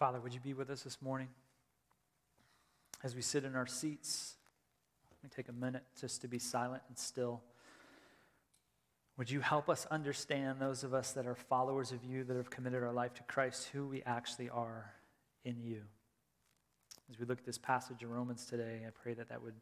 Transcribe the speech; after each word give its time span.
Father, 0.00 0.18
would 0.18 0.32
you 0.32 0.40
be 0.40 0.54
with 0.54 0.70
us 0.70 0.80
this 0.80 1.02
morning? 1.02 1.28
As 3.04 3.14
we 3.14 3.20
sit 3.20 3.44
in 3.44 3.54
our 3.54 3.66
seats, 3.66 4.36
let 5.12 5.22
me 5.22 5.30
take 5.36 5.50
a 5.50 5.52
minute 5.52 5.82
just 6.00 6.22
to 6.22 6.26
be 6.26 6.38
silent 6.38 6.82
and 6.88 6.96
still. 6.96 7.42
Would 9.18 9.30
you 9.30 9.40
help 9.40 9.68
us 9.68 9.86
understand, 9.90 10.58
those 10.58 10.84
of 10.84 10.94
us 10.94 11.12
that 11.12 11.26
are 11.26 11.34
followers 11.34 11.92
of 11.92 12.02
you, 12.02 12.24
that 12.24 12.34
have 12.34 12.48
committed 12.48 12.82
our 12.82 12.94
life 12.94 13.12
to 13.12 13.22
Christ, 13.24 13.68
who 13.74 13.86
we 13.86 14.02
actually 14.04 14.48
are 14.48 14.90
in 15.44 15.60
you? 15.60 15.82
As 17.10 17.18
we 17.18 17.26
look 17.26 17.40
at 17.40 17.44
this 17.44 17.58
passage 17.58 18.02
of 18.02 18.08
Romans 18.08 18.46
today, 18.46 18.80
I 18.86 18.90
pray 19.02 19.12
that 19.12 19.28
that 19.28 19.42
would 19.42 19.60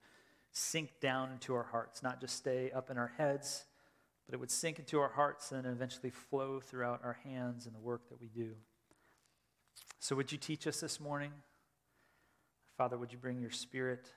sink 0.53 1.01
down 1.01 1.33
into 1.33 1.53
our 1.53 1.65
hearts, 1.65 2.01
not 2.01 2.21
just 2.21 2.37
stay 2.37 2.71
up 2.71 2.91
in 2.91 2.97
our 2.97 3.13
heads, 3.19 3.65
but 4.25 4.35
it 4.35 4.39
would 4.39 4.53
sink 4.53 4.79
into 4.79 5.01
our 5.01 5.11
hearts 5.11 5.51
and 5.51 5.67
eventually 5.67 6.11
flow 6.11 6.61
throughout 6.61 7.01
our 7.03 7.19
hands 7.25 7.67
and 7.67 7.75
the 7.75 7.81
work 7.81 8.09
that 8.11 8.21
we 8.21 8.29
do. 8.29 8.53
So, 10.01 10.15
would 10.17 10.31
you 10.31 10.39
teach 10.39 10.67
us 10.67 10.81
this 10.81 11.01
morning? 11.01 11.33
Father, 12.77 12.97
would 12.97 13.13
you 13.13 13.19
bring 13.19 13.41
your 13.41 13.51
spirit 13.51 14.13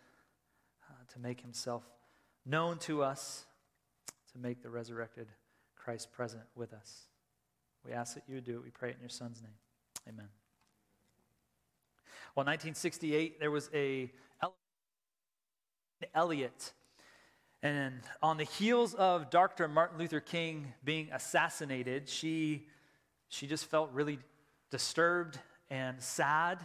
uh, 0.89 0.93
to 1.13 1.19
make 1.19 1.41
himself 1.41 1.83
known 2.45 2.77
to 2.79 3.01
us, 3.01 3.45
to 4.33 4.37
make 4.37 4.61
the 4.61 4.69
resurrected 4.69 5.27
Christ 5.75 6.11
present 6.11 6.43
with 6.55 6.73
us? 6.73 7.07
We 7.83 7.93
ask 7.93 8.13
that 8.13 8.23
you 8.27 8.35
would 8.35 8.43
do 8.43 8.57
it. 8.57 8.63
We 8.63 8.69
pray 8.69 8.89
it 8.89 8.95
in 8.95 9.01
your 9.01 9.09
son's 9.09 9.41
name. 9.41 9.53
Amen. 10.07 10.27
Well, 12.35 12.45
1968, 12.45 13.39
there 13.39 13.51
was 13.51 13.69
a 13.73 14.11
Elliott. 16.13 16.73
And 17.63 18.01
on 18.23 18.37
the 18.37 18.43
heels 18.43 18.93
of 18.95 19.29
Dr. 19.29 19.67
Martin 19.67 19.99
Luther 19.99 20.19
King 20.19 20.73
being 20.83 21.09
assassinated, 21.11 22.09
she, 22.09 22.67
she 23.29 23.47
just 23.47 23.65
felt 23.65 23.91
really 23.91 24.19
disturbed 24.71 25.39
and 25.71 25.99
sad 25.99 26.59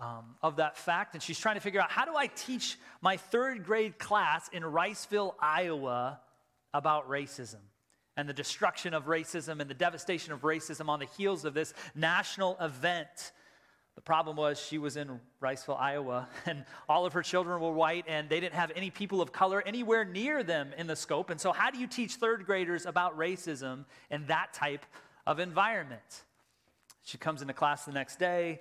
um, 0.00 0.36
of 0.42 0.56
that 0.56 0.78
fact. 0.78 1.12
And 1.12 1.22
she's 1.22 1.38
trying 1.38 1.56
to 1.56 1.60
figure 1.60 1.80
out 1.80 1.90
how 1.90 2.06
do 2.06 2.16
I 2.16 2.28
teach 2.28 2.78
my 3.02 3.18
third 3.18 3.66
grade 3.66 3.98
class 3.98 4.48
in 4.52 4.62
Riceville, 4.62 5.34
Iowa, 5.40 6.20
about 6.72 7.08
racism 7.08 7.60
and 8.16 8.28
the 8.28 8.32
destruction 8.32 8.94
of 8.94 9.06
racism 9.06 9.60
and 9.60 9.68
the 9.68 9.74
devastation 9.74 10.32
of 10.32 10.40
racism 10.42 10.88
on 10.88 11.00
the 11.00 11.06
heels 11.16 11.44
of 11.44 11.54
this 11.54 11.74
national 11.94 12.56
event. 12.60 13.32
The 13.94 14.00
problem 14.02 14.36
was 14.36 14.60
she 14.60 14.78
was 14.78 14.96
in 14.96 15.20
Riceville, 15.42 15.78
Iowa, 15.78 16.28
and 16.46 16.64
all 16.88 17.06
of 17.06 17.14
her 17.14 17.22
children 17.22 17.60
were 17.60 17.72
white, 17.72 18.04
and 18.06 18.28
they 18.28 18.40
didn't 18.40 18.54
have 18.54 18.72
any 18.76 18.90
people 18.90 19.20
of 19.20 19.32
color 19.32 19.62
anywhere 19.66 20.04
near 20.04 20.42
them 20.42 20.70
in 20.76 20.86
the 20.86 20.96
scope. 20.96 21.30
And 21.30 21.40
so, 21.40 21.52
how 21.52 21.70
do 21.70 21.78
you 21.78 21.86
teach 21.86 22.14
third 22.14 22.46
graders 22.46 22.86
about 22.86 23.18
racism 23.18 23.84
in 24.10 24.26
that 24.26 24.52
type 24.52 24.84
of 25.26 25.40
environment? 25.40 26.24
She 27.06 27.18
comes 27.18 27.40
into 27.40 27.54
class 27.54 27.84
the 27.84 27.92
next 27.92 28.18
day 28.18 28.60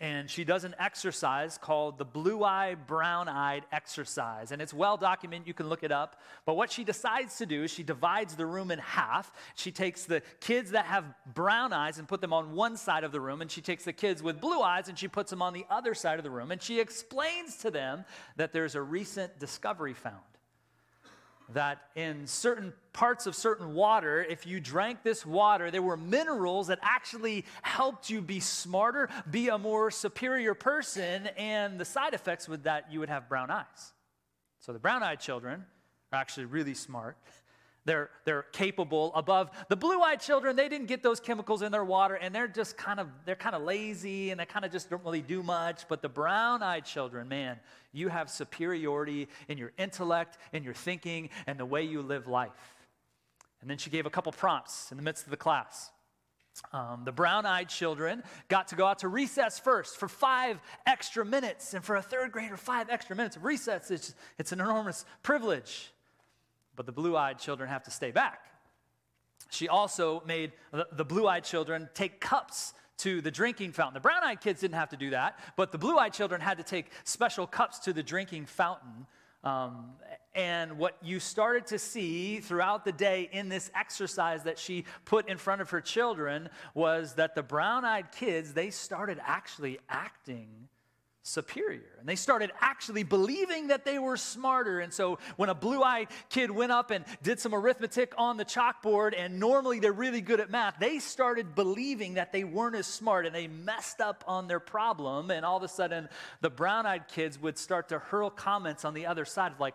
and 0.00 0.28
she 0.28 0.42
does 0.42 0.64
an 0.64 0.74
exercise 0.78 1.58
called 1.58 1.98
the 1.98 2.04
blue 2.04 2.42
eye, 2.42 2.74
brown 2.74 3.28
eyed 3.28 3.64
exercise. 3.70 4.50
And 4.50 4.60
it's 4.60 4.74
well 4.74 4.96
documented, 4.96 5.46
you 5.46 5.54
can 5.54 5.68
look 5.68 5.84
it 5.84 5.92
up. 5.92 6.20
But 6.46 6.54
what 6.54 6.72
she 6.72 6.82
decides 6.82 7.36
to 7.38 7.46
do 7.46 7.62
is 7.62 7.70
she 7.70 7.82
divides 7.82 8.36
the 8.36 8.46
room 8.46 8.70
in 8.70 8.80
half. 8.80 9.30
She 9.54 9.70
takes 9.70 10.04
the 10.06 10.22
kids 10.40 10.72
that 10.72 10.86
have 10.86 11.04
brown 11.34 11.74
eyes 11.74 11.98
and 11.98 12.08
put 12.08 12.22
them 12.22 12.32
on 12.32 12.54
one 12.54 12.78
side 12.78 13.04
of 13.04 13.12
the 13.12 13.20
room, 13.20 13.42
and 13.42 13.50
she 13.50 13.60
takes 13.60 13.84
the 13.84 13.92
kids 13.92 14.22
with 14.22 14.40
blue 14.40 14.62
eyes 14.62 14.88
and 14.88 14.98
she 14.98 15.06
puts 15.06 15.30
them 15.30 15.42
on 15.42 15.52
the 15.52 15.66
other 15.70 15.94
side 15.94 16.18
of 16.18 16.24
the 16.24 16.30
room. 16.30 16.50
And 16.50 16.60
she 16.60 16.80
explains 16.80 17.58
to 17.58 17.70
them 17.70 18.06
that 18.36 18.52
there's 18.52 18.74
a 18.74 18.82
recent 18.82 19.38
discovery 19.38 19.94
found 19.94 20.22
that 21.52 21.82
in 21.94 22.26
certain 22.26 22.72
parts 22.92 23.26
of 23.26 23.34
certain 23.34 23.74
water, 23.74 24.22
if 24.22 24.46
you 24.46 24.60
drank 24.60 25.02
this 25.02 25.26
water, 25.26 25.70
there 25.70 25.82
were 25.82 25.96
minerals 25.96 26.68
that 26.68 26.78
actually 26.82 27.44
helped 27.62 28.08
you 28.08 28.20
be 28.20 28.40
smarter, 28.40 29.08
be 29.30 29.48
a 29.48 29.58
more 29.58 29.90
superior 29.90 30.54
person, 30.54 31.26
and 31.36 31.78
the 31.78 31.84
side 31.84 32.14
effects 32.14 32.48
with 32.48 32.64
that, 32.64 32.90
you 32.90 33.00
would 33.00 33.08
have 33.08 33.28
brown 33.28 33.50
eyes. 33.50 33.92
So 34.60 34.72
the 34.72 34.78
brown 34.78 35.02
eyed 35.02 35.20
children 35.20 35.64
are 36.12 36.18
actually 36.18 36.46
really 36.46 36.74
smart. 36.74 37.16
They're, 37.86 38.10
they're 38.24 38.44
capable. 38.44 39.12
Above 39.14 39.50
the 39.68 39.76
blue-eyed 39.76 40.20
children 40.20 40.56
they 40.56 40.68
didn't 40.68 40.86
get 40.86 41.02
those 41.02 41.20
chemicals 41.20 41.60
in 41.60 41.70
their 41.70 41.84
water 41.84 42.14
and 42.14 42.34
they're 42.34 42.48
just 42.48 42.76
kind 42.76 42.98
of 42.98 43.08
they're 43.26 43.34
kind 43.36 43.54
of 43.54 43.62
lazy 43.62 44.30
and 44.30 44.40
they 44.40 44.46
kind 44.46 44.64
of 44.64 44.72
just 44.72 44.88
don't 44.88 45.04
really 45.04 45.20
do 45.20 45.42
much. 45.42 45.86
But 45.88 46.00
the 46.00 46.08
brown-eyed 46.08 46.84
children 46.84 47.28
man 47.28 47.58
you 47.92 48.08
have 48.08 48.30
superiority 48.30 49.28
in 49.48 49.58
your 49.58 49.72
intellect 49.78 50.38
in 50.52 50.64
your 50.64 50.74
thinking 50.74 51.28
and 51.46 51.58
the 51.58 51.66
way 51.66 51.82
you 51.82 52.00
live 52.00 52.26
life. 52.26 52.74
And 53.60 53.70
then 53.70 53.78
she 53.78 53.90
gave 53.90 54.06
a 54.06 54.10
couple 54.10 54.32
prompts 54.32 54.90
in 54.90 54.96
the 54.96 55.02
midst 55.02 55.24
of 55.24 55.30
the 55.30 55.36
class. 55.36 55.90
Um, 56.72 57.02
the 57.04 57.12
brown 57.12 57.46
eyed 57.46 57.68
children 57.68 58.22
got 58.48 58.68
to 58.68 58.76
go 58.76 58.86
out 58.86 59.00
to 59.00 59.08
recess 59.08 59.58
first 59.58 59.96
for 59.96 60.08
five 60.08 60.60
extra 60.86 61.24
minutes. 61.24 61.74
And 61.74 61.84
for 61.84 61.96
a 61.96 62.02
third 62.02 62.30
grader, 62.30 62.56
five 62.56 62.88
extra 62.90 63.16
minutes 63.16 63.36
of 63.36 63.44
recess, 63.44 63.90
it's, 63.90 64.14
it's 64.38 64.52
an 64.52 64.60
enormous 64.60 65.04
privilege 65.22 65.93
but 66.76 66.86
the 66.86 66.92
blue 66.92 67.16
eyed 67.16 67.38
children 67.38 67.68
have 67.68 67.82
to 67.84 67.90
stay 67.90 68.10
back. 68.10 68.50
She 69.50 69.68
also 69.68 70.22
made 70.26 70.52
the 70.92 71.04
blue 71.04 71.28
eyed 71.28 71.44
children 71.44 71.88
take 71.94 72.20
cups 72.20 72.74
to 72.98 73.20
the 73.20 73.30
drinking 73.30 73.72
fountain. 73.72 73.94
The 73.94 74.00
brown 74.00 74.22
eyed 74.24 74.40
kids 74.40 74.60
didn't 74.60 74.76
have 74.76 74.90
to 74.90 74.96
do 74.96 75.10
that, 75.10 75.38
but 75.56 75.72
the 75.72 75.78
blue 75.78 75.98
eyed 75.98 76.12
children 76.12 76.40
had 76.40 76.58
to 76.58 76.64
take 76.64 76.86
special 77.04 77.46
cups 77.46 77.78
to 77.80 77.92
the 77.92 78.02
drinking 78.02 78.46
fountain. 78.46 79.06
Um, 79.42 79.92
and 80.34 80.78
what 80.78 80.96
you 81.02 81.20
started 81.20 81.66
to 81.66 81.78
see 81.78 82.40
throughout 82.40 82.84
the 82.84 82.92
day 82.92 83.28
in 83.30 83.48
this 83.48 83.70
exercise 83.78 84.44
that 84.44 84.58
she 84.58 84.84
put 85.04 85.28
in 85.28 85.36
front 85.36 85.60
of 85.60 85.70
her 85.70 85.80
children 85.80 86.48
was 86.72 87.14
that 87.14 87.34
the 87.34 87.42
brown 87.42 87.84
eyed 87.84 88.10
kids, 88.10 88.54
they 88.54 88.70
started 88.70 89.18
actually 89.22 89.78
acting 89.88 90.48
superior. 91.26 91.88
And 91.98 92.06
they 92.06 92.16
started 92.16 92.52
actually 92.60 93.02
believing 93.02 93.68
that 93.68 93.86
they 93.86 93.98
were 93.98 94.18
smarter. 94.18 94.80
And 94.80 94.92
so 94.92 95.18
when 95.36 95.48
a 95.48 95.54
blue 95.54 95.82
eyed 95.82 96.08
kid 96.28 96.50
went 96.50 96.70
up 96.70 96.90
and 96.90 97.02
did 97.22 97.40
some 97.40 97.54
arithmetic 97.54 98.12
on 98.18 98.36
the 98.36 98.44
chalkboard, 98.44 99.14
and 99.16 99.40
normally 99.40 99.80
they're 99.80 99.92
really 99.92 100.20
good 100.20 100.38
at 100.38 100.50
math, 100.50 100.78
they 100.78 100.98
started 100.98 101.54
believing 101.54 102.14
that 102.14 102.30
they 102.30 102.44
weren't 102.44 102.76
as 102.76 102.86
smart 102.86 103.24
and 103.24 103.34
they 103.34 103.48
messed 103.48 104.02
up 104.02 104.22
on 104.28 104.46
their 104.48 104.60
problem. 104.60 105.30
And 105.30 105.46
all 105.46 105.56
of 105.56 105.62
a 105.62 105.68
sudden, 105.68 106.10
the 106.42 106.50
brown 106.50 106.84
eyed 106.84 107.08
kids 107.08 107.40
would 107.40 107.56
start 107.56 107.88
to 107.88 107.98
hurl 107.98 108.28
comments 108.28 108.84
on 108.84 108.92
the 108.92 109.06
other 109.06 109.24
side 109.24 109.52
like, 109.58 109.74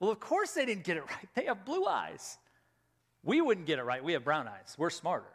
well, 0.00 0.10
of 0.10 0.20
course 0.20 0.52
they 0.52 0.64
didn't 0.64 0.84
get 0.84 0.96
it 0.96 1.04
right. 1.06 1.28
They 1.34 1.44
have 1.44 1.66
blue 1.66 1.84
eyes. 1.84 2.38
We 3.22 3.42
wouldn't 3.42 3.66
get 3.66 3.78
it 3.78 3.82
right. 3.82 4.02
We 4.02 4.14
have 4.14 4.24
brown 4.24 4.48
eyes. 4.48 4.74
We're 4.78 4.88
smarter. 4.88 5.26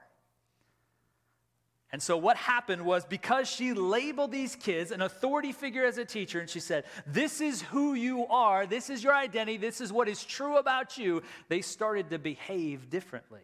And 1.93 2.01
so, 2.01 2.17
what 2.17 2.37
happened 2.37 2.83
was 2.83 3.05
because 3.05 3.47
she 3.47 3.73
labeled 3.73 4.31
these 4.31 4.55
kids 4.55 4.89
an 4.89 5.03
authority 5.03 5.51
figure 5.51 5.85
as 5.85 5.99
a 5.99 6.05
teacher, 6.05 6.39
and 6.39 6.49
she 6.49 6.59
said, 6.59 6.85
This 7.05 7.39
is 7.39 7.61
who 7.61 7.93
you 7.93 8.25
are, 8.25 8.65
this 8.65 8.89
is 8.89 9.03
your 9.03 9.13
identity, 9.13 9.57
this 9.57 9.79
is 9.79 9.93
what 9.93 10.09
is 10.09 10.23
true 10.23 10.57
about 10.57 10.97
you, 10.97 11.21
they 11.49 11.61
started 11.61 12.09
to 12.09 12.17
behave 12.17 12.89
differently. 12.89 13.41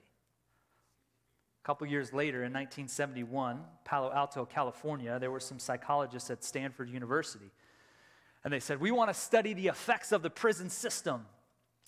A 1.64 1.66
couple 1.66 1.86
years 1.86 2.12
later, 2.12 2.38
in 2.38 2.52
1971, 2.52 3.62
Palo 3.86 4.12
Alto, 4.12 4.46
California, 4.46 5.20
there 5.20 5.30
were 5.30 5.40
some 5.40 5.60
psychologists 5.60 6.32
at 6.32 6.44
Stanford 6.44 6.90
University. 6.90 7.52
And 8.44 8.52
they 8.52 8.60
said, 8.60 8.82
We 8.82 8.90
want 8.90 9.12
to 9.12 9.14
study 9.14 9.54
the 9.54 9.68
effects 9.68 10.12
of 10.12 10.24
the 10.24 10.32
prison 10.32 10.72
system 10.72 11.28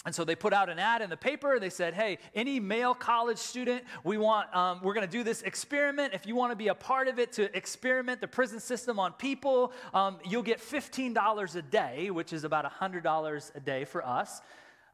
and 0.05 0.15
so 0.15 0.23
they 0.23 0.35
put 0.35 0.51
out 0.51 0.67
an 0.69 0.79
ad 0.79 1.01
in 1.01 1.09
the 1.09 1.17
paper. 1.17 1.59
They 1.59 1.69
said, 1.69 1.93
"Hey, 1.93 2.17
any 2.33 2.59
male 2.59 2.95
college 2.95 3.37
student, 3.37 3.83
we 4.03 4.17
want, 4.17 4.53
um, 4.55 4.79
we're 4.81 4.95
going 4.95 5.05
to 5.05 5.11
do 5.11 5.23
this 5.23 5.43
experiment. 5.43 6.13
If 6.13 6.25
you 6.25 6.35
want 6.35 6.51
to 6.51 6.55
be 6.55 6.69
a 6.69 6.75
part 6.75 7.07
of 7.07 7.19
it 7.19 7.31
to 7.33 7.55
experiment 7.55 8.19
the 8.19 8.27
prison 8.27 8.59
system 8.59 8.99
on 8.99 9.13
people, 9.13 9.73
um, 9.93 10.17
you'll 10.27 10.41
get 10.41 10.59
fifteen 10.59 11.13
dollars 11.13 11.55
a 11.55 11.61
day, 11.61 12.09
which 12.09 12.33
is 12.33 12.43
about 12.43 12.65
hundred 12.65 13.03
dollars 13.03 13.51
a 13.53 13.59
day 13.59 13.85
for 13.85 14.05
us, 14.05 14.41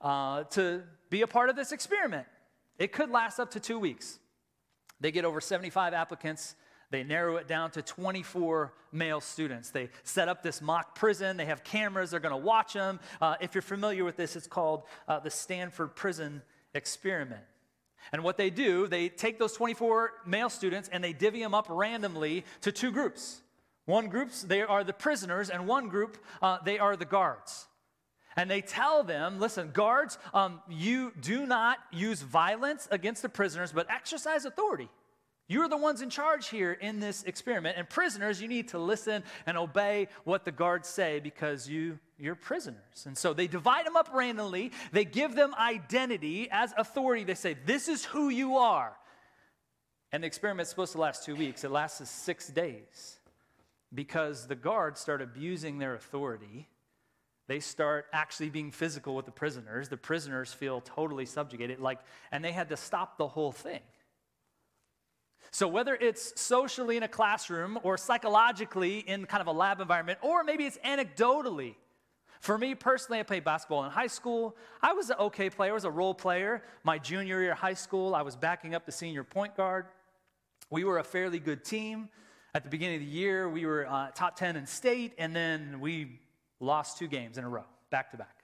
uh, 0.02 0.44
to 0.44 0.84
be 1.10 1.22
a 1.22 1.28
part 1.28 1.50
of 1.50 1.56
this 1.56 1.72
experiment. 1.72 2.28
It 2.78 2.92
could 2.92 3.10
last 3.10 3.40
up 3.40 3.52
to 3.52 3.60
two 3.60 3.80
weeks. 3.80 4.20
They 5.00 5.12
get 5.12 5.24
over 5.24 5.40
seventy-five 5.40 5.94
applicants. 5.94 6.56
They 6.90 7.04
narrow 7.04 7.36
it 7.36 7.48
down 7.48 7.72
to 7.72 7.82
24 7.82 8.74
male 8.92 9.20
students. 9.20 9.72
They 9.72 9.90
set 10.04 10.30
up 10.30 10.42
this 10.42 10.62
mock 10.62 10.96
prison. 10.96 11.36
They 11.36 11.46
have 11.46 11.64
cameras. 11.64 12.12
They're 12.12 12.20
going 12.22 12.32
to 12.32 12.38
watch 12.38 12.74
them. 12.74 13.00
Uh, 13.20 13.36
if 13.42 13.54
you're 13.54 13.62
familiar 13.62 14.06
with 14.06 14.16
this, 14.16 14.36
it's 14.36 14.48
called 14.48 14.84
uh, 15.08 15.20
the 15.20 15.30
Stanford 15.30 15.96
Prison 15.96 16.42
Experiment. 16.74 17.44
And 18.14 18.24
what 18.24 18.38
they 18.38 18.50
do, 18.50 18.88
they 18.88 19.10
take 19.10 19.38
those 19.38 19.54
24 19.54 20.14
male 20.26 20.50
students 20.50 20.90
and 20.92 21.04
they 21.04 21.12
divvy 21.12 21.42
them 21.42 21.54
up 21.54 21.68
randomly 21.70 22.46
to 22.62 22.72
two 22.72 22.92
groups. 22.92 23.42
One 23.86 24.08
group, 24.08 24.32
they 24.32 24.62
are 24.62 24.84
the 24.84 24.94
prisoners, 24.94 25.50
and 25.50 25.66
one 25.66 25.88
group, 25.88 26.18
uh, 26.42 26.58
they 26.64 26.78
are 26.78 26.98
the 26.98 27.06
guards. 27.06 27.68
And 28.36 28.52
they 28.52 28.60
tell 28.62 29.04
them, 29.04 29.40
listen, 29.40 29.72
guards, 29.72 30.18
um, 30.34 30.62
you 30.70 31.14
do 31.22 31.46
not 31.46 31.78
use 31.92 32.22
violence 32.22 32.88
against 32.92 33.22
the 33.22 33.30
prisoners, 33.30 33.72
but 33.72 33.90
exercise 33.90 34.44
authority. 34.44 34.90
You're 35.48 35.70
the 35.70 35.78
ones 35.78 36.02
in 36.02 36.10
charge 36.10 36.50
here 36.50 36.74
in 36.74 37.00
this 37.00 37.24
experiment. 37.24 37.78
And 37.78 37.90
prisoners, 37.90 38.42
you 38.42 38.48
need 38.48 38.70
to 38.70 38.80
listen 38.80 39.24
and 39.46 39.58
obey 39.58 40.10
what 40.26 40.44
the 40.44 40.52
guards 40.52 40.90
say 40.90 41.20
because 41.20 41.70
you, 41.70 42.00
you're 42.20 42.36
prisoners. 42.36 43.06
And 43.06 43.18
so 43.18 43.34
they 43.34 43.48
divide 43.48 43.86
them 43.86 43.96
up 43.96 44.10
randomly. 44.14 44.72
They 44.92 45.06
give 45.06 45.36
them 45.36 45.56
identity 45.56 46.50
as 46.52 46.74
authority. 46.78 47.24
They 47.24 47.34
say, 47.36 47.56
This 47.66 47.88
is 47.88 48.04
who 48.06 48.30
you 48.30 48.58
are. 48.58 48.94
And 50.12 50.24
the 50.24 50.28
experiment's 50.28 50.70
supposed 50.70 50.94
to 50.94 51.00
last 51.00 51.26
two 51.26 51.36
weeks, 51.36 51.64
it 51.64 51.72
lasts 51.72 52.10
six 52.10 52.48
days. 52.48 53.20
because 53.94 54.48
the 54.48 54.56
guards 54.56 55.00
start 55.00 55.22
abusing 55.22 55.78
their 55.80 55.96
authority. 55.96 56.68
They 57.48 57.62
start 57.62 58.06
actually 58.12 58.50
being 58.50 58.72
physical 58.72 59.16
with 59.16 59.26
the 59.26 59.32
prisoners. 59.32 59.88
The 59.88 59.98
prisoners 59.98 60.54
feel 60.54 60.82
totally 60.82 61.26
subjugated, 61.26 61.80
like, 61.80 62.00
and 62.32 62.44
they 62.44 62.52
had 62.52 62.70
to 62.70 62.78
stop 62.78 63.18
the 63.18 63.28
whole 63.28 63.54
thing. 63.54 63.80
So, 65.52 65.68
whether 65.68 65.96
it's 65.96 66.40
socially 66.40 66.98
in 66.98 67.04
a 67.04 67.08
classroom 67.08 67.80
or 67.84 67.98
psychologically 67.98 69.00
in 69.00 69.26
kind 69.26 69.42
of 69.42 69.48
a 69.48 69.52
lab 69.52 69.80
environment, 69.80 70.20
or 70.22 70.44
maybe 70.44 70.66
it's 70.66 70.78
anecdotally. 70.80 71.76
For 72.42 72.58
me 72.58 72.76
personally, 72.76 73.20
I 73.20 73.24
played 73.24 73.44
basketball 73.44 73.84
in 73.86 73.92
high 73.92 74.08
school. 74.08 74.56
I 74.82 74.94
was 74.94 75.10
an 75.10 75.18
okay 75.20 75.50
player, 75.50 75.72
I 75.72 75.74
was 75.74 75.86
a 75.86 75.92
role 75.92 76.14
player. 76.14 76.64
My 76.84 76.98
junior 76.98 77.42
year 77.42 77.54
of 77.54 77.58
high 77.58 77.74
school, 77.74 78.14
I 78.14 78.22
was 78.22 78.36
backing 78.36 78.76
up 78.76 78.86
the 78.86 78.92
senior 78.92 79.24
point 79.24 79.56
guard. 79.56 79.88
We 80.70 80.84
were 80.84 81.00
a 81.00 81.04
fairly 81.04 81.40
good 81.40 81.64
team. 81.64 82.10
At 82.54 82.64
the 82.64 82.70
beginning 82.70 82.96
of 82.96 83.02
the 83.02 83.12
year, 83.12 83.50
we 83.50 83.66
were 83.66 83.88
uh, 83.88 84.12
top 84.12 84.36
10 84.36 84.56
in 84.56 84.66
state, 84.66 85.14
and 85.18 85.36
then 85.36 85.80
we 85.80 86.20
lost 86.60 86.98
two 86.98 87.08
games 87.08 87.38
in 87.38 87.44
a 87.44 87.50
row, 87.50 87.66
back 87.90 88.12
to 88.12 88.18
back. 88.18 88.37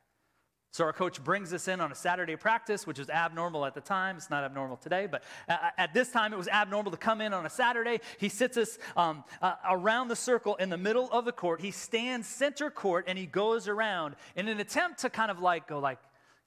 So 0.73 0.83
our 0.85 0.91
coach 0.91 1.23
brings 1.23 1.53
us 1.53 1.67
in 1.67 1.79
on 1.81 1.91
a 1.91 1.95
Saturday 1.95 2.35
practice, 2.35 2.87
which 2.87 2.97
was 2.97 3.07
abnormal 3.07 3.63
at 3.63 3.75
the 3.75 3.81
time. 3.81 4.17
It's 4.17 4.31
not 4.31 4.43
abnormal 4.43 4.77
today, 4.77 5.05
but 5.05 5.23
at 5.47 5.93
this 5.93 6.09
time 6.09 6.33
it 6.33 6.35
was 6.35 6.47
abnormal 6.47 6.89
to 6.89 6.97
come 6.97 7.21
in 7.21 7.31
on 7.31 7.45
a 7.45 7.49
Saturday. 7.49 7.99
He 8.17 8.27
sits 8.27 8.57
us 8.57 8.79
um, 8.97 9.23
uh, 9.39 9.53
around 9.69 10.07
the 10.07 10.15
circle 10.15 10.55
in 10.55 10.71
the 10.71 10.77
middle 10.77 11.11
of 11.11 11.25
the 11.25 11.31
court. 11.31 11.61
He 11.61 11.69
stands 11.69 12.27
center 12.27 12.71
court 12.71 13.05
and 13.07 13.19
he 13.19 13.27
goes 13.27 13.67
around 13.67 14.15
in 14.35 14.47
an 14.47 14.59
attempt 14.59 15.01
to 15.01 15.11
kind 15.11 15.29
of 15.29 15.37
like 15.37 15.67
go 15.67 15.77
like, 15.77 15.99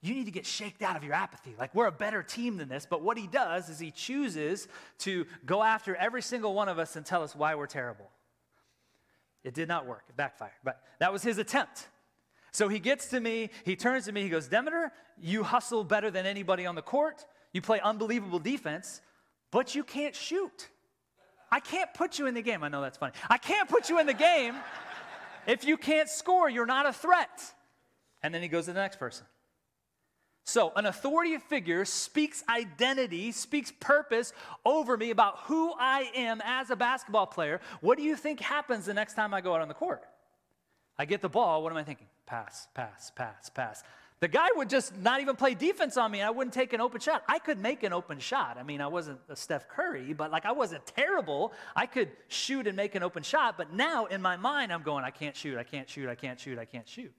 you 0.03 0.13
need 0.13 0.25
to 0.25 0.33
get 0.33 0.45
shaked 0.45 0.83
out 0.83 0.97
of 0.97 1.05
your 1.05 1.15
apathy. 1.15 1.55
Like, 1.57 1.73
we're 1.73 1.87
a 1.87 1.93
better 1.93 2.25
team 2.25 2.57
than 2.57 2.69
this. 2.69 2.85
But 2.85 3.03
what 3.03 3.17
he 3.17 3.29
does 3.29 3.69
is 3.69 3.79
he 3.79 3.93
chooses 3.93 4.67
to 4.99 5.27
go 5.45 5.63
after 5.63 5.95
every 5.95 6.21
single 6.21 6.53
one 6.53 6.69
of 6.69 6.81
us 6.81 6.97
and 6.97 7.07
tell 7.07 7.23
us 7.23 7.37
why 7.37 7.55
we're 7.55 7.67
terrible. 7.67 8.11
It 9.45 9.55
did 9.55 9.69
not 9.69 9.87
work, 9.87 10.03
it 10.09 10.17
backfired. 10.17 10.51
But 10.65 10.83
that 10.99 11.13
was 11.13 11.23
his 11.23 11.39
attempt. 11.39 11.87
So 12.57 12.69
he 12.69 12.79
gets 12.79 13.09
to 13.09 13.21
me, 13.21 13.51
he 13.67 13.77
turns 13.77 14.07
to 14.07 14.13
me, 14.13 14.23
he 14.23 14.31
goes, 14.31 14.49
Demeter, 14.49 14.91
you 15.21 15.43
hustle 15.43 15.85
better 15.85 16.11
than 16.11 16.25
anybody 16.25 16.65
on 16.65 16.75
the 16.75 16.81
court. 16.81 17.27
You 17.53 17.61
play 17.61 17.81
unbelievable 17.81 18.39
defense, 18.39 19.03
but 19.51 19.75
you 19.75 19.85
can't 19.85 20.15
shoot. 20.15 20.71
I 21.53 21.61
can't 21.61 21.93
put 21.93 22.19
you 22.19 22.27
in 22.29 22.33
the 22.33 22.41
game. 22.41 22.65
I 22.65 22.69
know 22.69 22.81
that's 22.81 22.97
funny. 22.97 23.13
I 23.29 23.37
can't 23.37 23.69
put 23.69 23.91
you 23.91 23.99
in 23.99 24.07
the 24.07 24.15
game 24.15 24.55
if 25.47 25.67
you 25.67 25.77
can't 25.77 26.09
score. 26.09 26.49
You're 26.49 26.65
not 26.65 26.87
a 26.87 26.95
threat. 26.95 27.43
And 28.23 28.33
then 28.33 28.41
he 28.41 28.49
goes 28.49 28.65
to 28.65 28.73
the 28.73 28.81
next 28.81 28.99
person. 28.99 29.27
So, 30.47 30.73
an 30.77 30.87
authority 30.87 31.37
figure 31.37 31.85
speaks 31.85 32.43
identity, 32.49 33.33
speaks 33.33 33.71
purpose 33.81 34.33
over 34.65 34.97
me 34.97 35.11
about 35.11 35.41
who 35.41 35.75
I 35.79 36.11
am 36.15 36.41
as 36.43 36.71
a 36.71 36.77
basketball 36.77 37.27
player. 37.27 37.61
What 37.83 37.99
do 37.99 38.03
you 38.03 38.17
think 38.17 38.41
happens 38.41 38.87
the 38.87 38.95
next 38.95 39.13
time 39.13 39.35
I 39.35 39.43
go 39.43 39.55
out 39.55 39.61
on 39.61 39.69
the 39.69 39.75
court? 39.75 40.07
I 40.99 41.05
get 41.05 41.21
the 41.21 41.29
ball. 41.29 41.63
What 41.63 41.73
am 41.73 41.79
I 41.79 41.85
thinking? 41.85 42.07
Pass, 42.27 42.69
pass, 42.75 43.13
pass, 43.15 43.51
pass. 43.51 43.83
The 44.19 44.29
guy 44.29 44.49
would 44.57 44.71
just 44.71 44.97
not 44.97 45.21
even 45.21 45.37
play 45.37 45.55
defense 45.55 45.99
on 45.99 46.11
me 46.11 46.21
and 46.21 46.27
I 46.27 46.31
wouldn't 46.31 46.55
take 46.55 46.73
an 46.73 46.81
open 46.81 47.01
shot. 47.01 47.23
I 47.29 47.39
could 47.39 47.59
make 47.59 47.83
an 47.83 47.93
open 47.93 48.19
shot. 48.19 48.57
I 48.59 48.63
mean, 48.63 48.81
I 48.81 48.87
wasn't 48.87 49.21
a 49.29 49.37
Steph 49.37 49.69
Curry, 49.69 50.15
but 50.15 50.31
like 50.31 50.47
I 50.47 50.53
wasn't 50.53 50.87
terrible. 50.87 51.53
I 51.75 51.85
could 51.85 52.09
shoot 52.29 52.67
and 52.67 52.77
make 52.77 52.95
an 52.95 53.03
open 53.03 53.23
shot, 53.23 53.59
but 53.59 53.75
now 53.75 54.07
in 54.07 54.23
my 54.23 54.39
mind 54.39 54.73
I'm 54.73 54.83
going, 54.83 55.05
I 55.05 55.11
can't 55.11 55.37
shoot, 55.37 55.59
I 55.59 55.65
can't 55.65 55.89
shoot, 55.89 56.09
I 56.09 56.15
can't 56.15 56.41
shoot, 56.41 56.59
I 56.59 56.65
can't 56.65 56.89
shoot. 56.89 57.13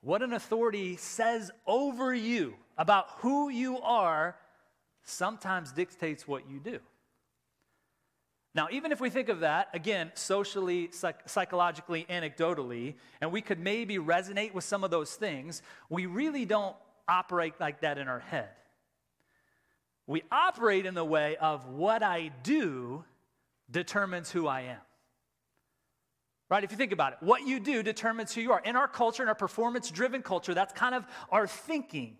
What 0.00 0.22
an 0.22 0.32
authority 0.32 0.96
says 0.96 1.52
over 1.64 2.12
you 2.12 2.54
about 2.76 3.06
who 3.18 3.48
you 3.48 3.80
are 3.80 4.36
sometimes 5.04 5.70
dictates 5.70 6.26
what 6.26 6.48
you 6.50 6.58
do. 6.58 6.80
Now, 8.56 8.68
even 8.70 8.90
if 8.90 9.02
we 9.02 9.10
think 9.10 9.28
of 9.28 9.40
that, 9.40 9.68
again, 9.74 10.10
socially, 10.14 10.88
psych- 10.90 11.28
psychologically, 11.28 12.06
anecdotally, 12.08 12.94
and 13.20 13.30
we 13.30 13.42
could 13.42 13.60
maybe 13.60 13.98
resonate 13.98 14.54
with 14.54 14.64
some 14.64 14.82
of 14.82 14.90
those 14.90 15.14
things, 15.14 15.60
we 15.90 16.06
really 16.06 16.46
don't 16.46 16.74
operate 17.06 17.52
like 17.60 17.82
that 17.82 17.98
in 17.98 18.08
our 18.08 18.18
head. 18.18 18.48
We 20.06 20.22
operate 20.32 20.86
in 20.86 20.94
the 20.94 21.04
way 21.04 21.36
of 21.36 21.68
what 21.68 22.02
I 22.02 22.32
do 22.42 23.04
determines 23.70 24.30
who 24.30 24.46
I 24.46 24.62
am. 24.62 24.80
Right? 26.48 26.64
If 26.64 26.70
you 26.70 26.78
think 26.78 26.92
about 26.92 27.12
it, 27.12 27.18
what 27.20 27.46
you 27.46 27.60
do 27.60 27.82
determines 27.82 28.32
who 28.32 28.40
you 28.40 28.52
are. 28.52 28.62
In 28.64 28.74
our 28.74 28.88
culture, 28.88 29.22
in 29.22 29.28
our 29.28 29.34
performance 29.34 29.90
driven 29.90 30.22
culture, 30.22 30.54
that's 30.54 30.72
kind 30.72 30.94
of 30.94 31.04
our 31.30 31.46
thinking 31.46 32.16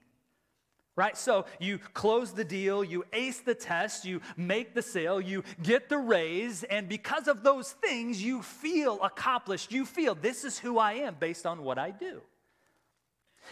right? 0.97 1.17
So 1.17 1.45
you 1.61 1.79
close 1.93 2.33
the 2.33 2.45
deal, 2.45 2.83
you 2.83 3.05
ace 3.13 3.41
the 3.41 3.55
test, 3.55 4.05
you 4.07 4.23
make 4.37 4.75
the 4.75 4.83
sale, 4.83 5.21
you 5.21 5.45
get 5.63 5.89
the 5.89 5.99
raise, 5.99 6.65
and 6.65 6.89
because 6.89 7.29
of 7.29 7.43
those 7.43 7.73
things, 7.73 8.23
you 8.23 8.43
feel 8.43 9.01
accomplished. 9.03 9.71
You 9.71 9.85
feel 9.85 10.15
this 10.15 10.45
is 10.45 10.59
who 10.59 10.79
I 10.79 10.95
am 10.95 11.17
based 11.21 11.47
on 11.47 11.63
what 11.63 11.79
I 11.79 11.91
do. 11.91 12.23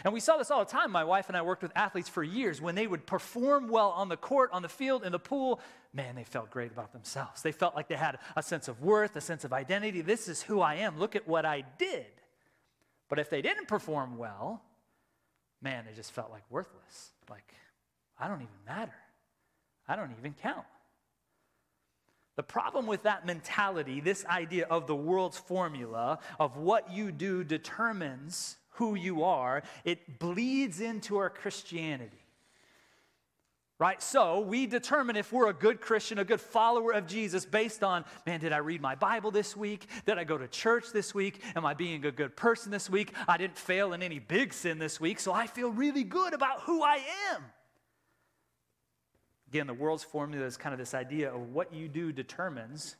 And 0.03 0.13
we 0.13 0.19
saw 0.19 0.37
this 0.37 0.51
all 0.51 0.59
the 0.59 0.69
time. 0.69 0.91
My 0.91 1.05
wife 1.05 1.29
and 1.29 1.37
I 1.37 1.41
worked 1.41 1.61
with 1.63 1.71
athletes 1.75 2.09
for 2.09 2.21
years. 2.21 2.59
When 2.59 2.75
they 2.75 2.85
would 2.85 3.05
perform 3.05 3.69
well 3.69 3.91
on 3.91 4.09
the 4.09 4.17
court, 4.17 4.49
on 4.51 4.61
the 4.61 4.67
field, 4.67 5.05
in 5.05 5.13
the 5.13 5.19
pool, 5.19 5.61
man, 5.93 6.15
they 6.15 6.25
felt 6.25 6.49
great 6.49 6.71
about 6.71 6.91
themselves. 6.91 7.41
They 7.41 7.53
felt 7.53 7.75
like 7.75 7.87
they 7.87 7.95
had 7.95 8.19
a 8.35 8.43
sense 8.43 8.67
of 8.67 8.81
worth, 8.81 9.15
a 9.15 9.21
sense 9.21 9.45
of 9.45 9.53
identity. 9.53 10.01
This 10.01 10.27
is 10.27 10.41
who 10.41 10.59
I 10.59 10.75
am. 10.75 10.99
Look 10.99 11.15
at 11.15 11.27
what 11.27 11.45
I 11.45 11.63
did. 11.77 12.07
But 13.07 13.19
if 13.19 13.29
they 13.29 13.41
didn't 13.41 13.67
perform 13.67 14.17
well, 14.17 14.61
man, 15.61 15.85
they 15.87 15.95
just 15.95 16.11
felt 16.11 16.31
like 16.31 16.43
worthless. 16.49 17.11
Like, 17.29 17.53
I 18.19 18.27
don't 18.27 18.41
even 18.41 18.53
matter. 18.65 18.95
I 19.87 19.95
don't 19.95 20.11
even 20.17 20.33
count. 20.41 20.65
The 22.35 22.43
problem 22.43 22.85
with 22.85 23.03
that 23.03 23.25
mentality, 23.25 24.01
this 24.01 24.25
idea 24.25 24.65
of 24.65 24.87
the 24.87 24.95
world's 24.95 25.37
formula 25.37 26.19
of 26.39 26.57
what 26.57 26.91
you 26.91 27.11
do 27.11 27.43
determines 27.43 28.57
who 28.71 28.95
you 28.95 29.23
are, 29.23 29.63
it 29.85 30.19
bleeds 30.19 30.81
into 30.81 31.17
our 31.17 31.29
Christianity. 31.29 32.24
Right? 33.77 34.01
So 34.01 34.39
we 34.39 34.67
determine 34.67 35.17
if 35.17 35.33
we're 35.33 35.49
a 35.49 35.53
good 35.53 35.81
Christian, 35.81 36.17
a 36.17 36.23
good 36.23 36.39
follower 36.39 36.93
of 36.93 37.07
Jesus 37.07 37.45
based 37.45 37.83
on, 37.83 38.05
man, 38.25 38.39
did 38.39 38.53
I 38.53 38.57
read 38.57 38.81
my 38.81 38.95
Bible 38.95 39.31
this 39.31 39.55
week? 39.55 39.87
Did 40.05 40.17
I 40.17 40.23
go 40.23 40.37
to 40.37 40.47
church 40.47 40.93
this 40.93 41.13
week? 41.13 41.41
Am 41.57 41.65
I 41.65 41.73
being 41.73 42.05
a 42.05 42.11
good 42.11 42.37
person 42.37 42.71
this 42.71 42.89
week? 42.89 43.11
I 43.27 43.35
didn't 43.35 43.57
fail 43.57 43.91
in 43.91 44.01
any 44.01 44.19
big 44.19 44.53
sin 44.53 44.79
this 44.79 45.01
week, 45.01 45.19
so 45.19 45.33
I 45.33 45.47
feel 45.47 45.71
really 45.71 46.05
good 46.05 46.33
about 46.33 46.61
who 46.61 46.83
I 46.83 47.01
am. 47.33 47.43
Again, 49.49 49.67
the 49.67 49.73
world's 49.73 50.05
formula 50.05 50.45
is 50.45 50.55
kind 50.55 50.71
of 50.71 50.79
this 50.79 50.93
idea 50.93 51.33
of 51.33 51.53
what 51.53 51.73
you 51.73 51.89
do 51.89 52.13
determines 52.13 52.95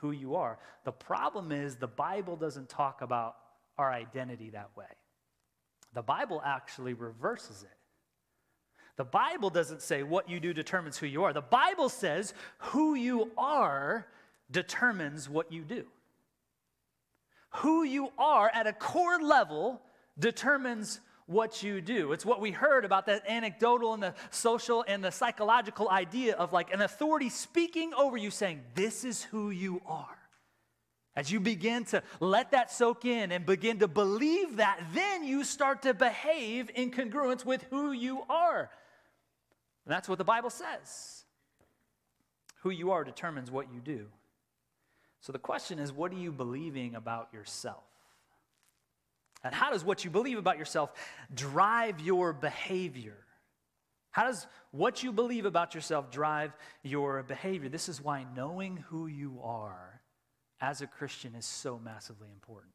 who 0.00 0.10
you 0.10 0.36
are. 0.36 0.58
The 0.84 0.92
problem 0.92 1.52
is 1.52 1.76
the 1.76 1.86
Bible 1.86 2.36
doesn't 2.36 2.70
talk 2.70 3.02
about 3.02 3.36
our 3.76 3.92
identity 3.92 4.50
that 4.50 4.70
way. 4.74 4.86
The 5.92 6.02
Bible 6.02 6.42
actually 6.44 6.94
reverses 6.94 7.62
it. 7.62 7.73
The 8.96 9.04
Bible 9.04 9.50
doesn't 9.50 9.82
say 9.82 10.02
what 10.02 10.28
you 10.28 10.38
do 10.38 10.52
determines 10.52 10.96
who 10.96 11.06
you 11.06 11.24
are. 11.24 11.32
The 11.32 11.40
Bible 11.40 11.88
says 11.88 12.32
who 12.58 12.94
you 12.94 13.32
are 13.36 14.06
determines 14.50 15.28
what 15.28 15.52
you 15.52 15.62
do. 15.62 15.84
Who 17.56 17.82
you 17.82 18.10
are 18.18 18.50
at 18.52 18.66
a 18.66 18.72
core 18.72 19.20
level 19.20 19.80
determines 20.18 21.00
what 21.26 21.62
you 21.62 21.80
do. 21.80 22.12
It's 22.12 22.26
what 22.26 22.40
we 22.40 22.50
heard 22.50 22.84
about 22.84 23.06
that 23.06 23.28
anecdotal 23.28 23.94
and 23.94 24.02
the 24.02 24.14
social 24.30 24.84
and 24.86 25.02
the 25.02 25.10
psychological 25.10 25.88
idea 25.88 26.36
of 26.36 26.52
like 26.52 26.72
an 26.72 26.82
authority 26.82 27.30
speaking 27.30 27.94
over 27.94 28.16
you 28.16 28.30
saying, 28.30 28.60
This 28.74 29.04
is 29.04 29.22
who 29.24 29.50
you 29.50 29.80
are. 29.86 30.18
As 31.16 31.30
you 31.30 31.38
begin 31.38 31.84
to 31.86 32.02
let 32.18 32.50
that 32.50 32.72
soak 32.72 33.04
in 33.04 33.30
and 33.30 33.46
begin 33.46 33.78
to 33.78 33.88
believe 33.88 34.56
that, 34.56 34.80
then 34.92 35.24
you 35.24 35.44
start 35.44 35.82
to 35.82 35.94
behave 35.94 36.70
in 36.74 36.90
congruence 36.90 37.44
with 37.44 37.64
who 37.70 37.92
you 37.92 38.22
are. 38.28 38.68
And 39.84 39.92
that's 39.92 40.08
what 40.08 40.18
the 40.18 40.24
Bible 40.24 40.50
says. 40.50 41.24
Who 42.62 42.70
you 42.70 42.92
are 42.92 43.04
determines 43.04 43.50
what 43.50 43.72
you 43.72 43.80
do. 43.80 44.06
So 45.20 45.32
the 45.32 45.38
question 45.38 45.78
is 45.78 45.92
what 45.92 46.12
are 46.12 46.18
you 46.18 46.32
believing 46.32 46.94
about 46.94 47.28
yourself? 47.32 47.84
And 49.42 49.54
how 49.54 49.70
does 49.70 49.84
what 49.84 50.04
you 50.04 50.10
believe 50.10 50.38
about 50.38 50.58
yourself 50.58 50.90
drive 51.34 52.00
your 52.00 52.32
behavior? 52.32 53.18
How 54.10 54.24
does 54.24 54.46
what 54.70 55.02
you 55.02 55.12
believe 55.12 55.44
about 55.44 55.74
yourself 55.74 56.10
drive 56.10 56.52
your 56.82 57.22
behavior? 57.22 57.68
This 57.68 57.88
is 57.88 58.00
why 58.00 58.24
knowing 58.34 58.76
who 58.88 59.06
you 59.06 59.40
are 59.42 60.00
as 60.60 60.80
a 60.80 60.86
Christian 60.86 61.34
is 61.34 61.44
so 61.44 61.78
massively 61.78 62.28
important. 62.32 62.72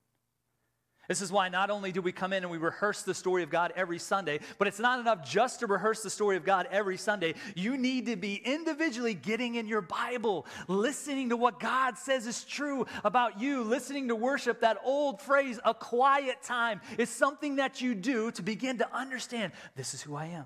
This 1.10 1.24
is 1.24 1.32
why 1.32 1.50
not 1.50 1.72
only 1.72 1.92
do 1.92 2.04
we 2.04 2.12
come 2.12 2.34
in 2.34 2.44
and 2.44 2.51
we 2.51 2.60
rehearse 2.60 3.01
the 3.01 3.16
story 3.16 3.42
of 3.42 3.50
God 3.50 3.74
every 3.75 3.98
Sunday, 3.98 4.39
but 4.60 4.68
it's 4.68 4.78
not 4.78 5.00
enough 5.00 5.28
just 5.28 5.60
to 5.62 5.66
rehearse 5.66 6.04
the 6.04 6.10
story 6.12 6.38
of 6.38 6.46
God 6.46 6.68
every 6.70 6.98
Sunday. 6.98 7.34
You 7.56 7.78
need 7.78 8.06
to 8.06 8.16
be 8.16 8.36
individually 8.36 9.16
getting 9.16 9.56
in 9.56 9.68
your 9.68 9.82
Bible, 9.82 10.46
listening 10.68 11.30
to 11.30 11.36
what 11.36 11.60
God 11.60 11.98
says 11.98 12.28
is 12.28 12.44
true 12.44 12.86
about 13.04 13.42
you, 13.42 13.63
listening 13.63 14.10
to 14.10 14.16
worship. 14.16 14.62
That 14.62 14.78
old 14.86 15.20
phrase, 15.20 15.60
a 15.66 15.74
quiet 15.74 16.44
time, 16.44 16.80
is 17.00 17.10
something 17.10 17.56
that 17.56 17.82
you 17.82 17.96
do 17.96 18.30
to 18.34 18.44
begin 18.44 18.78
to 18.78 18.96
understand 18.96 19.51
this 19.75 19.96
is 19.96 20.04
who 20.04 20.16
I 20.16 20.28
am. 20.28 20.46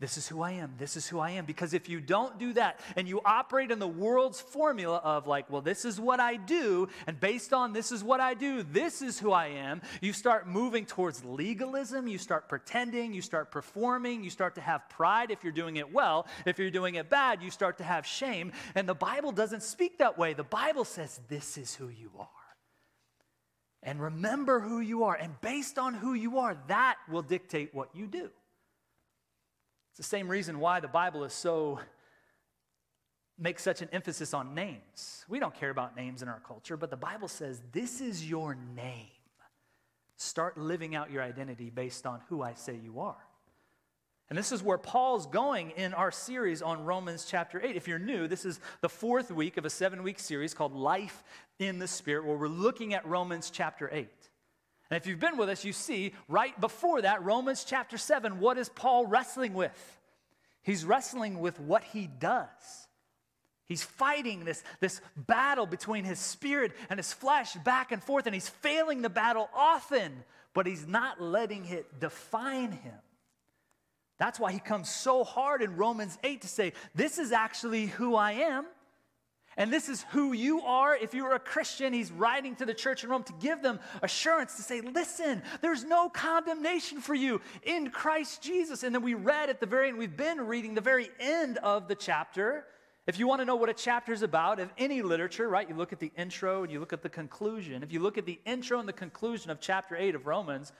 This 0.00 0.16
is 0.16 0.28
who 0.28 0.42
I 0.42 0.52
am. 0.52 0.74
This 0.78 0.96
is 0.96 1.08
who 1.08 1.18
I 1.18 1.30
am. 1.30 1.44
Because 1.44 1.74
if 1.74 1.88
you 1.88 2.00
don't 2.00 2.38
do 2.38 2.52
that 2.54 2.80
and 2.96 3.08
you 3.08 3.20
operate 3.24 3.70
in 3.70 3.78
the 3.78 3.88
world's 3.88 4.40
formula 4.40 5.00
of, 5.02 5.26
like, 5.26 5.50
well, 5.50 5.62
this 5.62 5.84
is 5.84 6.00
what 6.00 6.20
I 6.20 6.36
do, 6.36 6.88
and 7.06 7.18
based 7.18 7.52
on 7.52 7.72
this 7.72 7.92
is 7.92 8.04
what 8.04 8.20
I 8.20 8.34
do, 8.34 8.62
this 8.62 9.02
is 9.02 9.18
who 9.18 9.32
I 9.32 9.46
am, 9.46 9.82
you 10.00 10.12
start 10.12 10.46
moving 10.46 10.86
towards 10.86 11.24
legalism. 11.24 12.06
You 12.06 12.18
start 12.18 12.48
pretending. 12.48 13.12
You 13.12 13.22
start 13.22 13.50
performing. 13.50 14.22
You 14.22 14.30
start 14.30 14.54
to 14.56 14.60
have 14.60 14.88
pride 14.88 15.30
if 15.30 15.42
you're 15.42 15.52
doing 15.52 15.76
it 15.76 15.92
well. 15.92 16.26
If 16.44 16.58
you're 16.58 16.70
doing 16.70 16.96
it 16.96 17.08
bad, 17.08 17.42
you 17.42 17.50
start 17.50 17.78
to 17.78 17.84
have 17.84 18.06
shame. 18.06 18.52
And 18.74 18.88
the 18.88 18.94
Bible 18.94 19.32
doesn't 19.32 19.62
speak 19.62 19.98
that 19.98 20.18
way. 20.18 20.34
The 20.34 20.44
Bible 20.44 20.84
says, 20.84 21.20
this 21.28 21.56
is 21.56 21.74
who 21.74 21.88
you 21.88 22.10
are. 22.18 22.28
And 23.82 24.00
remember 24.00 24.60
who 24.60 24.80
you 24.80 25.04
are. 25.04 25.14
And 25.14 25.40
based 25.40 25.78
on 25.78 25.94
who 25.94 26.14
you 26.14 26.38
are, 26.38 26.56
that 26.66 26.96
will 27.08 27.22
dictate 27.22 27.74
what 27.74 27.90
you 27.94 28.06
do. 28.06 28.30
It's 29.96 30.06
the 30.06 30.16
same 30.16 30.28
reason 30.28 30.60
why 30.60 30.80
the 30.80 30.88
Bible 30.88 31.24
is 31.24 31.32
so 31.32 31.80
makes 33.38 33.62
such 33.62 33.80
an 33.80 33.88
emphasis 33.92 34.34
on 34.34 34.54
names. 34.54 35.24
We 35.26 35.38
don't 35.38 35.54
care 35.54 35.70
about 35.70 35.96
names 35.96 36.20
in 36.20 36.28
our 36.28 36.40
culture, 36.46 36.76
but 36.76 36.90
the 36.90 36.98
Bible 36.98 37.28
says 37.28 37.62
this 37.72 38.02
is 38.02 38.28
your 38.28 38.58
name. 38.76 39.06
Start 40.18 40.58
living 40.58 40.94
out 40.94 41.10
your 41.10 41.22
identity 41.22 41.70
based 41.70 42.04
on 42.04 42.20
who 42.28 42.42
I 42.42 42.52
say 42.52 42.76
you 42.76 43.00
are. 43.00 43.16
And 44.28 44.38
this 44.38 44.52
is 44.52 44.62
where 44.62 44.76
Paul's 44.76 45.26
going 45.26 45.70
in 45.70 45.94
our 45.94 46.10
series 46.10 46.60
on 46.60 46.84
Romans 46.84 47.24
chapter 47.26 47.58
8. 47.64 47.74
If 47.74 47.88
you're 47.88 47.98
new, 47.98 48.28
this 48.28 48.44
is 48.44 48.60
the 48.82 48.90
fourth 48.90 49.30
week 49.30 49.56
of 49.56 49.64
a 49.64 49.70
seven 49.70 50.02
week 50.02 50.18
series 50.18 50.52
called 50.52 50.74
Life 50.74 51.24
in 51.58 51.78
the 51.78 51.88
Spirit, 51.88 52.26
where 52.26 52.36
we're 52.36 52.48
looking 52.48 52.92
at 52.92 53.06
Romans 53.06 53.48
chapter 53.48 53.88
8. 53.90 54.10
And 54.90 54.96
if 54.96 55.06
you've 55.06 55.20
been 55.20 55.36
with 55.36 55.48
us, 55.48 55.64
you 55.64 55.72
see 55.72 56.12
right 56.28 56.58
before 56.60 57.02
that, 57.02 57.24
Romans 57.24 57.64
chapter 57.64 57.98
7, 57.98 58.38
what 58.38 58.56
is 58.56 58.68
Paul 58.68 59.06
wrestling 59.06 59.54
with? 59.54 59.98
He's 60.62 60.84
wrestling 60.84 61.40
with 61.40 61.58
what 61.60 61.82
he 61.84 62.06
does. 62.06 62.48
He's 63.66 63.82
fighting 63.82 64.44
this, 64.44 64.62
this 64.80 65.00
battle 65.16 65.66
between 65.66 66.04
his 66.04 66.20
spirit 66.20 66.72
and 66.88 66.98
his 66.98 67.12
flesh 67.12 67.54
back 67.54 67.90
and 67.90 68.02
forth, 68.02 68.26
and 68.26 68.34
he's 68.34 68.48
failing 68.48 69.02
the 69.02 69.10
battle 69.10 69.50
often, 69.54 70.24
but 70.54 70.66
he's 70.66 70.86
not 70.86 71.20
letting 71.20 71.66
it 71.66 71.98
define 71.98 72.70
him. 72.70 72.94
That's 74.18 74.38
why 74.38 74.52
he 74.52 74.60
comes 74.60 74.88
so 74.88 75.24
hard 75.24 75.62
in 75.62 75.76
Romans 75.76 76.16
8 76.22 76.42
to 76.42 76.48
say, 76.48 76.72
This 76.94 77.18
is 77.18 77.32
actually 77.32 77.86
who 77.86 78.14
I 78.14 78.32
am. 78.32 78.66
And 79.58 79.72
this 79.72 79.88
is 79.88 80.04
who 80.10 80.34
you 80.34 80.60
are. 80.62 80.94
If 80.94 81.14
you're 81.14 81.34
a 81.34 81.38
Christian, 81.38 81.94
he's 81.94 82.12
writing 82.12 82.56
to 82.56 82.66
the 82.66 82.74
church 82.74 83.04
in 83.04 83.10
Rome 83.10 83.22
to 83.24 83.32
give 83.40 83.62
them 83.62 83.80
assurance 84.02 84.56
to 84.56 84.62
say, 84.62 84.82
listen, 84.82 85.42
there's 85.62 85.82
no 85.82 86.10
condemnation 86.10 87.00
for 87.00 87.14
you 87.14 87.40
in 87.62 87.90
Christ 87.90 88.42
Jesus. 88.42 88.82
And 88.82 88.94
then 88.94 89.02
we 89.02 89.14
read 89.14 89.48
at 89.48 89.60
the 89.60 89.66
very 89.66 89.88
end, 89.88 89.96
we've 89.96 90.16
been 90.16 90.42
reading 90.42 90.74
the 90.74 90.82
very 90.82 91.08
end 91.18 91.56
of 91.58 91.88
the 91.88 91.94
chapter. 91.94 92.66
If 93.06 93.18
you 93.18 93.26
want 93.26 93.40
to 93.40 93.46
know 93.46 93.56
what 93.56 93.70
a 93.70 93.74
chapter 93.74 94.12
is 94.12 94.22
about, 94.22 94.60
of 94.60 94.70
any 94.76 95.00
literature, 95.00 95.48
right, 95.48 95.66
you 95.66 95.74
look 95.74 95.92
at 95.92 96.00
the 96.00 96.12
intro 96.18 96.62
and 96.62 96.70
you 96.70 96.78
look 96.78 96.92
at 96.92 97.02
the 97.02 97.08
conclusion. 97.08 97.82
If 97.82 97.92
you 97.92 98.00
look 98.00 98.18
at 98.18 98.26
the 98.26 98.38
intro 98.44 98.78
and 98.78 98.86
the 98.86 98.92
conclusion 98.92 99.50
of 99.50 99.58
chapter 99.58 99.96
8 99.96 100.16
of 100.16 100.26
Romans, 100.26 100.72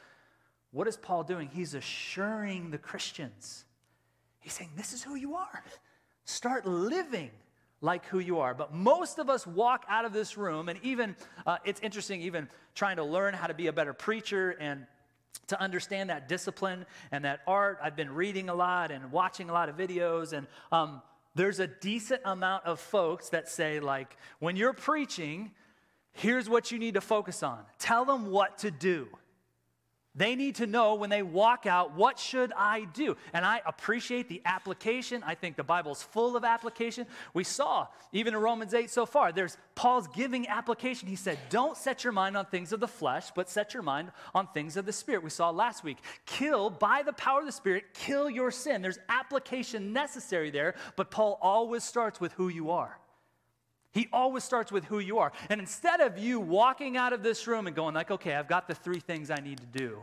what 0.71 0.87
is 0.87 0.99
Paul 0.99 1.23
doing? 1.23 1.49
He's 1.49 1.73
assuring 1.73 2.73
the 2.73 2.79
Christians. 2.79 3.65
He's 4.41 4.53
saying, 4.53 4.73
This 4.77 4.93
is 4.93 5.03
who 5.03 5.15
you 5.15 5.37
are. 5.37 5.65
Start 6.27 6.67
living 6.67 7.31
like 7.81 8.07
who 8.07 8.19
you 8.19 8.41
are. 8.41 8.55
But 8.55 8.75
most 8.75 9.19
of 9.19 9.29
us 9.29 9.47
walk 9.47 9.85
out 9.89 10.05
of 10.05 10.13
this 10.13 10.37
room, 10.37 10.69
and 10.69 10.79
even 10.83 11.17
uh, 11.47 11.59
it's 11.65 11.81
interesting, 11.81 12.23
even 12.23 12.49
trying 12.75 12.97
to 12.97 13.05
learn 13.05 13.35
how 13.35 13.47
to 13.47 13.55
be 13.55 13.67
a 13.67 13.73
better 13.73 13.93
preacher 13.93 14.57
and 14.61 14.87
to 15.49 15.61
understand 15.61 16.11
that 16.11 16.29
discipline 16.29 16.87
and 17.13 17.25
that 17.25 17.41
art. 17.47 17.79
I've 17.83 17.97
been 17.97 18.13
reading 18.13 18.49
a 18.49 18.55
lot 18.55 18.91
and 18.91 19.13
watching 19.13 19.51
a 19.51 19.53
lot 19.53 19.69
of 19.69 19.77
videos, 19.77 20.33
and 20.33 20.47
um, 20.73 21.03
there's 21.35 21.61
a 21.61 21.67
decent 21.67 22.23
amount 22.25 22.65
of 22.65 22.81
folks 22.81 23.29
that 23.29 23.49
say, 23.49 23.79
like, 23.79 24.17
when 24.39 24.57
you're 24.57 24.73
preaching, 24.73 25.53
here's 26.13 26.49
what 26.49 26.73
you 26.73 26.79
need 26.79 26.95
to 26.95 27.01
focus 27.01 27.43
on. 27.43 27.61
Tell 27.79 28.05
them 28.05 28.31
what 28.31 28.59
to 28.59 28.71
do. 28.71 29.09
They 30.17 30.35
need 30.35 30.55
to 30.57 30.67
know 30.67 30.95
when 30.95 31.11
they 31.11 31.23
walk 31.23 31.67
out, 31.67 31.95
what 31.95 32.19
should 32.19 32.51
I 32.57 32.87
do? 32.95 33.19
And 33.35 33.45
I 33.45 33.61
appreciate 33.67 34.31
the 34.31 34.41
application. 34.47 35.23
I 35.23 35.35
think 35.35 35.57
the 35.57 35.63
Bible's 35.63 36.03
full 36.03 36.37
of 36.37 36.45
application. 36.45 37.07
We 37.35 37.45
saw, 37.45 37.89
even 38.13 38.33
in 38.33 38.41
Romans 38.41 38.73
8 38.73 38.89
so 38.89 39.05
far, 39.05 39.31
there's 39.31 39.59
Paul's 39.75 40.09
giving 40.09 40.49
application. 40.49 41.07
He 41.07 41.17
said, 41.17 41.39
Don't 41.51 41.77
set 41.77 42.03
your 42.03 42.15
mind 42.15 42.35
on 42.35 42.47
things 42.47 42.73
of 42.73 42.81
the 42.81 42.89
flesh, 42.89 43.31
but 43.35 43.51
set 43.51 43.75
your 43.75 43.83
mind 43.83 44.11
on 44.35 44.47
things 44.49 44.79
of 44.79 44.87
the 44.87 44.93
Spirit. 44.93 45.23
We 45.23 45.29
saw 45.29 45.51
last 45.51 45.85
week, 45.85 45.99
kill 46.25 46.71
by 46.71 47.03
the 47.03 47.13
power 47.13 47.41
of 47.41 47.47
the 47.47 47.53
Spirit, 47.53 47.93
kill 47.93 48.31
your 48.31 48.51
sin. 48.51 48.81
There's 48.81 48.99
application 49.11 49.93
necessary 49.93 50.51
there, 50.51 50.77
but 50.97 51.11
Paul 51.11 51.39
always 51.43 51.85
starts 51.85 52.21
with 52.21 52.33
who 52.33 52.49
you 52.49 52.71
are. 52.71 52.99
He 53.97 54.09
always 54.13 54.45
starts 54.45 54.71
with 54.71 54.85
who 54.85 54.99
you 54.99 55.21
are. 55.21 55.33
And 55.49 55.59
instead 55.59 56.01
of 56.01 56.19
you 56.19 56.39
walking 56.39 56.99
out 56.99 57.15
of 57.15 57.23
this 57.23 57.47
room 57.47 57.67
and 57.67 57.75
going 57.75 57.95
like, 57.95 58.11
okay, 58.11 58.35
I've 58.35 58.47
got 58.47 58.69
the 58.69 58.75
three 58.75 59.01
things 59.01 59.31
I 59.31 59.37
need 59.37 59.57
to 59.57 59.79
do. 59.79 60.03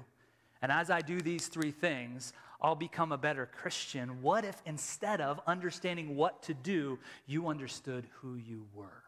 And 0.63 0.71
as 0.71 0.89
I 0.89 1.01
do 1.01 1.21
these 1.21 1.47
three 1.47 1.69
things, 1.69 2.33
I'll 2.59 2.73
become 2.73 3.11
a 3.11 3.19
better 3.19 3.45
Christian. 3.45 4.23
What 4.23 4.45
if 4.45 4.59
instead 4.65 5.21
of 5.21 5.39
understanding 5.45 6.15
what 6.15 6.41
to 6.43 6.55
do, 6.55 6.97
you 7.27 7.49
understood 7.49 8.07
who 8.13 8.33
you 8.35 8.65
were? 8.73 9.03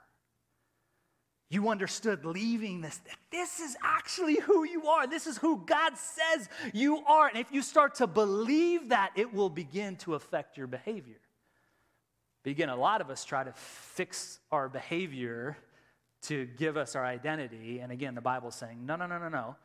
You 1.50 1.70
understood 1.70 2.24
leaving 2.24 2.82
this. 2.82 3.00
This 3.32 3.60
is 3.60 3.76
actually 3.84 4.36
who 4.36 4.66
you 4.66 4.86
are. 4.86 5.08
This 5.08 5.26
is 5.26 5.40
who 5.40 5.64
God 5.66 5.94
says 5.98 6.48
you 6.74 7.04
are. 7.08 7.28
And 7.28 7.40
if 7.40 7.52
you 7.52 7.64
start 7.64 7.96
to 7.96 8.06
believe 8.06 8.90
that, 8.90 9.14
it 9.16 9.34
will 9.34 9.50
begin 9.50 9.96
to 9.98 10.14
affect 10.14 10.58
your 10.58 10.68
behavior. 10.68 11.18
But 12.46 12.52
again, 12.52 12.70
a 12.70 12.76
lot 12.76 13.02
of 13.02 13.10
us 13.10 13.26
try 13.26 13.44
to 13.44 13.52
fix 13.54 14.38
our 14.52 14.70
behavior 14.70 15.58
to 16.28 16.46
give 16.46 16.78
us 16.78 16.96
our 16.96 17.04
identity. 17.04 17.80
And 17.80 17.92
again, 17.92 18.14
the 18.14 18.22
Bible's 18.22 18.54
saying, 18.54 18.86
no, 18.86 18.96
no, 18.96 19.08
no, 19.08 19.18
no, 19.18 19.30
no. 19.30 19.56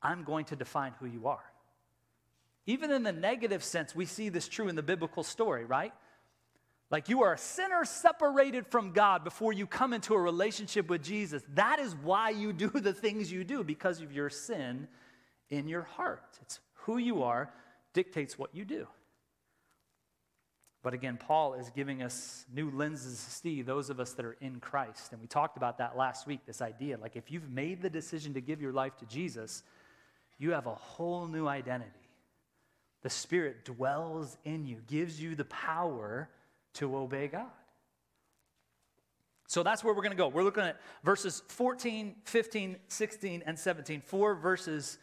I'm 0.00 0.22
going 0.22 0.44
to 0.44 0.54
define 0.54 0.92
who 1.00 1.06
you 1.06 1.26
are. 1.26 1.42
Even 2.66 2.92
in 2.92 3.02
the 3.02 3.10
negative 3.10 3.64
sense, 3.64 3.96
we 3.96 4.06
see 4.06 4.28
this 4.28 4.46
true 4.46 4.68
in 4.68 4.76
the 4.76 4.82
biblical 4.82 5.24
story, 5.24 5.64
right? 5.64 5.92
Like 6.88 7.08
you 7.08 7.24
are 7.24 7.32
a 7.32 7.38
sinner 7.38 7.84
separated 7.84 8.68
from 8.68 8.92
God 8.92 9.24
before 9.24 9.52
you 9.52 9.66
come 9.66 9.92
into 9.92 10.14
a 10.14 10.20
relationship 10.20 10.88
with 10.88 11.02
Jesus. 11.02 11.42
That 11.54 11.80
is 11.80 11.96
why 11.96 12.30
you 12.30 12.52
do 12.52 12.68
the 12.68 12.92
things 12.92 13.32
you 13.32 13.42
do, 13.42 13.64
because 13.64 14.00
of 14.00 14.12
your 14.12 14.30
sin 14.30 14.86
in 15.50 15.66
your 15.66 15.82
heart. 15.82 16.38
It's 16.42 16.60
who 16.74 16.98
you 16.98 17.24
are 17.24 17.52
dictates 17.92 18.38
what 18.38 18.54
you 18.54 18.64
do. 18.64 18.86
But 20.86 20.94
again, 20.94 21.16
Paul 21.16 21.54
is 21.54 21.68
giving 21.70 22.00
us 22.00 22.46
new 22.54 22.70
lenses 22.70 23.24
to 23.24 23.30
see 23.32 23.60
those 23.60 23.90
of 23.90 23.98
us 23.98 24.12
that 24.12 24.24
are 24.24 24.36
in 24.40 24.60
Christ. 24.60 25.10
And 25.10 25.20
we 25.20 25.26
talked 25.26 25.56
about 25.56 25.78
that 25.78 25.96
last 25.96 26.28
week 26.28 26.46
this 26.46 26.62
idea 26.62 26.96
like 26.96 27.16
if 27.16 27.28
you've 27.28 27.50
made 27.50 27.82
the 27.82 27.90
decision 27.90 28.34
to 28.34 28.40
give 28.40 28.62
your 28.62 28.72
life 28.72 28.96
to 28.98 29.06
Jesus, 29.06 29.64
you 30.38 30.52
have 30.52 30.66
a 30.68 30.74
whole 30.76 31.26
new 31.26 31.48
identity. 31.48 31.90
The 33.02 33.10
Spirit 33.10 33.64
dwells 33.64 34.38
in 34.44 34.64
you, 34.64 34.76
gives 34.86 35.20
you 35.20 35.34
the 35.34 35.46
power 35.46 36.28
to 36.74 36.96
obey 36.96 37.26
God. 37.26 37.50
So 39.48 39.64
that's 39.64 39.82
where 39.82 39.92
we're 39.92 40.02
going 40.02 40.12
to 40.12 40.16
go. 40.16 40.28
We're 40.28 40.44
looking 40.44 40.62
at 40.62 40.80
verses 41.02 41.42
14, 41.48 42.14
15, 42.26 42.76
16, 42.86 43.42
and 43.44 43.58
17. 43.58 44.02
Four 44.02 44.36
verses 44.36 44.98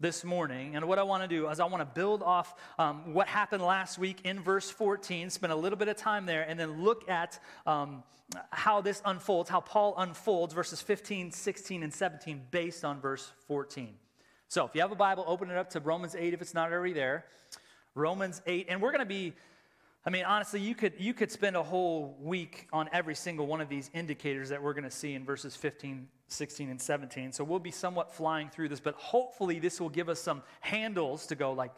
this 0.00 0.24
morning. 0.24 0.76
And 0.76 0.86
what 0.88 0.98
I 0.98 1.02
want 1.02 1.22
to 1.22 1.28
do 1.28 1.48
is 1.48 1.60
I 1.60 1.64
want 1.66 1.80
to 1.80 1.94
build 1.94 2.22
off 2.22 2.54
um, 2.78 3.14
what 3.14 3.28
happened 3.28 3.62
last 3.62 3.98
week 3.98 4.20
in 4.24 4.40
verse 4.40 4.70
14, 4.70 5.30
spend 5.30 5.52
a 5.52 5.56
little 5.56 5.78
bit 5.78 5.88
of 5.88 5.96
time 5.96 6.26
there, 6.26 6.42
and 6.42 6.58
then 6.58 6.82
look 6.82 7.08
at 7.08 7.38
um, 7.66 8.02
how 8.50 8.80
this 8.80 9.00
unfolds, 9.04 9.48
how 9.48 9.60
Paul 9.60 9.94
unfolds 9.98 10.52
verses 10.52 10.80
15, 10.80 11.30
16, 11.30 11.82
and 11.82 11.92
17 11.92 12.42
based 12.50 12.84
on 12.84 13.00
verse 13.00 13.30
14. 13.46 13.94
So 14.48 14.64
if 14.66 14.74
you 14.74 14.80
have 14.80 14.92
a 14.92 14.96
Bible, 14.96 15.24
open 15.26 15.50
it 15.50 15.56
up 15.56 15.70
to 15.70 15.80
Romans 15.80 16.14
8 16.14 16.34
if 16.34 16.42
it's 16.42 16.54
not 16.54 16.72
already 16.72 16.92
there. 16.92 17.24
Romans 17.94 18.42
8, 18.46 18.66
and 18.68 18.82
we're 18.82 18.90
going 18.90 19.00
to 19.00 19.06
be 19.06 19.32
I 20.06 20.10
mean, 20.10 20.24
honestly, 20.24 20.60
you 20.60 20.74
could, 20.74 20.92
you 20.98 21.14
could 21.14 21.30
spend 21.30 21.56
a 21.56 21.62
whole 21.62 22.18
week 22.20 22.68
on 22.72 22.90
every 22.92 23.14
single 23.14 23.46
one 23.46 23.62
of 23.62 23.70
these 23.70 23.90
indicators 23.94 24.50
that 24.50 24.62
we're 24.62 24.74
going 24.74 24.84
to 24.84 24.90
see 24.90 25.14
in 25.14 25.24
verses 25.24 25.56
15, 25.56 26.08
16, 26.28 26.68
and 26.68 26.80
17. 26.80 27.32
So 27.32 27.42
we'll 27.42 27.58
be 27.58 27.70
somewhat 27.70 28.12
flying 28.12 28.50
through 28.50 28.68
this, 28.68 28.80
but 28.80 28.94
hopefully 28.96 29.58
this 29.60 29.80
will 29.80 29.88
give 29.88 30.10
us 30.10 30.20
some 30.20 30.42
handles 30.60 31.26
to 31.28 31.34
go 31.34 31.52
like, 31.52 31.72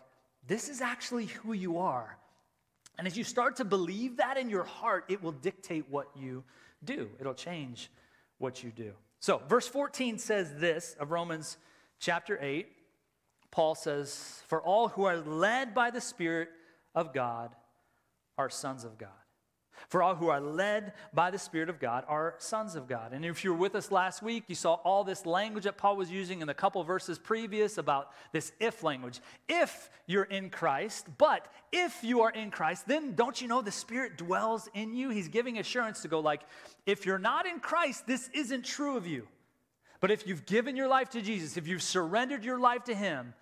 this 0.48 0.68
is 0.68 0.80
actually 0.80 1.26
who 1.26 1.52
you 1.52 1.78
are. 1.78 2.18
And 2.98 3.06
as 3.06 3.16
you 3.16 3.22
start 3.22 3.56
to 3.56 3.64
believe 3.64 4.16
that 4.16 4.36
in 4.36 4.50
your 4.50 4.64
heart, 4.64 5.04
it 5.08 5.22
will 5.22 5.32
dictate 5.32 5.84
what 5.88 6.08
you 6.16 6.42
do. 6.84 7.10
It'll 7.20 7.34
change 7.34 7.90
what 8.38 8.64
you 8.64 8.70
do. 8.70 8.92
So, 9.20 9.40
verse 9.48 9.68
14 9.68 10.18
says 10.18 10.54
this 10.56 10.96
of 10.98 11.10
Romans 11.10 11.58
chapter 12.00 12.38
8. 12.40 12.66
Paul 13.50 13.74
says, 13.74 14.42
For 14.46 14.60
all 14.62 14.88
who 14.88 15.04
are 15.04 15.16
led 15.16 15.74
by 15.74 15.90
the 15.90 16.00
Spirit 16.00 16.48
of 16.94 17.12
God, 17.12 17.54
are 18.38 18.50
sons 18.50 18.84
of 18.84 18.98
God. 18.98 19.10
For 19.88 20.02
all 20.02 20.14
who 20.14 20.28
are 20.28 20.40
led 20.40 20.94
by 21.12 21.30
the 21.30 21.38
Spirit 21.38 21.68
of 21.68 21.78
God 21.78 22.04
are 22.08 22.34
sons 22.38 22.74
of 22.74 22.88
God. 22.88 23.12
And 23.12 23.24
if 23.24 23.44
you 23.44 23.52
were 23.52 23.58
with 23.58 23.74
us 23.74 23.92
last 23.92 24.22
week, 24.22 24.44
you 24.48 24.54
saw 24.54 24.74
all 24.74 25.04
this 25.04 25.26
language 25.26 25.64
that 25.64 25.76
Paul 25.76 25.96
was 25.96 26.10
using 26.10 26.40
in 26.40 26.46
the 26.46 26.54
couple 26.54 26.82
verses 26.82 27.18
previous 27.18 27.78
about 27.78 28.12
this 28.32 28.52
if 28.58 28.82
language. 28.82 29.20
If 29.48 29.90
you're 30.06 30.24
in 30.24 30.50
Christ, 30.50 31.06
but 31.18 31.46
if 31.72 32.02
you 32.02 32.22
are 32.22 32.30
in 32.30 32.50
Christ, 32.50 32.88
then 32.88 33.14
don't 33.14 33.40
you 33.40 33.48
know 33.48 33.62
the 33.62 33.70
Spirit 33.70 34.16
dwells 34.16 34.68
in 34.74 34.94
you? 34.94 35.10
He's 35.10 35.28
giving 35.28 35.58
assurance 35.58 36.02
to 36.02 36.08
go 36.08 36.20
like, 36.20 36.40
if 36.86 37.06
you're 37.06 37.18
not 37.18 37.46
in 37.46 37.60
Christ, 37.60 38.06
this 38.06 38.28
isn't 38.34 38.64
true 38.64 38.96
of 38.96 39.06
you. 39.06 39.28
But 40.00 40.10
if 40.10 40.26
you've 40.26 40.46
given 40.46 40.76
your 40.76 40.88
life 40.88 41.10
to 41.10 41.22
Jesus, 41.22 41.56
if 41.56 41.66
you've 41.66 41.82
surrendered 41.82 42.44
your 42.44 42.58
life 42.58 42.84
to 42.84 42.94
Him, 42.94 43.34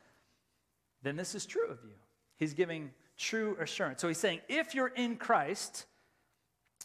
then 1.03 1.17
this 1.17 1.35
is 1.35 1.47
true 1.47 1.69
of 1.69 1.79
you. 1.85 1.95
He's 2.39 2.55
giving 2.55 2.91
true 3.17 3.57
assurance. 3.61 4.01
So 4.01 4.09
he's 4.09 4.19
saying, 4.19 4.41
if 4.49 4.75
you're 4.75 4.89
in 4.89 5.17
Christ, 5.17 5.87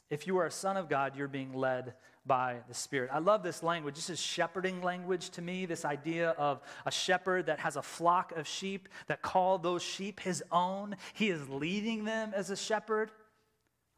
if 0.09 0.27
you 0.27 0.37
are 0.37 0.45
a 0.45 0.51
son 0.51 0.77
of 0.77 0.89
God, 0.89 1.15
you're 1.15 1.27
being 1.27 1.53
led 1.53 1.93
by 2.25 2.57
the 2.67 2.73
Spirit. 2.73 3.09
I 3.11 3.19
love 3.19 3.43
this 3.43 3.63
language. 3.63 3.95
This 3.95 4.09
is 4.09 4.19
shepherding 4.19 4.81
language 4.81 5.29
to 5.31 5.41
me, 5.41 5.65
this 5.65 5.85
idea 5.85 6.31
of 6.31 6.61
a 6.85 6.91
shepherd 6.91 7.47
that 7.47 7.59
has 7.59 7.75
a 7.75 7.81
flock 7.81 8.31
of 8.33 8.47
sheep 8.47 8.87
that 9.07 9.21
call 9.21 9.57
those 9.57 9.81
sheep 9.81 10.19
his 10.19 10.43
own. 10.51 10.95
He 11.13 11.29
is 11.29 11.47
leading 11.49 12.03
them 12.03 12.33
as 12.35 12.49
a 12.49 12.55
shepherd. 12.55 13.11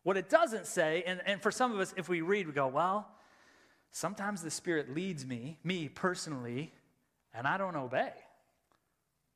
What 0.03 0.17
it 0.17 0.29
doesn't 0.29 0.65
say, 0.65 1.03
and, 1.05 1.21
and 1.25 1.41
for 1.41 1.51
some 1.51 1.71
of 1.71 1.79
us, 1.79 1.93
if 1.97 2.09
we 2.09 2.21
read, 2.21 2.47
we 2.47 2.53
go, 2.53 2.67
well, 2.67 3.07
sometimes 3.91 4.41
the 4.41 4.51
Spirit 4.51 4.93
leads 4.93 5.25
me, 5.25 5.59
me 5.63 5.89
personally, 5.89 6.73
and 7.33 7.45
I 7.45 7.57
don't 7.57 7.75
obey. 7.75 8.13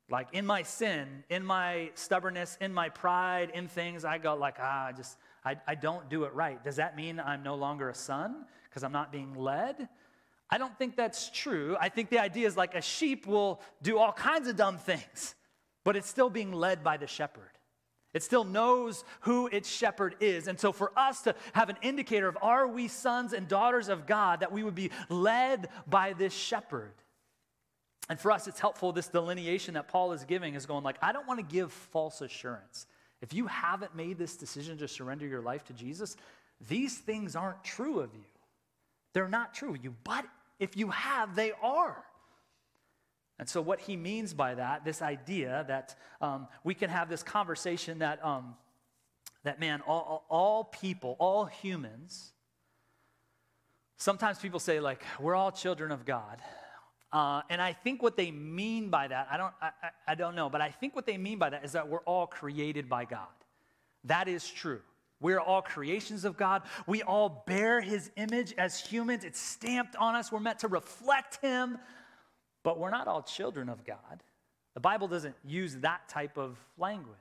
Like 0.08 0.28
in 0.32 0.46
my 0.46 0.62
sin, 0.62 1.24
in 1.28 1.44
my 1.44 1.90
stubbornness, 1.94 2.56
in 2.60 2.72
my 2.72 2.88
pride, 2.88 3.50
in 3.54 3.66
things, 3.66 4.04
I 4.04 4.18
go 4.18 4.34
like, 4.34 4.56
ah, 4.60 4.86
I 4.86 4.92
just, 4.92 5.18
I, 5.44 5.56
I 5.66 5.74
don't 5.74 6.08
do 6.08 6.24
it 6.24 6.34
right. 6.34 6.62
Does 6.62 6.76
that 6.76 6.96
mean 6.96 7.18
I'm 7.18 7.42
no 7.42 7.56
longer 7.56 7.90
a 7.90 7.94
son 7.94 8.44
because 8.64 8.84
I'm 8.84 8.92
not 8.92 9.10
being 9.10 9.34
led? 9.34 9.88
I 10.48 10.58
don't 10.58 10.76
think 10.78 10.94
that's 10.94 11.28
true. 11.30 11.76
I 11.80 11.88
think 11.88 12.08
the 12.10 12.20
idea 12.20 12.46
is 12.46 12.56
like 12.56 12.76
a 12.76 12.82
sheep 12.82 13.26
will 13.26 13.60
do 13.82 13.98
all 13.98 14.12
kinds 14.12 14.46
of 14.46 14.56
dumb 14.56 14.78
things, 14.78 15.34
but 15.84 15.96
it's 15.96 16.08
still 16.08 16.30
being 16.30 16.52
led 16.52 16.84
by 16.84 16.96
the 16.98 17.08
shepherd. 17.08 17.50
It 18.14 18.22
still 18.22 18.44
knows 18.44 19.04
who 19.22 19.48
its 19.48 19.68
shepherd 19.68 20.14
is. 20.20 20.46
And 20.46 20.58
so, 20.58 20.72
for 20.72 20.96
us 20.96 21.22
to 21.22 21.34
have 21.52 21.68
an 21.68 21.76
indicator 21.82 22.28
of 22.28 22.38
are 22.40 22.66
we 22.66 22.88
sons 22.88 23.32
and 23.32 23.46
daughters 23.46 23.88
of 23.88 24.06
God, 24.06 24.40
that 24.40 24.52
we 24.52 24.62
would 24.62 24.76
be 24.76 24.90
led 25.10 25.68
by 25.86 26.14
this 26.14 26.32
shepherd. 26.32 26.94
And 28.08 28.20
for 28.20 28.30
us, 28.30 28.46
it's 28.46 28.60
helpful, 28.60 28.92
this 28.92 29.08
delineation 29.08 29.74
that 29.74 29.88
Paul 29.88 30.12
is 30.12 30.24
giving 30.24 30.54
is 30.54 30.64
going 30.64 30.84
like, 30.84 30.96
I 31.02 31.12
don't 31.12 31.26
want 31.26 31.40
to 31.40 31.54
give 31.54 31.72
false 31.72 32.20
assurance. 32.20 32.86
If 33.20 33.34
you 33.34 33.46
haven't 33.46 33.96
made 33.96 34.18
this 34.18 34.36
decision 34.36 34.78
to 34.78 34.88
surrender 34.88 35.26
your 35.26 35.40
life 35.40 35.64
to 35.64 35.72
Jesus, 35.72 36.16
these 36.68 36.98
things 36.98 37.34
aren't 37.34 37.64
true 37.64 38.00
of 38.00 38.14
you. 38.14 38.24
They're 39.12 39.28
not 39.28 39.54
true 39.54 39.70
of 39.70 39.82
you. 39.82 39.94
But 40.04 40.24
if 40.58 40.76
you 40.76 40.90
have, 40.90 41.34
they 41.34 41.52
are. 41.62 42.04
And 43.38 43.48
so, 43.48 43.60
what 43.60 43.80
he 43.80 43.96
means 43.96 44.32
by 44.32 44.54
that, 44.54 44.84
this 44.84 45.02
idea 45.02 45.64
that 45.68 45.94
um, 46.20 46.48
we 46.64 46.74
can 46.74 46.88
have 46.88 47.08
this 47.08 47.22
conversation 47.22 47.98
that, 47.98 48.24
um, 48.24 48.54
that 49.42 49.60
man, 49.60 49.82
all, 49.86 50.24
all 50.30 50.64
people, 50.64 51.16
all 51.18 51.44
humans, 51.44 52.32
sometimes 53.98 54.38
people 54.38 54.60
say, 54.60 54.80
like, 54.80 55.04
we're 55.20 55.34
all 55.34 55.52
children 55.52 55.92
of 55.92 56.06
God. 56.06 56.40
Uh, 57.16 57.40
and 57.48 57.62
I 57.62 57.72
think 57.72 58.02
what 58.02 58.14
they 58.14 58.30
mean 58.30 58.90
by 58.90 59.08
that, 59.08 59.26
I 59.30 59.38
don't, 59.38 59.54
I, 59.62 59.70
I 60.06 60.14
don't 60.14 60.34
know, 60.34 60.50
but 60.50 60.60
I 60.60 60.68
think 60.68 60.94
what 60.94 61.06
they 61.06 61.16
mean 61.16 61.38
by 61.38 61.48
that 61.48 61.64
is 61.64 61.72
that 61.72 61.88
we're 61.88 62.00
all 62.00 62.26
created 62.26 62.90
by 62.90 63.06
God. 63.06 63.26
That 64.04 64.28
is 64.28 64.46
true. 64.46 64.82
We're 65.18 65.40
all 65.40 65.62
creations 65.62 66.26
of 66.26 66.36
God. 66.36 66.60
We 66.86 67.02
all 67.02 67.42
bear 67.46 67.80
his 67.80 68.10
image 68.16 68.52
as 68.58 68.78
humans. 68.78 69.24
It's 69.24 69.40
stamped 69.40 69.96
on 69.96 70.14
us. 70.14 70.30
We're 70.30 70.40
meant 70.40 70.58
to 70.58 70.68
reflect 70.68 71.38
him, 71.40 71.78
but 72.62 72.78
we're 72.78 72.90
not 72.90 73.08
all 73.08 73.22
children 73.22 73.70
of 73.70 73.82
God. 73.86 74.22
The 74.74 74.80
Bible 74.80 75.08
doesn't 75.08 75.36
use 75.42 75.76
that 75.76 76.10
type 76.10 76.36
of 76.36 76.58
language. 76.76 77.16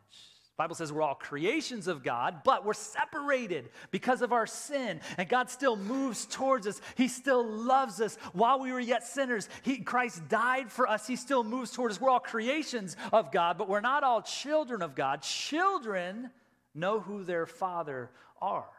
Bible 0.57 0.75
says 0.75 0.93
we're 0.93 1.01
all 1.01 1.15
creations 1.15 1.87
of 1.87 2.01
God, 2.01 2.41
but 2.45 2.65
we're 2.65 2.73
separated 2.73 3.69
because 3.91 4.21
of 4.21 4.31
our 4.31 4.47
sin. 4.47 5.01
And 5.17 5.27
God 5.27 5.49
still 5.49 5.75
moves 5.75 6.25
towards 6.25 6.65
us. 6.65 6.79
He 6.95 7.09
still 7.09 7.45
loves 7.45 7.99
us. 7.99 8.17
While 8.31 8.61
we 8.61 8.71
were 8.71 8.79
yet 8.79 9.05
sinners, 9.05 9.49
he, 9.63 9.79
Christ 9.79 10.29
died 10.29 10.71
for 10.71 10.87
us. 10.87 11.07
He 11.07 11.17
still 11.17 11.43
moves 11.43 11.71
towards 11.71 11.95
us. 11.95 12.01
We're 12.01 12.09
all 12.09 12.21
creations 12.21 12.95
of 13.11 13.33
God, 13.33 13.57
but 13.57 13.67
we're 13.67 13.81
not 13.81 14.05
all 14.05 14.21
children 14.21 14.81
of 14.81 14.95
God. 14.95 15.21
Children 15.21 16.29
know 16.73 17.01
who 17.01 17.25
their 17.25 17.45
father 17.45 18.09
are. 18.41 18.69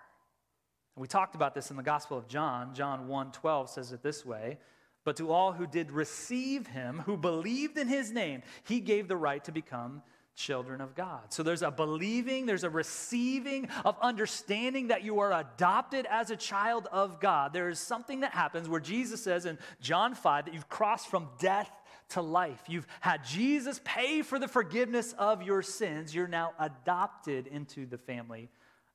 And 0.95 1.03
we 1.03 1.09
talked 1.09 1.35
about 1.35 1.55
this 1.55 1.71
in 1.71 1.77
the 1.77 1.83
Gospel 1.83 2.17
of 2.17 2.27
John. 2.27 2.75
John 2.75 3.07
1 3.07 3.33
12 3.33 3.69
says 3.69 3.93
it 3.93 4.03
this 4.03 4.25
way. 4.25 4.59
But 5.05 5.17
to 5.17 5.31
all 5.31 5.53
who 5.53 5.67
did 5.67 5.93
receive 5.93 6.67
him, 6.67 7.01
who 7.05 7.19
believed 7.19 7.77
in 7.77 7.87
his 7.87 8.11
name, 8.11 8.43
he 8.65 8.81
gave 8.81 9.09
the 9.09 9.17
right 9.17 9.45
to 9.45 9.53
become 9.53 10.03
children 10.37 10.81
of 10.81 10.95
God. 10.95 11.33
So 11.33 11.43
there's 11.43 11.63
a 11.63 11.71
believing, 11.71 12.47
there's 12.47 12.63
a 12.63 12.71
receiving 12.71 13.69
of 13.85 13.97
understanding 14.01 14.89
that 14.89 15.03
you 15.03 15.21
are 15.21 15.33
adopted 15.33 16.07
as 16.09 16.31
a 16.31 16.37
child 16.37 16.87
of 16.93 17.21
God. 17.21 17.53
There 17.53 17.69
is 17.71 17.81
something 17.81 18.21
that 18.21 18.33
happens 18.33 18.69
where 18.69 18.81
Jesus 18.81 19.23
says 19.23 19.47
in 19.47 19.59
John 19.81 20.15
5 20.15 20.45
that 20.45 20.55
you've 20.55 20.69
crossed 20.69 21.09
from 21.09 21.29
death 21.39 21.71
to 22.11 22.21
life. 22.21 22.61
You've 22.69 22.87
had 23.01 23.25
Jesus 23.25 23.81
pay 23.83 24.23
for 24.23 24.39
the 24.39 24.47
forgiveness 24.47 25.15
of 25.19 25.43
your 25.43 25.63
sins. 25.63 26.15
You're 26.15 26.29
now 26.29 26.53
adopted 26.61 27.47
into 27.47 27.87
the 27.87 27.99
family 27.99 28.51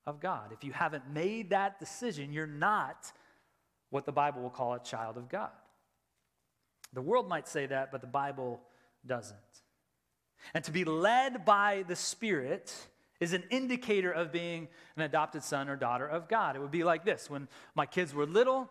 of 0.06 0.20
God. 0.20 0.52
If 0.54 0.64
you 0.64 0.72
haven't 0.72 1.10
made 1.12 1.50
that 1.50 1.80
decision, 1.80 2.32
you're 2.32 2.48
not 2.48 3.12
what 3.90 4.06
the 4.06 4.12
Bible 4.12 4.44
will 4.44 4.52
call 4.52 4.76
a 4.76 4.80
child 4.80 5.18
of 5.18 5.28
God. 5.28 5.50
The 6.94 7.02
world 7.02 7.28
might 7.28 7.48
say 7.48 7.66
that, 7.66 7.92
but 7.92 8.02
the 8.02 8.08
Bible 8.08 8.62
doesn't. 9.06 9.38
And 10.54 10.64
to 10.64 10.72
be 10.72 10.84
led 10.84 11.46
by 11.46 11.84
the 11.88 11.96
Spirit 11.96 12.74
is 13.20 13.34
an 13.34 13.44
indicator 13.50 14.12
of 14.12 14.32
being 14.32 14.68
an 14.96 15.04
adopted 15.04 15.44
son 15.44 15.70
or 15.70 15.76
daughter 15.76 16.08
of 16.08 16.28
God. 16.28 16.56
It 16.56 16.60
would 16.60 16.72
be 16.72 16.84
like 16.84 17.06
this 17.06 17.30
when 17.30 17.48
my 17.76 17.86
kids 17.86 18.14
were 18.14 18.26
little, 18.26 18.70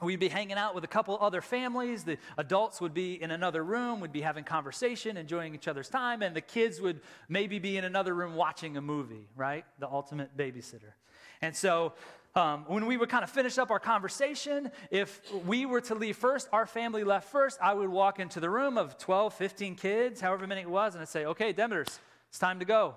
we'd 0.00 0.20
be 0.20 0.28
hanging 0.28 0.56
out 0.56 0.74
with 0.74 0.84
a 0.84 0.88
couple 0.88 1.16
other 1.20 1.40
families. 1.40 2.04
The 2.04 2.18
adults 2.36 2.80
would 2.80 2.92
be 2.92 3.20
in 3.20 3.30
another 3.30 3.64
room, 3.64 4.00
would 4.00 4.12
be 4.12 4.20
having 4.20 4.44
conversation, 4.44 5.16
enjoying 5.16 5.54
each 5.54 5.68
other's 5.68 5.88
time, 5.88 6.22
and 6.22 6.36
the 6.36 6.40
kids 6.40 6.80
would 6.80 7.00
maybe 7.28 7.58
be 7.58 7.76
in 7.76 7.84
another 7.84 8.14
room 8.14 8.34
watching 8.34 8.76
a 8.76 8.82
movie, 8.82 9.28
right? 9.36 9.64
The 9.78 9.88
ultimate 9.88 10.36
babysitter. 10.36 10.92
And 11.40 11.56
so 11.56 11.94
um, 12.36 12.64
when 12.68 12.84
we 12.84 12.98
would 12.98 13.08
kind 13.08 13.24
of 13.24 13.30
finish 13.30 13.56
up 13.56 13.70
our 13.70 13.80
conversation, 13.80 14.70
if 14.90 15.20
we 15.46 15.64
were 15.64 15.80
to 15.80 15.94
leave 15.94 16.16
first, 16.16 16.48
our 16.52 16.66
family 16.66 17.02
left 17.02 17.30
first, 17.30 17.58
I 17.62 17.72
would 17.72 17.88
walk 17.88 18.20
into 18.20 18.40
the 18.40 18.50
room 18.50 18.76
of 18.76 18.98
12, 18.98 19.32
15 19.32 19.74
kids, 19.74 20.20
however 20.20 20.46
many 20.46 20.60
it 20.60 20.70
was, 20.70 20.94
and 20.94 21.02
I'd 21.02 21.08
say, 21.08 21.24
okay, 21.24 21.52
Demeters, 21.52 21.98
it's 22.28 22.38
time 22.38 22.58
to 22.58 22.66
go. 22.66 22.96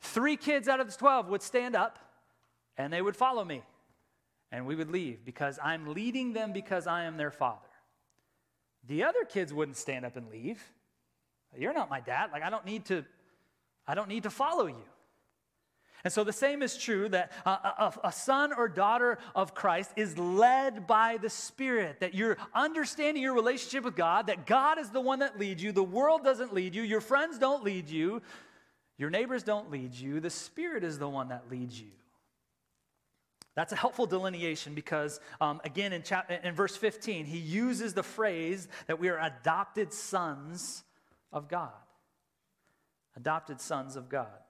Three 0.00 0.36
kids 0.36 0.68
out 0.68 0.78
of 0.78 0.86
the 0.86 0.96
12 0.96 1.28
would 1.28 1.42
stand 1.42 1.74
up 1.74 1.98
and 2.78 2.92
they 2.92 3.02
would 3.02 3.16
follow 3.16 3.44
me. 3.44 3.62
And 4.52 4.66
we 4.66 4.76
would 4.76 4.90
leave 4.90 5.24
because 5.24 5.58
I'm 5.62 5.92
leading 5.92 6.32
them 6.32 6.52
because 6.52 6.86
I 6.86 7.04
am 7.04 7.16
their 7.16 7.30
father. 7.30 7.58
The 8.86 9.04
other 9.04 9.24
kids 9.24 9.52
wouldn't 9.52 9.76
stand 9.76 10.04
up 10.04 10.16
and 10.16 10.28
leave. 10.28 10.62
You're 11.56 11.72
not 11.72 11.90
my 11.90 12.00
dad. 12.00 12.30
Like, 12.32 12.42
I 12.42 12.50
don't 12.50 12.64
need 12.64 12.84
to, 12.86 13.04
I 13.86 13.94
don't 13.94 14.08
need 14.08 14.24
to 14.24 14.30
follow 14.30 14.66
you. 14.66 14.84
And 16.04 16.12
so 16.12 16.24
the 16.24 16.32
same 16.32 16.62
is 16.62 16.76
true 16.76 17.08
that 17.10 17.30
a, 17.46 17.92
a, 18.02 18.12
son 18.12 18.52
or 18.52 18.68
daughter 18.68 19.18
of 19.36 19.54
Christ 19.54 19.92
is 19.96 20.18
led 20.18 20.86
by 20.86 21.16
the 21.16 21.30
Spirit, 21.30 22.00
that 22.00 22.12
you're 22.12 22.38
understanding 22.54 23.22
your 23.22 23.34
relationship 23.34 23.84
with 23.84 23.94
God, 23.94 24.26
that 24.26 24.46
God 24.46 24.78
is 24.78 24.90
the 24.90 25.00
one 25.00 25.20
that 25.20 25.38
leads 25.38 25.62
you. 25.62 25.70
The 25.70 25.82
world 25.82 26.24
doesn't 26.24 26.52
lead 26.52 26.74
you, 26.74 26.82
your 26.82 27.00
friends 27.00 27.38
don't 27.38 27.62
lead 27.62 27.88
you, 27.88 28.20
your 28.98 29.10
neighbors 29.10 29.44
don't 29.44 29.70
lead 29.70 29.94
you. 29.94 30.18
The 30.18 30.30
Spirit 30.30 30.82
is 30.82 30.98
the 30.98 31.08
one 31.08 31.28
that 31.28 31.50
leads 31.50 31.80
you. 31.80 31.90
That's 33.54 33.72
a 33.72 33.76
helpful 33.76 34.06
delineation 34.06 34.74
because, 34.74 35.20
um, 35.40 35.60
again, 35.64 35.92
in, 35.92 36.02
chap- 36.02 36.30
in 36.30 36.54
verse 36.54 36.74
15, 36.74 37.26
he 37.26 37.38
uses 37.38 37.92
the 37.92 38.02
phrase 38.02 38.66
that 38.86 38.98
we 38.98 39.08
are 39.08 39.18
adopted 39.20 39.92
sons 39.92 40.84
of 41.32 41.48
God. 41.48 41.72
Adopted 43.14 43.60
sons 43.60 43.94
of 43.94 44.08
God. 44.08 44.41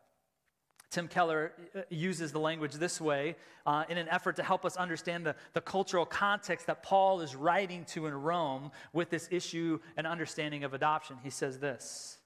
Tim 0.92 1.09
Keller 1.09 1.52
uh, 1.74 1.81
uses 1.88 2.33
the 2.33 2.38
language 2.38 2.74
this 2.74 3.00
way 3.00 3.35
uh, 3.64 3.85
in 3.88 3.96
an 3.96 4.09
effort 4.11 4.37
to 4.37 4.42
help 4.42 4.66
us 4.66 4.76
understand 4.76 5.24
the, 5.24 5.35
the 5.55 5.61
cultural 5.62 6.05
context 6.05 6.66
that 6.66 6.83
Paul 6.83 7.22
is 7.22 7.35
writing 7.35 7.87
to 7.87 8.07
in 8.07 8.14
Rome 8.14 8.70
with 8.92 9.09
this 9.09 9.26
issue 9.31 9.81
and 9.96 10.07
understanding 10.07 10.64
of 10.64 10.74
adoption. 10.74 11.16
He 11.24 11.31
says 11.31 11.59
this 11.59 12.18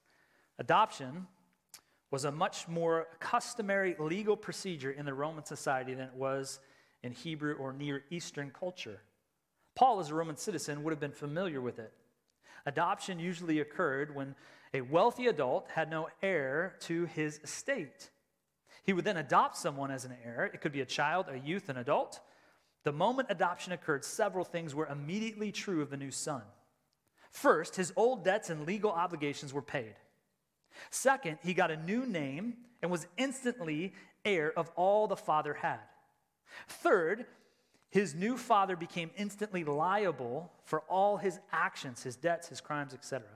Adoption 0.59 1.27
was 2.11 2.25
a 2.25 2.31
much 2.31 2.67
more 2.67 3.07
customary 3.19 3.95
legal 3.99 4.35
procedure 4.35 4.91
in 4.91 5.05
the 5.05 5.13
Roman 5.13 5.45
society 5.45 5.93
than 5.93 6.07
it 6.07 6.15
was 6.15 6.59
in 7.03 7.13
Hebrew 7.13 7.53
or 7.53 7.71
Near 7.71 8.03
Eastern 8.09 8.51
culture. 8.51 8.99
Paul, 9.75 10.01
as 10.01 10.09
a 10.09 10.15
Roman 10.15 10.35
citizen, 10.35 10.83
would 10.83 10.91
have 10.91 10.99
been 10.99 11.11
familiar 11.11 11.61
with 11.61 11.79
it. 11.79 11.93
Adoption 12.65 13.17
usually 13.17 13.61
occurred 13.61 14.13
when 14.13 14.35
a 14.73 14.81
wealthy 14.81 15.27
adult 15.27 15.69
had 15.69 15.89
no 15.89 16.09
heir 16.21 16.75
to 16.81 17.05
his 17.05 17.39
estate. 17.43 18.09
He 18.87 18.93
would 18.93 19.03
then 19.03 19.17
adopt 19.17 19.57
someone 19.57 19.91
as 19.91 20.05
an 20.05 20.15
heir. 20.23 20.49
It 20.51 20.61
could 20.61 20.71
be 20.71 20.79
a 20.79 20.85
child, 20.85 21.25
a 21.29 21.37
youth, 21.37 21.67
an 21.67 21.75
adult. 21.75 22.21
The 22.85 22.93
moment 22.93 23.27
adoption 23.29 23.73
occurred, 23.73 24.05
several 24.05 24.45
things 24.45 24.73
were 24.73 24.87
immediately 24.87 25.51
true 25.51 25.81
of 25.81 25.89
the 25.89 25.97
new 25.97 26.09
son. 26.09 26.41
First, 27.29 27.75
his 27.75 27.91
old 27.97 28.23
debts 28.23 28.49
and 28.49 28.65
legal 28.65 28.89
obligations 28.89 29.53
were 29.53 29.61
paid. 29.61 29.95
Second, 30.89 31.39
he 31.43 31.53
got 31.53 31.69
a 31.69 31.75
new 31.75 32.05
name 32.05 32.55
and 32.81 32.89
was 32.89 33.07
instantly 33.17 33.93
heir 34.23 34.57
of 34.57 34.71
all 34.77 35.07
the 35.07 35.17
father 35.17 35.53
had. 35.53 35.81
Third, 36.69 37.25
his 37.89 38.15
new 38.15 38.37
father 38.37 38.77
became 38.77 39.11
instantly 39.17 39.65
liable 39.65 40.53
for 40.63 40.79
all 40.87 41.17
his 41.17 41.41
actions, 41.51 42.03
his 42.03 42.15
debts, 42.15 42.47
his 42.47 42.61
crimes, 42.61 42.93
etc. 42.93 43.27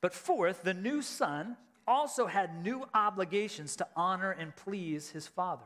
But 0.00 0.14
fourth, 0.14 0.64
the 0.64 0.74
new 0.74 1.00
son 1.00 1.56
also 1.90 2.26
had 2.26 2.62
new 2.62 2.84
obligations 2.94 3.74
to 3.76 3.86
honor 3.96 4.30
and 4.30 4.54
please 4.54 5.10
his 5.10 5.26
father. 5.26 5.64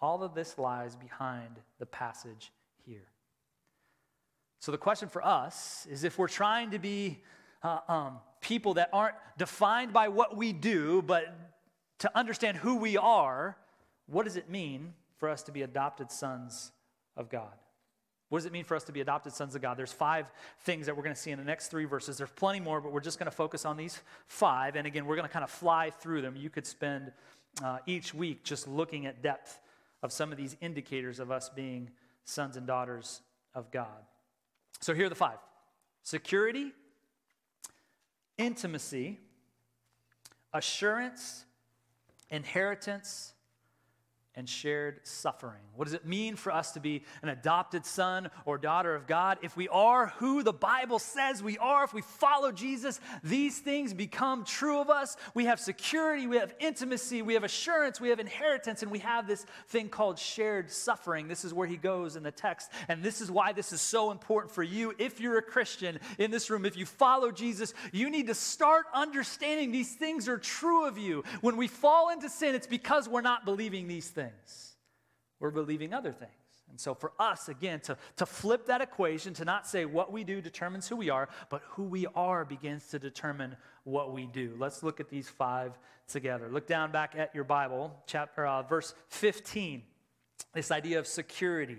All 0.00 0.22
of 0.22 0.34
this 0.34 0.56
lies 0.56 0.94
behind 0.94 1.56
the 1.80 1.86
passage 1.86 2.52
here. 2.86 3.08
So, 4.60 4.70
the 4.70 4.78
question 4.78 5.08
for 5.08 5.24
us 5.26 5.86
is 5.90 6.04
if 6.04 6.18
we're 6.18 6.28
trying 6.28 6.70
to 6.70 6.78
be 6.78 7.18
uh, 7.64 7.80
um, 7.88 8.18
people 8.40 8.74
that 8.74 8.90
aren't 8.92 9.16
defined 9.36 9.92
by 9.92 10.08
what 10.08 10.36
we 10.36 10.52
do, 10.52 11.02
but 11.02 11.36
to 11.98 12.10
understand 12.16 12.56
who 12.56 12.76
we 12.76 12.96
are, 12.96 13.56
what 14.06 14.24
does 14.24 14.36
it 14.36 14.48
mean 14.48 14.94
for 15.16 15.28
us 15.28 15.42
to 15.44 15.52
be 15.52 15.62
adopted 15.62 16.12
sons 16.12 16.70
of 17.16 17.28
God? 17.28 17.52
What 18.32 18.38
does 18.38 18.46
it 18.46 18.52
mean 18.52 18.64
for 18.64 18.74
us 18.74 18.84
to 18.84 18.92
be 18.92 19.02
adopted 19.02 19.34
sons 19.34 19.54
of 19.54 19.60
God? 19.60 19.76
There's 19.76 19.92
five 19.92 20.32
things 20.60 20.86
that 20.86 20.96
we're 20.96 21.02
going 21.02 21.14
to 21.14 21.20
see 21.20 21.32
in 21.32 21.38
the 21.38 21.44
next 21.44 21.68
three 21.68 21.84
verses. 21.84 22.16
There's 22.16 22.30
plenty 22.30 22.60
more, 22.60 22.80
but 22.80 22.90
we're 22.90 23.00
just 23.00 23.18
going 23.18 23.30
to 23.30 23.36
focus 23.36 23.66
on 23.66 23.76
these 23.76 24.00
five. 24.26 24.74
And 24.74 24.86
again, 24.86 25.04
we're 25.04 25.16
going 25.16 25.28
to 25.28 25.32
kind 25.32 25.44
of 25.44 25.50
fly 25.50 25.90
through 25.90 26.22
them. 26.22 26.34
You 26.34 26.48
could 26.48 26.66
spend 26.66 27.12
uh, 27.62 27.80
each 27.84 28.14
week 28.14 28.42
just 28.42 28.66
looking 28.66 29.04
at 29.04 29.22
depth 29.22 29.60
of 30.02 30.12
some 30.12 30.32
of 30.32 30.38
these 30.38 30.56
indicators 30.62 31.20
of 31.20 31.30
us 31.30 31.50
being 31.50 31.90
sons 32.24 32.56
and 32.56 32.66
daughters 32.66 33.20
of 33.54 33.70
God. 33.70 34.00
So 34.80 34.94
here 34.94 35.04
are 35.04 35.10
the 35.10 35.14
five 35.14 35.36
security, 36.02 36.72
intimacy, 38.38 39.20
assurance, 40.54 41.44
inheritance, 42.30 43.34
and 44.34 44.48
shared 44.48 45.00
suffering. 45.02 45.60
What 45.76 45.84
does 45.84 45.92
it 45.94 46.06
mean 46.06 46.36
for 46.36 46.52
us 46.52 46.72
to 46.72 46.80
be 46.80 47.04
an 47.22 47.28
adopted 47.28 47.84
son 47.84 48.30
or 48.46 48.56
daughter 48.56 48.94
of 48.94 49.06
God? 49.06 49.38
If 49.42 49.56
we 49.56 49.68
are 49.68 50.08
who 50.16 50.42
the 50.42 50.54
Bible 50.54 50.98
says 50.98 51.42
we 51.42 51.58
are, 51.58 51.84
if 51.84 51.92
we 51.92 52.00
follow 52.00 52.50
Jesus, 52.50 52.98
these 53.22 53.58
things 53.58 53.92
become 53.92 54.44
true 54.44 54.80
of 54.80 54.88
us. 54.88 55.16
We 55.34 55.44
have 55.46 55.60
security, 55.60 56.26
we 56.26 56.38
have 56.38 56.54
intimacy, 56.60 57.20
we 57.20 57.34
have 57.34 57.44
assurance, 57.44 58.00
we 58.00 58.08
have 58.08 58.20
inheritance, 58.20 58.82
and 58.82 58.90
we 58.90 59.00
have 59.00 59.26
this 59.26 59.44
thing 59.68 59.90
called 59.90 60.18
shared 60.18 60.70
suffering. 60.70 61.28
This 61.28 61.44
is 61.44 61.52
where 61.52 61.66
he 61.66 61.76
goes 61.76 62.16
in 62.16 62.22
the 62.22 62.30
text. 62.30 62.70
And 62.88 63.02
this 63.02 63.20
is 63.20 63.30
why 63.30 63.52
this 63.52 63.70
is 63.72 63.82
so 63.82 64.10
important 64.10 64.54
for 64.54 64.62
you. 64.62 64.94
If 64.98 65.20
you're 65.20 65.38
a 65.38 65.42
Christian 65.42 65.98
in 66.18 66.30
this 66.30 66.48
room, 66.48 66.64
if 66.64 66.76
you 66.76 66.86
follow 66.86 67.32
Jesus, 67.32 67.74
you 67.92 68.08
need 68.08 68.28
to 68.28 68.34
start 68.34 68.86
understanding 68.94 69.72
these 69.72 69.94
things 69.94 70.26
are 70.26 70.38
true 70.38 70.86
of 70.86 70.96
you. 70.96 71.22
When 71.42 71.58
we 71.58 71.68
fall 71.68 72.08
into 72.10 72.30
sin, 72.30 72.54
it's 72.54 72.66
because 72.66 73.08
we're 73.10 73.20
not 73.20 73.44
believing 73.44 73.88
these 73.88 74.08
things 74.08 74.21
things, 74.24 74.76
we're 75.40 75.50
believing 75.50 75.92
other 75.92 76.12
things. 76.12 76.30
And 76.70 76.80
so, 76.80 76.94
for 76.94 77.12
us, 77.18 77.48
again, 77.48 77.80
to, 77.80 77.98
to 78.16 78.24
flip 78.24 78.66
that 78.66 78.80
equation, 78.80 79.34
to 79.34 79.44
not 79.44 79.66
say 79.66 79.84
what 79.84 80.10
we 80.10 80.24
do 80.24 80.40
determines 80.40 80.88
who 80.88 80.96
we 80.96 81.10
are, 81.10 81.28
but 81.50 81.62
who 81.70 81.82
we 81.82 82.06
are 82.14 82.44
begins 82.44 82.88
to 82.88 82.98
determine 82.98 83.56
what 83.84 84.12
we 84.12 84.26
do. 84.26 84.54
Let's 84.58 84.82
look 84.82 84.98
at 84.98 85.10
these 85.10 85.28
five 85.28 85.78
together. 86.08 86.48
Look 86.50 86.66
down 86.66 86.90
back 86.90 87.14
at 87.16 87.34
your 87.34 87.44
Bible, 87.44 87.94
chapter, 88.06 88.46
uh, 88.46 88.62
verse 88.62 88.94
15. 89.08 89.82
This 90.54 90.70
idea 90.70 90.98
of 90.98 91.06
security. 91.06 91.78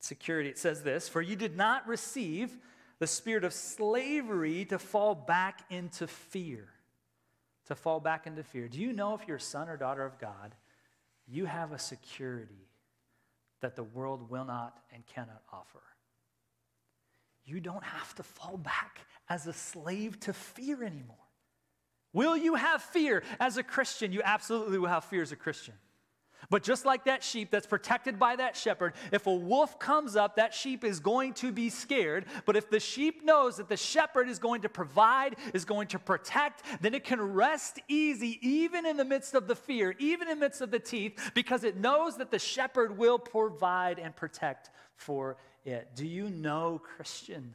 Security, 0.00 0.48
it 0.48 0.58
says 0.58 0.82
this 0.82 1.08
For 1.08 1.22
you 1.22 1.34
did 1.34 1.56
not 1.56 1.86
receive 1.88 2.56
the 2.98 3.06
spirit 3.06 3.44
of 3.44 3.52
slavery 3.52 4.64
to 4.66 4.78
fall 4.78 5.14
back 5.14 5.62
into 5.70 6.06
fear. 6.06 6.68
To 7.66 7.74
fall 7.74 8.00
back 8.00 8.26
into 8.26 8.42
fear. 8.42 8.68
Do 8.68 8.78
you 8.80 8.92
know 8.92 9.14
if 9.14 9.26
you're 9.26 9.36
a 9.36 9.40
son 9.40 9.68
or 9.68 9.76
daughter 9.76 10.04
of 10.04 10.18
God? 10.18 10.54
You 11.30 11.44
have 11.44 11.72
a 11.72 11.78
security 11.78 12.68
that 13.60 13.76
the 13.76 13.82
world 13.82 14.30
will 14.30 14.44
not 14.44 14.78
and 14.92 15.04
cannot 15.06 15.42
offer. 15.52 15.82
You 17.44 17.60
don't 17.60 17.84
have 17.84 18.14
to 18.16 18.22
fall 18.22 18.56
back 18.56 19.00
as 19.28 19.46
a 19.46 19.52
slave 19.52 20.20
to 20.20 20.32
fear 20.32 20.82
anymore. 20.82 21.16
Will 22.12 22.36
you 22.36 22.54
have 22.54 22.82
fear 22.82 23.22
as 23.38 23.56
a 23.56 23.62
Christian? 23.62 24.12
You 24.12 24.22
absolutely 24.24 24.78
will 24.78 24.88
have 24.88 25.04
fear 25.04 25.22
as 25.22 25.32
a 25.32 25.36
Christian. 25.36 25.74
But 26.50 26.62
just 26.62 26.84
like 26.84 27.04
that 27.04 27.22
sheep 27.22 27.50
that's 27.50 27.66
protected 27.66 28.18
by 28.18 28.36
that 28.36 28.56
shepherd, 28.56 28.94
if 29.12 29.26
a 29.26 29.34
wolf 29.34 29.78
comes 29.78 30.16
up, 30.16 30.36
that 30.36 30.54
sheep 30.54 30.84
is 30.84 31.00
going 31.00 31.34
to 31.34 31.52
be 31.52 31.68
scared. 31.68 32.26
But 32.46 32.56
if 32.56 32.70
the 32.70 32.80
sheep 32.80 33.24
knows 33.24 33.56
that 33.56 33.68
the 33.68 33.76
shepherd 33.76 34.28
is 34.28 34.38
going 34.38 34.62
to 34.62 34.68
provide, 34.68 35.36
is 35.52 35.64
going 35.64 35.88
to 35.88 35.98
protect, 35.98 36.62
then 36.80 36.94
it 36.94 37.04
can 37.04 37.20
rest 37.20 37.80
easy, 37.88 38.38
even 38.40 38.86
in 38.86 38.96
the 38.96 39.04
midst 39.04 39.34
of 39.34 39.46
the 39.46 39.56
fear, 39.56 39.94
even 39.98 40.28
in 40.28 40.38
the 40.38 40.46
midst 40.46 40.60
of 40.60 40.70
the 40.70 40.78
teeth, 40.78 41.32
because 41.34 41.64
it 41.64 41.76
knows 41.76 42.16
that 42.16 42.30
the 42.30 42.38
shepherd 42.38 42.96
will 42.96 43.18
provide 43.18 43.98
and 43.98 44.14
protect 44.16 44.70
for 44.94 45.36
it. 45.64 45.90
Do 45.94 46.06
you 46.06 46.30
know, 46.30 46.80
Christian, 46.96 47.54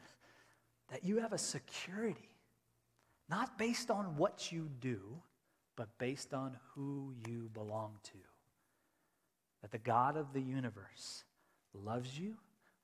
that 0.91 1.04
you 1.04 1.19
have 1.19 1.34
a 1.34 1.38
security, 1.38 2.30
not 3.30 3.58
based 3.58 3.89
on 3.89 4.17
what 4.17 4.52
you 4.52 4.69
do, 4.80 5.00
but 5.76 5.98
based 5.98 6.34
on 6.34 6.58
who 6.76 7.15
you 7.28 7.50
belong 7.54 7.93
to? 8.04 8.17
That 9.63 9.71
the 9.71 9.80
God 9.80 10.17
of 10.17 10.34
the 10.34 10.41
universe 10.41 11.23
loves 11.73 12.19
you, 12.19 12.36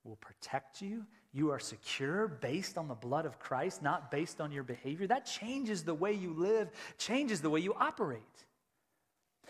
will 0.04 0.16
protect 0.16 0.82
you. 0.82 1.06
You 1.34 1.52
are 1.52 1.60
secure 1.60 2.28
based 2.28 2.78
on 2.78 2.88
the 2.88 2.96
blood 2.96 3.26
of 3.26 3.38
Christ, 3.38 3.84
not 3.84 4.10
based 4.10 4.42
on 4.42 4.52
your 4.52 4.64
behavior. 4.64 5.06
That 5.06 5.26
changes 5.26 5.84
the 5.84 5.94
way 5.94 6.14
you 6.14 6.34
live, 6.34 6.70
changes 6.98 7.42
the 7.42 7.50
way 7.50 7.60
you 7.60 7.76
operate. 7.76 8.24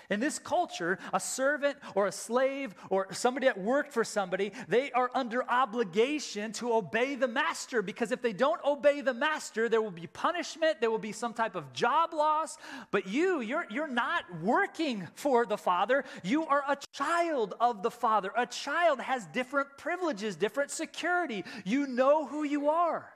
In 0.10 0.19
this 0.19 0.39
culture, 0.39 0.98
a 1.13 1.19
servant 1.19 1.78
or 1.93 2.08
a 2.08 2.12
slave 2.12 2.74
or 2.89 3.13
somebody 3.13 3.45
that 3.45 3.60
worked 3.60 3.93
for 3.93 4.04
somebody, 4.04 4.52
they 4.67 4.91
are 4.91 5.12
under 5.13 5.48
obligation 5.48 6.52
to 6.54 6.74
obey 6.74 7.13
the 7.13 7.28
master 7.28 7.84
because 7.84 8.12
if 8.12 8.19
they 8.19 8.34
don't 8.34 8.60
obey 8.65 9.02
the 9.02 9.13
master, 9.13 9.69
there 9.69 9.84
will 9.84 9.91
be 9.91 10.08
punishment, 10.08 10.82
there 10.82 10.89
will 10.89 10.98
be 10.98 11.12
some 11.12 11.34
type 11.34 11.56
of 11.56 11.74
job 11.74 12.13
loss. 12.15 12.58
But 12.89 13.08
you, 13.08 13.41
you're, 13.41 13.67
you're 13.69 13.88
not 13.88 14.24
working 14.41 15.08
for 15.13 15.45
the 15.45 15.58
father. 15.58 16.04
You 16.24 16.48
are 16.48 16.63
a 16.67 16.78
child 16.91 17.54
of 17.60 17.84
the 17.84 17.91
father. 17.91 18.32
A 18.36 18.48
child 18.48 19.00
has 19.02 19.28
different 19.28 19.78
privileges, 19.78 20.36
different 20.36 20.72
security. 20.72 21.43
You 21.65 21.86
know 21.86 22.26
who 22.26 22.43
you 22.43 22.69
are. 22.69 23.08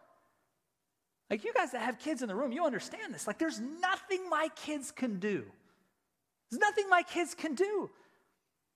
Like 1.32 1.44
you 1.44 1.54
guys 1.54 1.72
that 1.72 1.82
have 1.82 1.98
kids 1.98 2.22
in 2.22 2.28
the 2.28 2.36
room, 2.36 2.52
you 2.52 2.64
understand 2.64 3.12
this. 3.16 3.26
Like 3.26 3.40
there's 3.40 3.60
nothing 3.60 4.30
my 4.30 4.50
kids 4.56 4.92
can 4.92 5.18
do 5.18 5.46
there's 6.54 6.60
nothing 6.60 6.88
my 6.90 7.02
kids 7.02 7.34
can 7.34 7.56
do 7.56 7.90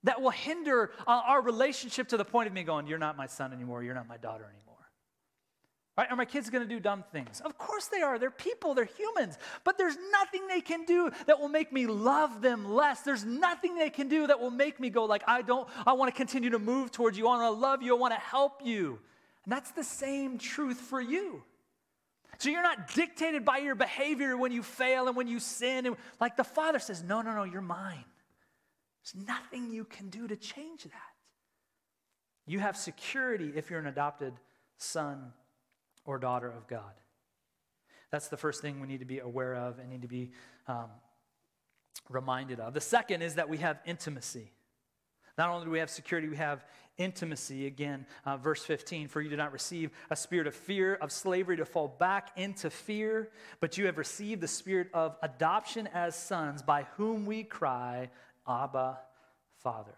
that 0.04 0.22
will 0.22 0.32
hinder 0.32 0.92
uh, 1.06 1.22
our 1.26 1.42
relationship 1.42 2.08
to 2.10 2.18
the 2.18 2.26
point 2.26 2.48
of 2.48 2.54
me 2.54 2.64
going, 2.64 2.88
You're 2.88 2.98
not 2.98 3.16
my 3.18 3.28
son 3.28 3.54
anymore. 3.54 3.84
You're 3.84 3.94
not 3.94 4.08
my 4.08 4.18
daughter 4.18 4.46
anymore. 4.46 4.64
Right? 5.96 6.10
Are 6.10 6.16
my 6.16 6.26
kids 6.26 6.50
going 6.50 6.68
to 6.68 6.70
do 6.70 6.80
dumb 6.80 7.04
things? 7.12 7.40
Of 7.42 7.58
course 7.58 7.88
they 7.88 8.02
are. 8.02 8.18
They're 8.18 8.32
people, 8.32 8.74
they're 8.74 8.86
humans. 8.86 9.38
But 9.64 9.78
there's 9.78 9.98
nothing 10.12 10.48
they 10.48 10.62
can 10.62 10.86
do 10.86 11.12
that 11.26 11.40
will 11.40 11.50
make 11.50 11.72
me 11.72 11.88
love 11.88 12.42
them 12.42 12.72
less. 12.72 13.02
There's 13.02 13.26
nothing 13.26 13.76
they 13.78 13.90
can 13.90 14.08
do 14.08 14.28
that 14.28 14.40
will 14.40 14.52
make 14.52 14.80
me 14.80 14.90
go 14.90 15.06
like, 15.06 15.24
I 15.28 15.42
don't, 15.42 15.68
I 15.86 15.94
want 15.94 16.14
to 16.14 16.18
continue 16.18 16.52
to 16.52 16.60
move 16.60 16.92
towards 16.92 17.18
you. 17.18 17.28
I 17.28 17.38
want 17.38 17.56
to 17.56 17.60
love 17.60 17.82
you. 17.82 17.96
I 17.96 18.00
want 18.00 18.14
to 18.14 18.20
help 18.20 18.62
you. 18.64 19.00
And 19.44 19.52
that's 19.52 19.72
the 19.72 19.84
same 19.84 20.38
truth 20.38 20.78
for 20.78 21.02
you. 21.02 21.44
So 22.38 22.50
you're 22.50 22.64
not 22.64 22.94
dictated 22.94 23.44
by 23.44 23.58
your 23.58 23.76
behavior 23.76 24.38
when 24.38 24.52
you 24.52 24.62
fail 24.62 25.08
and 25.08 25.18
when 25.18 25.28
you 25.28 25.40
sin. 25.40 25.86
And 25.86 25.96
like 26.20 26.38
the 26.38 26.44
Father 26.44 26.80
says, 26.80 27.04
no, 27.04 27.22
no, 27.22 27.34
no, 27.34 27.44
you're 27.44 27.62
mine. 27.62 28.06
There's 29.04 29.26
nothing 29.26 29.72
you 29.72 29.86
can 29.86 30.10
do 30.10 30.28
to 30.28 30.36
change 30.36 30.84
that. 30.84 30.92
You 32.46 32.60
have 32.60 32.78
security 32.78 33.54
if 33.56 33.70
you're 33.70 33.80
an 33.80 33.88
adopted 33.88 34.34
son 34.78 35.34
or 36.06 36.20
daughter 36.20 36.50
of 36.50 36.68
God. 36.68 36.94
That's 38.12 38.30
the 38.30 38.38
first 38.38 38.62
thing 38.62 38.80
we 38.80 38.88
need 38.88 39.00
to 39.00 39.06
be 39.06 39.20
aware 39.20 39.56
of 39.56 39.80
and 39.80 39.90
need 39.90 40.04
to 40.04 40.08
be 40.08 40.32
um, 40.68 40.90
reminded 42.10 42.60
of. 42.60 42.74
The 42.74 42.82
second 42.82 43.22
is 43.22 43.36
that 43.36 43.50
we 43.50 43.58
have 43.58 43.80
intimacy. 43.86 44.52
Not 45.38 45.50
only 45.50 45.66
do 45.66 45.72
we 45.72 45.80
have 45.80 45.90
security, 45.90 46.28
we 46.28 46.38
have 46.38 46.66
intimacy. 46.98 47.68
Again, 47.68 48.06
uh, 48.26 48.38
verse 48.38 48.64
15 48.64 49.08
For 49.08 49.22
you 49.22 49.30
did 49.30 49.38
not 49.38 49.54
receive 49.54 49.92
a 50.10 50.16
spirit 50.16 50.48
of 50.48 50.56
fear, 50.56 50.96
of 50.96 51.12
slavery 51.12 51.58
to 51.58 51.66
fall 51.66 51.88
back 51.88 52.32
into 52.36 52.70
fear, 52.70 53.30
but 53.60 53.78
you 53.78 53.86
have 53.86 53.98
received 53.98 54.42
the 54.42 54.48
spirit 54.48 54.90
of 54.94 55.16
adoption 55.22 55.88
as 55.94 56.16
sons, 56.16 56.62
by 56.62 56.88
whom 56.98 57.26
we 57.26 57.44
cry, 57.44 58.10
Abba, 58.48 58.98
Father. 59.62 59.96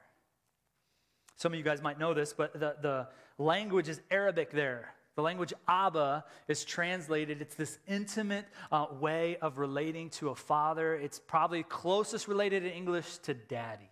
Some 1.38 1.54
of 1.54 1.58
you 1.58 1.64
guys 1.64 1.82
might 1.82 1.98
know 1.98 2.14
this, 2.14 2.34
but 2.34 2.54
the, 2.54 2.76
the 2.82 3.08
language 3.38 3.88
is 3.88 4.02
Aramaic 4.12 4.52
there. 4.52 4.94
The 5.16 5.22
language 5.22 5.54
Abba 5.68 6.26
is 6.48 6.64
translated, 6.64 7.42
it's 7.42 7.56
this 7.56 7.80
intimate 7.88 8.46
uh, 8.72 8.88
way 9.00 9.38
of 9.42 9.58
relating 9.58 10.10
to 10.12 10.30
a 10.30 10.36
father. 10.36 10.96
It's 10.96 11.20
probably 11.20 11.64
closest 11.64 12.28
related 12.28 12.64
in 12.64 12.72
English 12.72 13.18
to 13.20 13.34
daddy. 13.34 13.89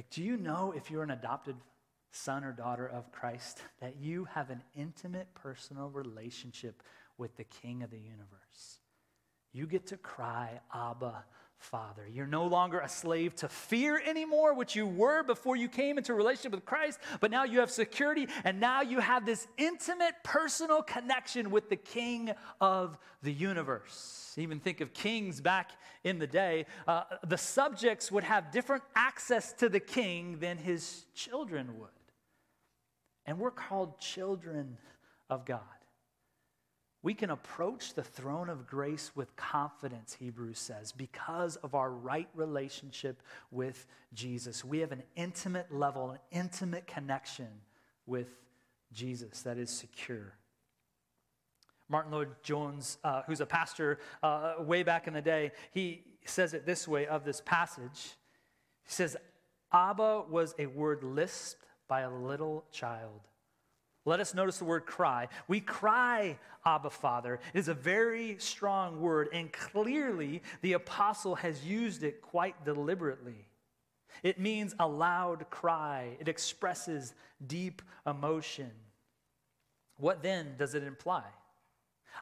Like, 0.00 0.08
do 0.08 0.22
you 0.22 0.38
know 0.38 0.72
if 0.74 0.90
you're 0.90 1.02
an 1.02 1.10
adopted 1.10 1.56
son 2.10 2.42
or 2.42 2.52
daughter 2.52 2.88
of 2.88 3.12
Christ 3.12 3.60
that 3.82 3.96
you 4.00 4.24
have 4.24 4.48
an 4.48 4.62
intimate 4.74 5.28
personal 5.34 5.90
relationship 5.90 6.82
with 7.18 7.36
the 7.36 7.44
King 7.44 7.82
of 7.82 7.90
the 7.90 7.98
universe? 7.98 8.80
You 9.52 9.66
get 9.66 9.88
to 9.88 9.98
cry, 9.98 10.58
Abba, 10.74 11.26
Father. 11.60 12.08
You're 12.10 12.26
no 12.26 12.46
longer 12.46 12.80
a 12.80 12.88
slave 12.88 13.36
to 13.36 13.48
fear 13.48 14.00
anymore, 14.04 14.54
which 14.54 14.74
you 14.74 14.86
were 14.86 15.22
before 15.22 15.56
you 15.56 15.68
came 15.68 15.98
into 15.98 16.14
relationship 16.14 16.52
with 16.52 16.64
Christ, 16.64 16.98
but 17.20 17.30
now 17.30 17.44
you 17.44 17.60
have 17.60 17.70
security, 17.70 18.26
and 18.44 18.58
now 18.58 18.80
you 18.80 18.98
have 18.98 19.26
this 19.26 19.46
intimate 19.58 20.14
personal 20.24 20.82
connection 20.82 21.50
with 21.50 21.68
the 21.68 21.76
King 21.76 22.32
of 22.60 22.98
the 23.22 23.32
universe. 23.32 24.34
Even 24.38 24.58
think 24.58 24.80
of 24.80 24.94
kings 24.94 25.40
back 25.40 25.72
in 26.02 26.18
the 26.18 26.26
day. 26.26 26.64
Uh, 26.88 27.02
the 27.26 27.36
subjects 27.36 28.10
would 28.10 28.24
have 28.24 28.50
different 28.50 28.82
access 28.96 29.52
to 29.52 29.68
the 29.68 29.80
king 29.80 30.38
than 30.38 30.56
his 30.56 31.04
children 31.14 31.78
would. 31.78 31.88
And 33.26 33.38
we're 33.38 33.50
called 33.50 34.00
children 34.00 34.78
of 35.28 35.44
God. 35.44 35.60
We 37.02 37.14
can 37.14 37.30
approach 37.30 37.94
the 37.94 38.02
throne 38.02 38.50
of 38.50 38.66
grace 38.66 39.12
with 39.14 39.34
confidence, 39.34 40.14
Hebrews 40.18 40.58
says, 40.58 40.92
because 40.92 41.56
of 41.56 41.74
our 41.74 41.90
right 41.90 42.28
relationship 42.34 43.22
with 43.50 43.86
Jesus. 44.12 44.64
We 44.64 44.80
have 44.80 44.92
an 44.92 45.02
intimate 45.16 45.72
level, 45.74 46.10
an 46.10 46.18
intimate 46.30 46.86
connection 46.86 47.48
with 48.04 48.28
Jesus 48.92 49.42
that 49.42 49.56
is 49.56 49.70
secure. 49.70 50.34
Martyn 51.88 52.12
Lloyd-Jones, 52.12 52.98
uh, 53.02 53.22
who's 53.26 53.40
a 53.40 53.46
pastor 53.46 53.98
uh, 54.22 54.54
way 54.60 54.82
back 54.82 55.08
in 55.08 55.14
the 55.14 55.22
day, 55.22 55.52
he 55.72 56.04
says 56.26 56.52
it 56.54 56.66
this 56.66 56.86
way 56.86 57.06
of 57.06 57.24
this 57.24 57.40
passage. 57.44 58.14
He 58.84 58.92
says, 58.92 59.16
Abba 59.72 60.24
was 60.28 60.54
a 60.58 60.66
word 60.66 61.02
lisped 61.02 61.64
by 61.88 62.02
a 62.02 62.10
little 62.10 62.64
child. 62.70 63.20
Let 64.04 64.20
us 64.20 64.34
notice 64.34 64.58
the 64.58 64.64
word 64.64 64.86
cry. 64.86 65.28
We 65.46 65.60
cry, 65.60 66.38
Abba 66.64 66.90
Father. 66.90 67.40
It 67.52 67.58
is 67.58 67.68
a 67.68 67.74
very 67.74 68.36
strong 68.38 69.00
word, 69.00 69.28
and 69.32 69.52
clearly 69.52 70.42
the 70.62 70.72
apostle 70.72 71.34
has 71.36 71.64
used 71.64 72.02
it 72.02 72.22
quite 72.22 72.64
deliberately. 72.64 73.46
It 74.22 74.40
means 74.40 74.74
a 74.78 74.86
loud 74.86 75.48
cry, 75.50 76.16
it 76.18 76.28
expresses 76.28 77.14
deep 77.46 77.82
emotion. 78.06 78.70
What 79.96 80.22
then 80.22 80.54
does 80.58 80.74
it 80.74 80.82
imply? 80.82 81.24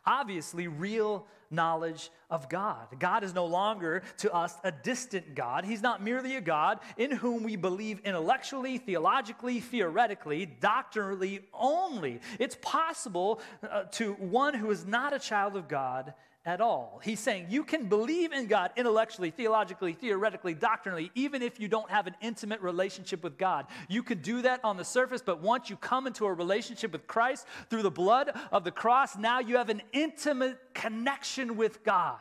Obviously, 0.07 0.69
real 0.69 1.27
knowledge 1.51 2.11
of 2.31 2.49
God. 2.49 2.87
God 2.99 3.25
is 3.25 3.35
no 3.35 3.47
longer 3.47 4.03
to 4.19 4.33
us 4.33 4.55
a 4.65 4.71
distant 4.71 5.35
God. 5.35 5.65
He's 5.65 5.83
not 5.83 6.03
merely 6.03 6.37
a 6.37 6.41
God 6.41 6.81
in 6.97 7.11
whom 7.11 7.43
we 7.43 7.57
believe 7.57 8.01
intellectually, 8.01 8.79
theologically, 8.79 9.61
theoretically, 9.61 10.47
doctrinally 10.47 11.41
only. 11.55 12.21
It's 12.39 12.57
possible 12.61 13.41
uh, 13.69 13.85
to 13.93 14.13
one 14.15 14.55
who 14.55 14.71
is 14.71 14.85
not 14.85 15.13
a 15.15 15.19
child 15.19 15.57
of 15.57 15.69
God 15.69 16.15
at 16.45 16.61
all. 16.61 17.01
He's 17.03 17.21
saying 17.21 17.47
you 17.51 17.63
can 17.63 17.87
believe 17.87 18.33
in 18.33 18.47
God 18.47 18.71
intellectually, 18.77 19.31
theologically, 19.31 19.93
theoretically, 19.93 20.55
doctrinally, 20.55 21.11
even 21.15 21.43
if 21.43 21.61
you 21.61 21.69
don't 21.69 21.91
have 21.91 22.07
an 22.07 22.17
intimate 22.21 22.61
relationship 22.61 23.23
with 23.23 23.37
God. 23.37 23.67
You 23.89 24.03
can 24.03 24.23
do 24.23 24.43
that 24.43 24.65
on 24.65 24.77
the 24.77 24.85
surface, 24.85 25.23
but 25.25 25.43
once 25.43 25.69
you 25.69 25.77
come 25.77 26.07
into 26.07 26.25
a 26.25 26.33
relationship 26.33 26.93
with 26.93 27.07
Christ 27.07 27.47
through 27.69 27.83
the 27.83 27.91
blood 27.91 28.31
of 28.51 28.65
the 28.65 28.71
cross, 28.71 29.17
now 29.17 29.41
you 29.41 29.57
have 29.57 29.69
an 29.69 29.83
intimate 29.93 30.59
connection 30.75 31.57
with 31.57 31.85
God. 31.85 32.17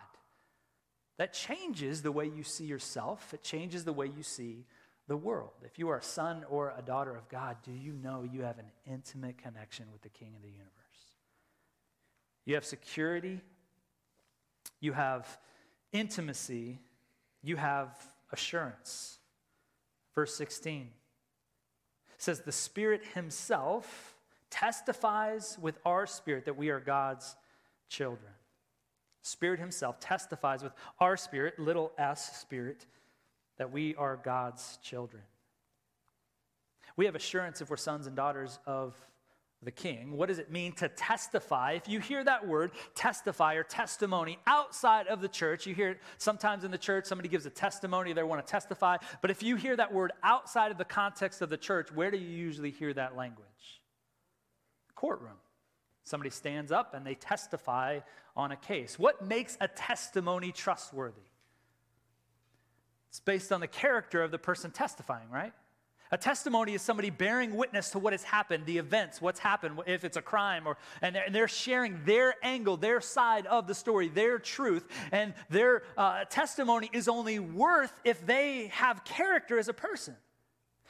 That 1.17 1.34
changes 1.34 2.01
the 2.01 2.12
way 2.12 2.25
you 2.27 2.43
see 2.43 2.65
yourself, 2.65 3.34
it 3.34 3.43
changes 3.43 3.86
the 3.86 3.93
way 3.93 4.08
you 4.08 4.23
see 4.23 4.65
the 5.08 5.17
world. 5.17 5.51
If 5.63 5.80
you 5.80 5.89
are 5.89 5.97
a 5.97 6.03
son 6.03 6.43
or 6.49 6.73
a 6.77 6.82
daughter 6.82 7.15
of 7.15 7.30
God, 7.30 7.58
do 7.63 7.71
you 7.71 7.93
know 7.93 8.27
you 8.30 8.41
have 8.41 8.60
an 8.60 8.71
intimate 8.86 9.38
connection 9.38 9.86
with 9.91 10.01
the 10.01 10.10
King 10.10 10.34
of 10.36 10.41
the 10.41 10.49
universe? 10.49 10.73
You 12.45 12.56
have 12.56 12.65
security 12.65 13.41
you 14.80 14.94
have 14.94 15.38
intimacy, 15.92 16.80
you 17.44 17.56
have 17.56 17.96
assurance. 18.32 19.18
Verse 20.16 20.36
16 20.36 20.90
says, 22.18 22.42
The 22.42 22.52
Spirit 22.52 23.04
Himself 23.13 24.16
testifies 24.50 25.58
with 25.62 25.78
our 25.86 26.06
spirit 26.06 26.46
that 26.46 26.58
we 26.58 26.70
are 26.70 26.80
God's 26.80 27.36
children. 27.90 28.32
Spirit 29.22 29.60
Himself 29.60 30.00
testifies 30.00 30.63
with 30.63 30.74
our 31.00 31.18
spirit, 31.18 31.60
little 31.60 31.92
s 31.98 32.40
spirit, 32.40 32.86
that 33.58 33.72
we 33.72 33.96
are 33.96 34.18
God's 34.18 34.78
children. 34.82 35.24
We 36.96 37.06
have 37.06 37.16
assurance 37.16 37.62
if 37.62 37.70
we're 37.70 37.78
sons 37.78 38.08
and 38.08 38.16
daughters 38.16 38.60
of 38.66 38.96
the 39.63 39.72
king. 39.72 40.15
What 40.15 40.28
does 40.28 40.39
it 40.39 40.52
mean 40.52 40.74
to 40.74 40.88
testify? 40.88 41.74
If 41.74 41.89
you 41.89 42.00
hear 42.00 42.24
that 42.24 42.48
word, 42.48 42.72
testify 42.93 43.56
or 43.56 43.63
testimony 43.63 44.38
outside 44.46 45.08
of 45.08 45.20
the 45.20 45.28
church, 45.28 45.65
you 45.65 45.74
hear 45.74 45.91
it 45.91 46.00
sometimes 46.17 46.63
in 46.63 46.72
the 46.72 46.78
church, 46.78 47.06
somebody 47.06 47.28
gives 47.28 47.46
a 47.46 47.50
testimony, 47.50 48.13
they 48.13 48.24
want 48.24 48.46
to 48.46 48.50
testify. 48.50 48.98
But 49.22 49.32
if 49.32 49.41
you 49.41 49.56
hear 49.56 49.76
that 49.76 49.91
word 49.91 50.12
outside 50.24 50.72
of 50.72 50.78
the 50.78 50.86
context 50.86 51.41
of 51.41 51.50
the 51.50 51.58
church, 51.58 51.91
where 51.91 52.12
do 52.12 52.17
you 52.17 52.30
usually 52.30 52.72
hear 52.72 52.93
that 52.93 53.15
language? 53.15 53.82
Courtroom. 54.96 55.38
Somebody 56.04 56.30
stands 56.30 56.72
up 56.72 56.93
and 56.93 57.06
they 57.06 57.15
testify 57.15 58.00
on 58.36 58.52
a 58.52 58.56
case. 58.56 59.00
What 59.00 59.26
makes 59.26 59.58
a 59.60 59.67
testimony 59.67 60.52
trustworthy? 60.52 61.22
It's 63.10 63.20
based 63.20 63.52
on 63.52 63.60
the 63.60 63.67
character 63.67 64.22
of 64.22 64.30
the 64.32 64.38
person 64.38 64.70
testifying, 64.70 65.30
right? 65.32 65.54
A 66.12 66.17
testimony 66.17 66.74
is 66.74 66.82
somebody 66.82 67.10
bearing 67.10 67.56
witness 67.56 67.89
to 67.91 68.00
what 68.00 68.13
has 68.13 68.24
happened, 68.24 68.65
the 68.65 68.78
events, 68.78 69.22
what's 69.22 69.39
happened, 69.39 69.80
if 69.86 70.06
it's 70.06 70.15
a 70.15 70.22
crime, 70.22 70.65
or 70.65 70.78
and 71.02 71.17
they're, 71.32 71.48
sharing 71.48 72.04
their 72.06 72.36
angle, 72.43 72.78
their 72.78 73.02
side 73.02 73.46
of 73.48 73.67
the 73.67 73.76
story, 73.76 74.08
their 74.08 74.38
truth, 74.39 74.86
and 75.12 75.34
their 75.50 75.84
uh, 75.98 76.24
testimony 76.26 76.89
is 76.93 77.08
only 77.08 77.39
worth 77.39 77.93
if 78.04 78.26
they 78.26 78.67
have 78.67 79.04
character 79.04 79.58
as 79.58 79.67
a 79.67 79.74
person. 79.74 80.15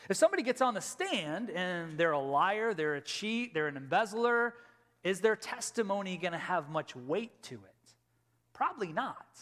If 0.10 0.17
somebody 0.17 0.43
gets 0.43 0.62
on 0.62 0.73
the 0.73 0.82
stand 0.82 1.49
and 1.49 1.97
they're 1.97 2.12
a 2.12 2.19
liar, 2.19 2.73
they're 2.73 2.95
a 2.95 3.01
cheat, 3.01 3.53
they're 3.53 3.67
an 3.67 3.77
embezzler, 3.77 4.53
is 5.03 5.21
their 5.21 5.36
testimony 5.36 6.17
going 6.17 6.34
to 6.34 6.38
have 6.38 6.69
much 6.69 6.95
weight 6.95 7.41
to 7.43 7.56
it? 7.56 7.93
Probably 8.53 8.91
not. 8.91 9.39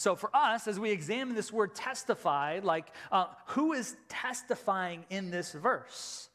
So, 0.00 0.16
for 0.16 0.34
us, 0.34 0.66
as 0.66 0.80
we 0.80 0.92
examine 0.92 1.34
this 1.34 1.52
word 1.52 1.74
testify, 1.74 2.60
like 2.62 2.86
uh, 3.12 3.26
who 3.48 3.74
is 3.74 3.98
testifying 4.08 5.04
in 5.10 5.30
this 5.30 5.52
verse? 5.52 6.30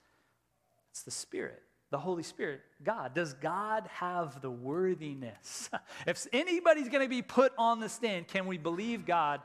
It's 0.91 1.01
the 1.01 1.09
Spirit, 1.09 1.63
the 1.89 1.97
Holy 1.97 2.21
Spirit, 2.21 2.61
God. 2.83 3.15
Does 3.15 3.33
God 3.33 3.89
have 3.91 4.39
the 4.39 4.51
worthiness? 4.51 5.71
if 6.05 6.27
anybody's 6.31 6.89
going 6.89 7.05
to 7.05 7.09
be 7.09 7.23
put 7.23 7.53
on 7.57 7.79
the 7.79 7.89
stand, 7.89 8.27
can 8.27 8.45
we 8.45 8.59
believe 8.59 9.03
God 9.03 9.41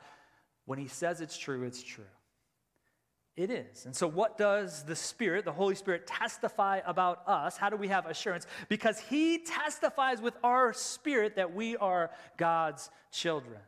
when 0.67 0.79
He 0.79 0.89
says 0.89 1.23
it's 1.23 1.39
true, 1.39 1.63
it's 1.63 1.83
true? 1.83 2.05
It 3.39 3.51
is. 3.51 3.87
And 3.87 3.97
so, 3.97 4.07
what 4.07 4.37
does 4.37 4.83
the 4.83 4.97
Spirit, 4.97 5.47
the 5.47 5.53
Holy 5.53 5.77
Spirit, 5.77 6.07
testify 6.07 6.81
about 6.85 7.27
us? 7.27 7.57
How 7.57 7.71
do 7.71 7.77
we 7.77 7.89
have 7.89 8.05
assurance? 8.05 8.47
Because 8.69 9.01
He 9.01 9.39
testifies 9.39 10.21
with 10.21 10.35
our 10.45 10.75
spirit 10.75 11.37
that 11.37 11.55
we 11.55 11.79
are 11.79 12.11
God's 12.37 12.91
children. 13.11 13.61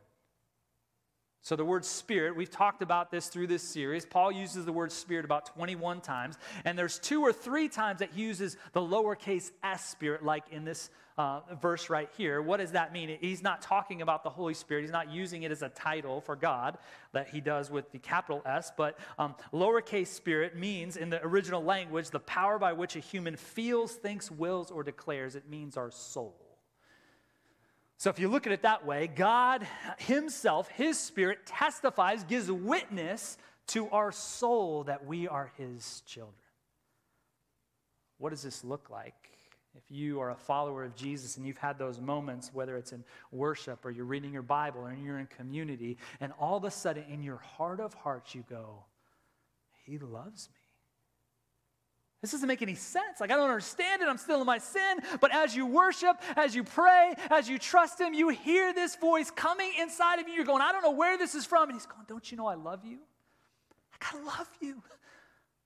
So, 1.45 1.57
the 1.57 1.65
word 1.65 1.83
spirit, 1.83 2.37
we've 2.37 2.49
talked 2.49 2.81
about 2.81 3.11
this 3.11 3.27
through 3.27 3.47
this 3.47 3.63
series. 3.63 4.05
Paul 4.05 4.31
uses 4.31 4.63
the 4.63 4.71
word 4.71 4.93
spirit 4.93 5.25
about 5.25 5.45
21 5.47 5.99
times, 5.99 6.37
and 6.63 6.79
there's 6.79 6.97
two 6.99 7.21
or 7.21 7.33
three 7.33 7.67
times 7.67 7.99
that 7.99 8.11
he 8.11 8.21
uses 8.21 8.55
the 8.71 8.79
lowercase 8.79 9.51
s 9.61 9.89
spirit, 9.89 10.23
like 10.23 10.45
in 10.51 10.63
this 10.63 10.89
uh, 11.17 11.41
verse 11.61 11.89
right 11.89 12.07
here. 12.15 12.41
What 12.41 12.61
does 12.61 12.71
that 12.71 12.93
mean? 12.93 13.17
He's 13.19 13.43
not 13.43 13.61
talking 13.61 14.01
about 14.01 14.23
the 14.23 14.29
Holy 14.29 14.53
Spirit, 14.53 14.83
he's 14.83 14.91
not 14.91 15.11
using 15.11 15.43
it 15.43 15.51
as 15.51 15.63
a 15.63 15.69
title 15.69 16.21
for 16.21 16.37
God 16.37 16.77
that 17.11 17.27
he 17.27 17.41
does 17.41 17.69
with 17.69 17.91
the 17.91 17.99
capital 17.99 18.41
S, 18.45 18.71
but 18.77 18.97
um, 19.19 19.35
lowercase 19.51 20.07
spirit 20.07 20.55
means, 20.55 20.95
in 20.95 21.09
the 21.09 21.21
original 21.25 21.61
language, 21.61 22.09
the 22.09 22.21
power 22.21 22.57
by 22.57 22.71
which 22.71 22.95
a 22.95 22.99
human 22.99 23.35
feels, 23.35 23.91
thinks, 23.91 24.31
wills, 24.31 24.71
or 24.71 24.81
declares. 24.81 25.35
It 25.35 25.49
means 25.49 25.75
our 25.75 25.91
soul. 25.91 26.42
So, 27.97 28.09
if 28.09 28.19
you 28.19 28.27
look 28.27 28.45
at 28.47 28.53
it 28.53 28.63
that 28.63 28.85
way, 28.85 29.07
God 29.07 29.65
Himself, 29.97 30.67
His 30.69 30.99
Spirit, 30.99 31.45
testifies, 31.45 32.23
gives 32.23 32.51
witness 32.51 33.37
to 33.67 33.89
our 33.89 34.11
soul 34.11 34.83
that 34.85 35.05
we 35.05 35.27
are 35.27 35.51
His 35.57 36.01
children. 36.05 36.35
What 38.17 38.31
does 38.31 38.43
this 38.43 38.63
look 38.63 38.89
like? 38.89 39.15
If 39.75 39.89
you 39.89 40.21
are 40.21 40.31
a 40.31 40.35
follower 40.35 40.83
of 40.83 40.95
Jesus 40.95 41.37
and 41.37 41.47
you've 41.47 41.57
had 41.57 41.79
those 41.79 41.99
moments, 41.99 42.51
whether 42.53 42.77
it's 42.77 42.91
in 42.91 43.03
worship 43.31 43.83
or 43.85 43.91
you're 43.91 44.05
reading 44.05 44.31
your 44.31 44.43
Bible 44.43 44.81
or 44.81 44.93
you're 44.93 45.17
in 45.17 45.25
community, 45.25 45.97
and 46.19 46.31
all 46.39 46.57
of 46.57 46.63
a 46.63 46.71
sudden 46.71 47.05
in 47.09 47.23
your 47.23 47.37
heart 47.37 47.79
of 47.79 47.93
hearts 47.93 48.35
you 48.35 48.43
go, 48.47 48.83
He 49.85 49.97
loves 49.97 50.49
me. 50.53 50.62
This 52.23 52.31
doesn't 52.31 52.47
make 52.47 52.61
any 52.61 52.75
sense. 52.75 53.19
Like, 53.19 53.31
I 53.31 53.35
don't 53.35 53.49
understand 53.49 54.01
it. 54.01 54.07
I'm 54.07 54.17
still 54.17 54.39
in 54.39 54.45
my 54.47 54.57
sin. 54.57 54.99
But 55.19 55.35
as 55.35 55.53
you 55.53 55.65
worship, 55.65 56.15
as 56.37 56.55
you 56.55 56.63
pray, 56.63 57.15
as 57.29 57.49
you 57.49 57.59
trust 57.59 57.99
Him, 57.99 58.13
you 58.13 58.29
hear 58.29 58.73
this 58.73 58.95
voice 58.95 59.29
coming 59.29 59.73
inside 59.77 60.19
of 60.19 60.29
you. 60.29 60.35
You're 60.35 60.45
going, 60.45 60.61
I 60.61 60.71
don't 60.71 60.83
know 60.83 60.91
where 60.91 61.17
this 61.17 61.35
is 61.35 61.45
from. 61.45 61.63
And 61.63 61.73
He's 61.73 61.85
going, 61.85 62.05
Don't 62.07 62.31
you 62.31 62.37
know 62.37 62.47
I 62.47 62.53
love 62.55 62.85
you? 62.85 62.99
I 64.01 64.23
love 64.23 64.47
you. 64.61 64.81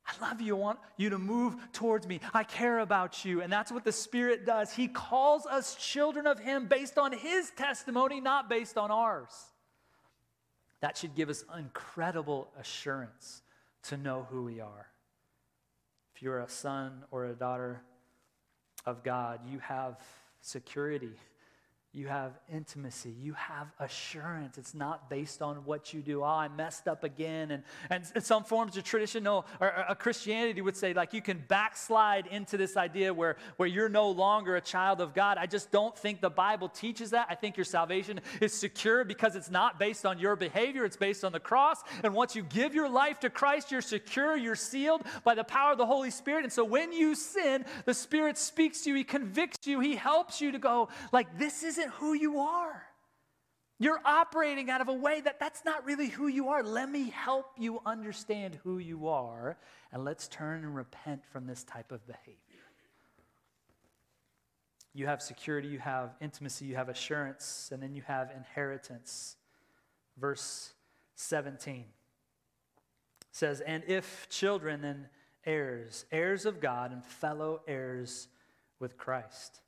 I 0.07 0.27
love 0.27 0.41
you. 0.41 0.55
I 0.55 0.59
want 0.59 0.79
you 0.97 1.11
to 1.11 1.19
move 1.19 1.57
towards 1.73 2.07
me. 2.07 2.21
I 2.33 2.43
care 2.43 2.79
about 2.79 3.23
you. 3.23 3.43
And 3.43 3.53
that's 3.53 3.71
what 3.71 3.85
the 3.85 3.91
Spirit 3.91 4.43
does. 4.43 4.73
He 4.73 4.87
calls 4.87 5.45
us 5.45 5.75
children 5.75 6.25
of 6.25 6.39
Him 6.39 6.65
based 6.65 6.97
on 6.97 7.11
His 7.11 7.51
testimony, 7.51 8.19
not 8.19 8.49
based 8.49 8.79
on 8.79 8.89
ours. 8.89 9.29
That 10.79 10.97
should 10.97 11.13
give 11.13 11.29
us 11.29 11.45
incredible 11.55 12.47
assurance 12.59 13.43
to 13.83 13.97
know 13.97 14.25
who 14.31 14.45
we 14.45 14.59
are. 14.59 14.87
If 16.17 16.23
you're 16.23 16.39
a 16.39 16.49
son 16.49 17.03
or 17.11 17.25
a 17.25 17.33
daughter 17.33 17.79
of 18.87 19.03
God, 19.03 19.41
you 19.47 19.59
have 19.59 19.99
security 20.41 21.11
you 21.97 22.07
have 22.07 22.33
intimacy. 22.53 23.13
You 23.19 23.33
have 23.33 23.67
assurance. 23.79 24.59
It's 24.59 24.75
not 24.75 25.09
based 25.09 25.41
on 25.41 25.57
what 25.65 25.93
you 25.93 26.01
do. 26.01 26.21
Oh, 26.21 26.25
I 26.25 26.47
messed 26.47 26.87
up 26.87 27.03
again. 27.03 27.49
And, 27.49 27.63
and 27.89 28.23
some 28.23 28.43
forms 28.43 28.77
of 28.77 28.83
traditional 28.83 29.47
or, 29.59 29.89
or, 29.89 29.95
Christianity 29.95 30.61
would 30.61 30.77
say, 30.77 30.93
like, 30.93 31.11
you 31.11 31.23
can 31.23 31.43
backslide 31.47 32.27
into 32.27 32.55
this 32.55 32.77
idea 32.77 33.11
where, 33.11 33.37
where 33.55 33.67
you're 33.67 33.89
no 33.89 34.11
longer 34.11 34.55
a 34.55 34.61
child 34.61 35.01
of 35.01 35.15
God. 35.15 35.39
I 35.39 35.47
just 35.47 35.71
don't 35.71 35.97
think 35.97 36.21
the 36.21 36.29
Bible 36.29 36.69
teaches 36.69 37.09
that. 37.09 37.27
I 37.31 37.35
think 37.35 37.57
your 37.57 37.65
salvation 37.65 38.19
is 38.41 38.53
secure 38.53 39.03
because 39.03 39.35
it's 39.35 39.49
not 39.49 39.79
based 39.79 40.05
on 40.05 40.19
your 40.19 40.35
behavior, 40.35 40.85
it's 40.85 40.97
based 40.97 41.23
on 41.23 41.31
the 41.31 41.39
cross. 41.39 41.81
And 42.03 42.13
once 42.13 42.35
you 42.35 42.43
give 42.43 42.75
your 42.75 42.89
life 42.89 43.19
to 43.21 43.31
Christ, 43.31 43.71
you're 43.71 43.81
secure, 43.81 44.37
you're 44.37 44.55
sealed 44.55 45.01
by 45.23 45.33
the 45.33 45.43
power 45.43 45.71
of 45.71 45.79
the 45.79 45.85
Holy 45.85 46.11
Spirit. 46.11 46.43
And 46.43 46.53
so 46.53 46.63
when 46.63 46.93
you 46.93 47.15
sin, 47.15 47.65
the 47.85 47.93
Spirit 47.95 48.37
speaks 48.37 48.81
to 48.81 48.91
you, 48.91 48.95
He 48.95 49.03
convicts 49.03 49.65
you, 49.65 49.79
He 49.79 49.95
helps 49.95 50.39
you 50.39 50.51
to 50.51 50.59
go, 50.59 50.89
like, 51.11 51.39
this 51.39 51.63
isn't 51.63 51.86
isn't 51.87 51.99
who 51.99 52.13
you 52.13 52.39
are. 52.39 52.83
You're 53.79 53.99
operating 54.03 54.69
out 54.69 54.81
of 54.81 54.87
a 54.87 54.93
way 54.93 55.21
that 55.21 55.39
that's 55.39 55.63
not 55.63 55.85
really 55.85 56.07
who 56.07 56.27
you 56.27 56.49
are. 56.49 56.63
Let 56.63 56.89
me 56.89 57.11
help 57.11 57.51
you 57.57 57.79
understand 57.85 58.57
who 58.63 58.79
you 58.79 59.07
are, 59.07 59.57
and 59.91 60.03
let's 60.03 60.27
turn 60.27 60.63
and 60.63 60.75
repent 60.75 61.21
from 61.31 61.45
this 61.45 61.63
type 61.63 61.91
of 61.91 62.05
behavior. 62.07 62.37
You 64.95 65.05
have 65.05 65.21
security, 65.21 65.67
you 65.67 65.77
have 65.77 66.15
intimacy, 66.19 66.65
you 66.65 66.75
have 66.75 66.89
assurance, 66.89 67.69
and 67.71 67.81
then 67.83 67.93
you 67.93 68.01
have 68.07 68.31
inheritance. 68.35 69.35
Verse 70.19 70.73
17 71.13 71.85
says, 73.31 73.61
And 73.61 73.83
if 73.85 74.27
children, 74.29 74.81
then 74.81 75.07
heirs, 75.45 76.05
heirs 76.11 76.47
of 76.47 76.59
God, 76.59 76.91
and 76.91 77.05
fellow 77.05 77.61
heirs 77.67 78.27
with 78.79 78.97
Christ. 78.97 79.61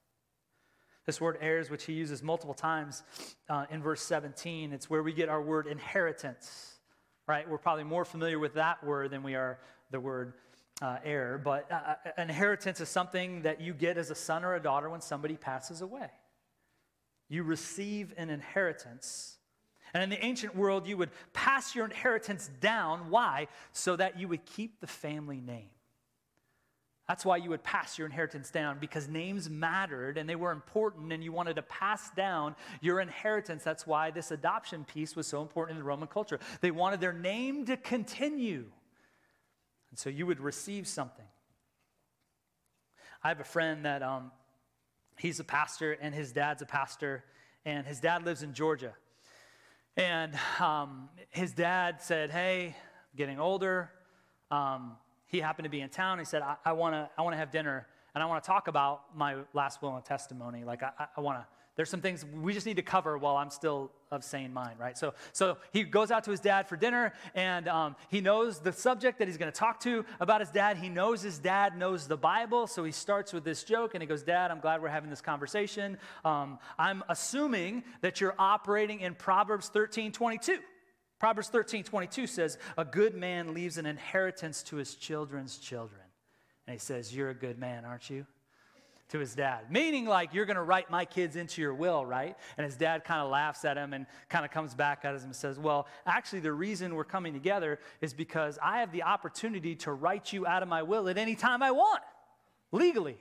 This 1.09 1.19
word 1.19 1.39
heirs, 1.41 1.71
which 1.71 1.85
he 1.85 1.93
uses 1.93 2.21
multiple 2.21 2.53
times 2.53 3.01
uh, 3.49 3.65
in 3.71 3.81
verse 3.81 4.03
17, 4.03 4.71
it's 4.71 4.91
where 4.91 5.01
we 5.01 5.11
get 5.11 5.27
our 5.27 5.41
word 5.41 5.65
inheritance, 5.65 6.75
right? 7.25 7.49
We're 7.49 7.57
probably 7.57 7.83
more 7.83 8.05
familiar 8.05 8.37
with 8.37 8.53
that 8.53 8.83
word 8.83 9.09
than 9.09 9.23
we 9.23 9.33
are 9.33 9.57
the 9.89 9.99
word 9.99 10.33
uh, 10.83 10.97
heir. 11.03 11.41
But 11.43 11.65
uh, 11.71 11.95
uh, 12.05 12.21
inheritance 12.21 12.79
is 12.79 12.89
something 12.89 13.41
that 13.41 13.59
you 13.59 13.73
get 13.73 13.97
as 13.97 14.11
a 14.11 14.15
son 14.15 14.45
or 14.45 14.53
a 14.53 14.61
daughter 14.61 14.87
when 14.87 15.01
somebody 15.01 15.35
passes 15.35 15.81
away. 15.81 16.11
You 17.27 17.41
receive 17.41 18.13
an 18.15 18.29
inheritance. 18.29 19.39
And 19.95 20.03
in 20.03 20.11
the 20.11 20.23
ancient 20.23 20.55
world, 20.55 20.85
you 20.85 20.95
would 20.97 21.09
pass 21.33 21.73
your 21.73 21.85
inheritance 21.85 22.51
down. 22.61 23.09
Why? 23.09 23.47
So 23.71 23.95
that 23.95 24.19
you 24.19 24.27
would 24.27 24.45
keep 24.45 24.79
the 24.79 24.85
family 24.85 25.41
name. 25.41 25.71
That's 27.09 27.25
why 27.25 27.37
you 27.37 27.49
would 27.49 27.63
pass 27.63 27.97
your 27.97 28.05
inheritance 28.05 28.51
down 28.51 28.77
because 28.77 29.07
names 29.07 29.49
mattered 29.49 30.19
and 30.19 30.29
they 30.29 30.35
were 30.35 30.51
important 30.51 31.11
and 31.11 31.23
you 31.23 31.31
wanted 31.31 31.55
to 31.55 31.63
pass 31.63 32.11
down 32.11 32.55
your 32.81 32.99
inheritance. 32.99 33.63
That's 33.63 33.87
why 33.87 34.11
this 34.11 34.29
adoption 34.29 34.85
piece 34.85 35.15
was 35.15 35.25
so 35.25 35.41
important 35.41 35.79
in 35.79 35.83
the 35.83 35.87
Roman 35.87 36.07
culture. 36.07 36.39
They 36.61 36.69
wanted 36.69 37.01
their 37.01 37.11
name 37.11 37.65
to 37.65 37.77
continue. 37.77 38.65
And 39.89 39.97
so 39.97 40.11
you 40.11 40.27
would 40.27 40.39
receive 40.39 40.87
something. 40.87 41.25
I 43.23 43.29
have 43.29 43.39
a 43.39 43.43
friend 43.43 43.85
that 43.85 44.03
um, 44.03 44.29
he's 45.17 45.39
a 45.39 45.43
pastor 45.43 45.93
and 45.93 46.13
his 46.13 46.31
dad's 46.31 46.61
a 46.61 46.67
pastor, 46.67 47.23
and 47.65 47.87
his 47.87 47.99
dad 47.99 48.23
lives 48.23 48.43
in 48.43 48.53
Georgia. 48.53 48.93
And 49.97 50.37
um, 50.59 51.09
his 51.31 51.53
dad 51.53 52.03
said, 52.03 52.29
Hey, 52.29 52.67
I'm 52.67 53.17
getting 53.17 53.39
older. 53.39 53.89
Um, 54.51 54.91
he 55.29 55.39
happened 55.39 55.63
to 55.63 55.69
be 55.69 55.81
in 55.81 55.89
town. 55.89 56.19
He 56.19 56.25
said, 56.25 56.41
I, 56.41 56.57
I 56.65 56.73
want 56.73 56.93
to 56.93 57.09
I 57.17 57.21
wanna 57.21 57.37
have 57.37 57.51
dinner 57.51 57.87
and 58.15 58.23
I 58.23 58.25
want 58.25 58.43
to 58.43 58.47
talk 58.47 58.67
about 58.67 59.15
my 59.15 59.35
last 59.53 59.81
will 59.81 59.95
and 59.95 60.03
testimony. 60.03 60.63
Like, 60.63 60.83
I, 60.83 61.07
I 61.15 61.21
want 61.21 61.39
to, 61.39 61.45
there's 61.75 61.89
some 61.89 62.01
things 62.01 62.25
we 62.25 62.53
just 62.53 62.65
need 62.65 62.75
to 62.75 62.81
cover 62.81 63.17
while 63.17 63.37
I'm 63.37 63.49
still 63.49 63.91
of 64.11 64.23
sane 64.23 64.51
mind, 64.51 64.79
right? 64.79 64.97
So, 64.97 65.13
so 65.31 65.57
he 65.71 65.83
goes 65.83 66.11
out 66.11 66.23
to 66.25 66.31
his 66.31 66.39
dad 66.39 66.67
for 66.67 66.75
dinner, 66.75 67.13
and 67.35 67.67
um, 67.69 67.95
he 68.09 68.19
knows 68.19 68.59
the 68.59 68.73
subject 68.73 69.19
that 69.19 69.27
he's 69.27 69.37
going 69.37 69.51
to 69.51 69.57
talk 69.57 69.79
to 69.81 70.03
about 70.19 70.41
his 70.41 70.49
dad. 70.49 70.77
He 70.77 70.89
knows 70.89 71.21
his 71.21 71.37
dad 71.37 71.77
knows 71.77 72.07
the 72.07 72.17
Bible, 72.17 72.67
so 72.67 72.83
he 72.83 72.91
starts 72.91 73.31
with 73.31 73.43
this 73.43 73.63
joke, 73.63 73.93
and 73.93 74.01
he 74.01 74.07
goes, 74.07 74.23
"Dad, 74.23 74.51
I'm 74.51 74.59
glad 74.59 74.81
we're 74.81 74.89
having 74.89 75.09
this 75.09 75.21
conversation. 75.21 75.97
Um, 76.25 76.59
I'm 76.77 77.03
assuming 77.07 77.83
that 78.01 78.19
you're 78.19 78.35
operating 78.37 78.99
in 78.99 79.15
Proverbs 79.15 79.69
13, 79.69 80.11
22." 80.11 80.59
Proverbs 81.19 81.49
13, 81.49 81.83
22 81.83 82.27
says, 82.27 82.57
A 82.77 82.85
good 82.85 83.13
man 83.13 83.53
leaves 83.53 83.77
an 83.77 83.85
inheritance 83.85 84.63
to 84.63 84.77
his 84.77 84.95
children's 84.95 85.57
children. 85.57 86.01
And 86.65 86.73
he 86.73 86.79
says, 86.79 87.13
You're 87.13 87.29
a 87.29 87.35
good 87.35 87.59
man, 87.59 87.83
aren't 87.83 88.09
you? 88.09 88.25
To 89.09 89.19
his 89.19 89.35
dad. 89.35 89.69
Meaning, 89.69 90.05
like, 90.05 90.33
you're 90.33 90.45
going 90.45 90.55
to 90.55 90.63
write 90.63 90.89
my 90.89 91.03
kids 91.03 91.35
into 91.35 91.61
your 91.61 91.73
will, 91.73 92.05
right? 92.05 92.37
And 92.57 92.63
his 92.63 92.77
dad 92.77 93.03
kind 93.03 93.21
of 93.21 93.29
laughs 93.29 93.65
at 93.65 93.75
him 93.75 93.91
and 93.91 94.05
kind 94.29 94.45
of 94.45 94.51
comes 94.51 94.75
back 94.75 95.03
at 95.03 95.15
him 95.15 95.23
and 95.23 95.35
says, 95.35 95.59
Well, 95.59 95.87
actually, 96.05 96.39
the 96.39 96.53
reason 96.53 96.95
we're 96.95 97.03
coming 97.03 97.33
together 97.33 97.79
is 97.99 98.13
because 98.13 98.57
I 98.63 98.79
have 98.79 98.93
the 98.93 99.03
opportunity 99.03 99.75
to 99.77 99.91
write 99.91 100.31
you 100.31 100.47
out 100.47 100.63
of 100.63 100.69
my 100.69 100.83
will 100.83 101.09
at 101.09 101.17
any 101.17 101.35
time 101.35 101.61
I 101.61 101.71
want, 101.71 102.01
legally. 102.71 103.17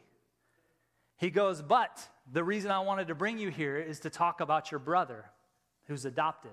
He 1.17 1.31
goes, 1.31 1.63
But 1.63 2.07
the 2.33 2.45
reason 2.45 2.71
I 2.71 2.79
wanted 2.79 3.09
to 3.09 3.17
bring 3.17 3.39
you 3.39 3.49
here 3.49 3.77
is 3.77 3.99
to 4.01 4.11
talk 4.11 4.41
about 4.41 4.71
your 4.71 4.79
brother 4.79 5.25
who's 5.87 6.05
adopted 6.05 6.53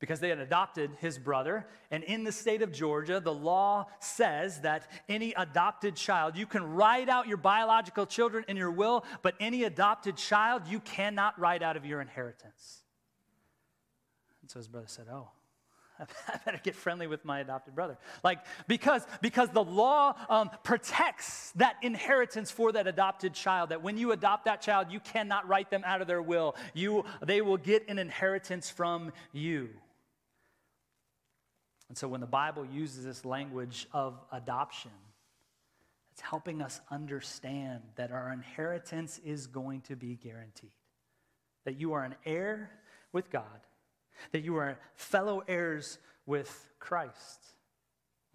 because 0.00 0.20
they 0.20 0.28
had 0.28 0.38
adopted 0.38 0.90
his 1.00 1.18
brother. 1.18 1.66
And 1.90 2.04
in 2.04 2.24
the 2.24 2.32
state 2.32 2.62
of 2.62 2.72
Georgia, 2.72 3.20
the 3.20 3.34
law 3.34 3.86
says 4.00 4.60
that 4.60 4.90
any 5.08 5.32
adopted 5.34 5.96
child, 5.96 6.36
you 6.36 6.46
can 6.46 6.74
write 6.74 7.08
out 7.08 7.26
your 7.26 7.36
biological 7.36 8.06
children 8.06 8.44
in 8.48 8.56
your 8.56 8.70
will, 8.70 9.04
but 9.22 9.34
any 9.40 9.64
adopted 9.64 10.16
child, 10.16 10.62
you 10.68 10.80
cannot 10.80 11.38
write 11.38 11.62
out 11.62 11.76
of 11.76 11.84
your 11.84 12.00
inheritance. 12.00 12.82
And 14.40 14.50
so 14.50 14.58
his 14.60 14.68
brother 14.68 14.86
said, 14.88 15.06
Oh, 15.12 15.28
I 16.28 16.38
better 16.44 16.60
get 16.62 16.76
friendly 16.76 17.06
with 17.06 17.24
my 17.24 17.40
adopted 17.40 17.74
brother. 17.74 17.98
Like, 18.22 18.38
because, 18.68 19.02
because 19.20 19.48
the 19.50 19.64
law 19.64 20.14
um, 20.28 20.50
protects 20.62 21.50
that 21.56 21.76
inheritance 21.82 22.50
for 22.50 22.70
that 22.72 22.86
adopted 22.86 23.34
child, 23.34 23.70
that 23.70 23.82
when 23.82 23.98
you 23.98 24.12
adopt 24.12 24.44
that 24.44 24.62
child, 24.62 24.88
you 24.90 25.00
cannot 25.00 25.48
write 25.48 25.70
them 25.70 25.82
out 25.84 26.00
of 26.00 26.06
their 26.06 26.22
will. 26.22 26.54
You, 26.72 27.04
they 27.24 27.40
will 27.40 27.56
get 27.56 27.88
an 27.88 27.98
inheritance 27.98 28.70
from 28.70 29.12
you. 29.32 29.70
And 31.88 31.96
so 31.96 32.08
when 32.08 32.20
the 32.20 32.26
Bible 32.26 32.66
uses 32.66 33.04
this 33.04 33.24
language 33.24 33.86
of 33.92 34.20
adoption, 34.30 34.90
it's 36.12 36.20
helping 36.20 36.60
us 36.60 36.80
understand 36.90 37.82
that 37.96 38.10
our 38.10 38.32
inheritance 38.32 39.20
is 39.24 39.46
going 39.46 39.82
to 39.82 39.96
be 39.96 40.16
guaranteed. 40.16 40.72
That 41.64 41.80
you 41.80 41.92
are 41.92 42.04
an 42.04 42.16
heir 42.26 42.70
with 43.12 43.30
God, 43.30 43.60
that 44.32 44.42
you 44.42 44.56
are 44.56 44.78
fellow 44.96 45.42
heirs 45.46 45.98
with 46.26 46.68
Christ. 46.78 47.40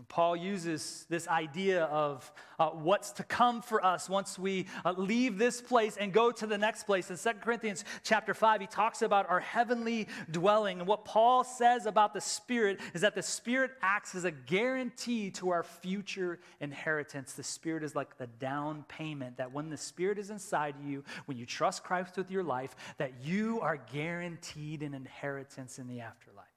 Paul 0.07 0.35
uses 0.35 1.05
this 1.07 1.27
idea 1.27 1.83
of 1.85 2.31
uh, 2.59 2.69
what's 2.69 3.11
to 3.13 3.23
come 3.23 3.61
for 3.61 3.83
us 3.85 4.09
once 4.09 4.39
we 4.39 4.65
uh, 4.83 4.93
leave 4.97 5.37
this 5.37 5.61
place 5.61 5.97
and 5.97 6.11
go 6.11 6.31
to 6.31 6.47
the 6.47 6.57
next 6.57 6.83
place. 6.83 7.11
In 7.11 7.17
2 7.17 7.39
Corinthians 7.39 7.85
chapter 8.03 8.33
5, 8.33 8.61
he 8.61 8.67
talks 8.67 9.03
about 9.03 9.29
our 9.29 9.39
heavenly 9.39 10.07
dwelling. 10.31 10.79
And 10.79 10.87
what 10.87 11.05
Paul 11.05 11.43
says 11.43 11.85
about 11.85 12.13
the 12.13 12.21
Spirit 12.21 12.79
is 12.95 13.01
that 13.01 13.13
the 13.13 13.21
Spirit 13.21 13.71
acts 13.81 14.15
as 14.15 14.23
a 14.23 14.31
guarantee 14.31 15.29
to 15.31 15.49
our 15.49 15.63
future 15.63 16.39
inheritance. 16.59 17.33
The 17.33 17.43
Spirit 17.43 17.83
is 17.83 17.95
like 17.95 18.17
the 18.17 18.27
down 18.27 18.85
payment 18.87 19.37
that 19.37 19.51
when 19.51 19.69
the 19.69 19.77
Spirit 19.77 20.17
is 20.17 20.31
inside 20.31 20.75
you, 20.83 21.03
when 21.25 21.37
you 21.37 21.45
trust 21.45 21.83
Christ 21.83 22.17
with 22.17 22.31
your 22.31 22.43
life, 22.43 22.75
that 22.97 23.13
you 23.23 23.61
are 23.61 23.77
guaranteed 23.77 24.81
an 24.81 24.95
inheritance 24.95 25.77
in 25.77 25.87
the 25.87 26.01
afterlife. 26.01 26.52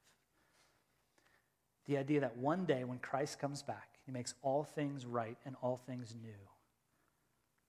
The 1.86 1.98
idea 1.98 2.20
that 2.20 2.36
one 2.36 2.64
day 2.66 2.84
when 2.84 2.98
Christ 2.98 3.38
comes 3.38 3.62
back, 3.62 3.88
he 4.06 4.12
makes 4.12 4.34
all 4.42 4.64
things 4.64 5.06
right 5.06 5.38
and 5.46 5.56
all 5.62 5.80
things 5.86 6.14
new. 6.22 6.30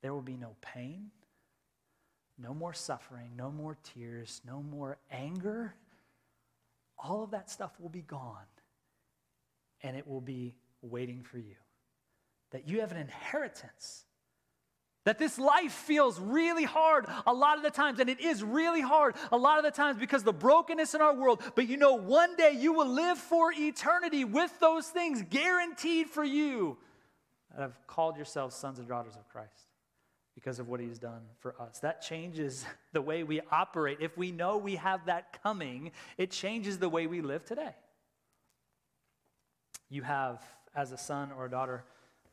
There 0.01 0.13
will 0.13 0.21
be 0.21 0.37
no 0.37 0.55
pain, 0.61 1.11
no 2.37 2.53
more 2.53 2.73
suffering, 2.73 3.31
no 3.35 3.51
more 3.51 3.77
tears, 3.83 4.41
no 4.45 4.61
more 4.63 4.97
anger. 5.11 5.75
All 6.97 7.23
of 7.23 7.31
that 7.31 7.49
stuff 7.49 7.71
will 7.79 7.89
be 7.89 8.01
gone, 8.01 8.45
and 9.83 9.97
it 9.97 10.07
will 10.07 10.21
be 10.21 10.55
waiting 10.81 11.23
for 11.23 11.37
you. 11.39 11.55
that 12.51 12.67
you 12.67 12.81
have 12.81 12.91
an 12.91 12.97
inheritance. 12.97 14.05
That 15.07 15.17
this 15.17 15.39
life 15.39 15.71
feels 15.71 16.19
really 16.19 16.65
hard 16.65 17.05
a 17.25 17.33
lot 17.33 17.55
of 17.55 17.63
the 17.63 17.71
times, 17.71 18.01
and 18.01 18.09
it 18.09 18.19
is 18.19 18.43
really 18.43 18.81
hard 18.81 19.15
a 19.31 19.37
lot 19.37 19.57
of 19.57 19.63
the 19.63 19.71
times 19.71 19.97
because 19.97 20.21
the 20.21 20.33
brokenness 20.33 20.93
in 20.95 21.01
our 21.01 21.15
world. 21.15 21.41
But 21.55 21.69
you 21.69 21.77
know, 21.77 21.93
one 21.93 22.35
day 22.35 22.57
you 22.59 22.73
will 22.73 22.89
live 22.89 23.17
for 23.17 23.53
eternity 23.53 24.25
with 24.25 24.51
those 24.59 24.87
things 24.87 25.23
guaranteed 25.29 26.09
for 26.09 26.25
you 26.25 26.75
that 27.55 27.61
have 27.61 27.87
called 27.87 28.17
yourselves 28.17 28.53
sons 28.53 28.79
and 28.79 28.87
daughters 28.89 29.15
of 29.15 29.25
Christ 29.29 29.69
because 30.35 30.59
of 30.59 30.67
what 30.67 30.81
he's 30.81 30.99
done 30.99 31.21
for 31.39 31.55
us. 31.57 31.79
That 31.79 32.01
changes 32.01 32.65
the 32.91 33.01
way 33.01 33.23
we 33.23 33.39
operate. 33.49 33.99
If 34.01 34.17
we 34.17 34.33
know 34.33 34.57
we 34.57 34.75
have 34.75 35.05
that 35.05 35.41
coming, 35.41 35.91
it 36.17 36.31
changes 36.31 36.79
the 36.79 36.89
way 36.89 37.07
we 37.07 37.21
live 37.21 37.45
today. 37.45 37.75
You 39.89 40.01
have, 40.01 40.43
as 40.75 40.91
a 40.91 40.97
son 40.97 41.31
or 41.31 41.45
a 41.45 41.49
daughter, 41.49 41.85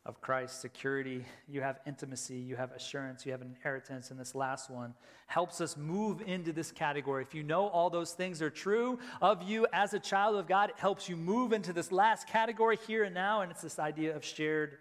of 0.07 0.21
Christ, 0.21 0.61
security, 0.61 1.25
you 1.49 1.63
have 1.63 1.81
intimacy, 1.87 2.37
you 2.37 2.57
have 2.57 2.73
assurance, 2.73 3.25
you 3.25 3.33
have 3.33 3.41
an 3.41 3.49
inheritance, 3.49 4.11
and 4.11 4.21
this 4.21 4.35
last 4.35 4.69
one 4.69 4.93
helps 5.29 5.63
us 5.63 5.79
move 5.79 6.21
into 6.27 6.53
this 6.53 6.71
category. 6.71 7.23
If 7.23 7.35
you 7.35 7.43
know 7.43 7.69
all 7.69 7.89
those 7.89 8.13
things 8.13 8.43
are 8.43 8.51
true 8.51 8.99
of 9.23 9.43
you 9.43 9.67
as 9.73 9.95
a 9.95 9.99
child 9.99 10.37
of 10.37 10.47
God, 10.47 10.69
it 10.71 10.77
helps 10.79 11.09
you 11.09 11.17
move 11.17 11.55
into 11.55 11.73
this 11.73 11.91
last 11.91 12.29
category 12.29 12.79
here 12.87 13.05
and 13.05 13.15
now, 13.15 13.41
and 13.41 13.51
it's 13.51 13.63
this 13.63 13.79
idea 13.79 14.15
of 14.15 14.23
shared 14.23 14.77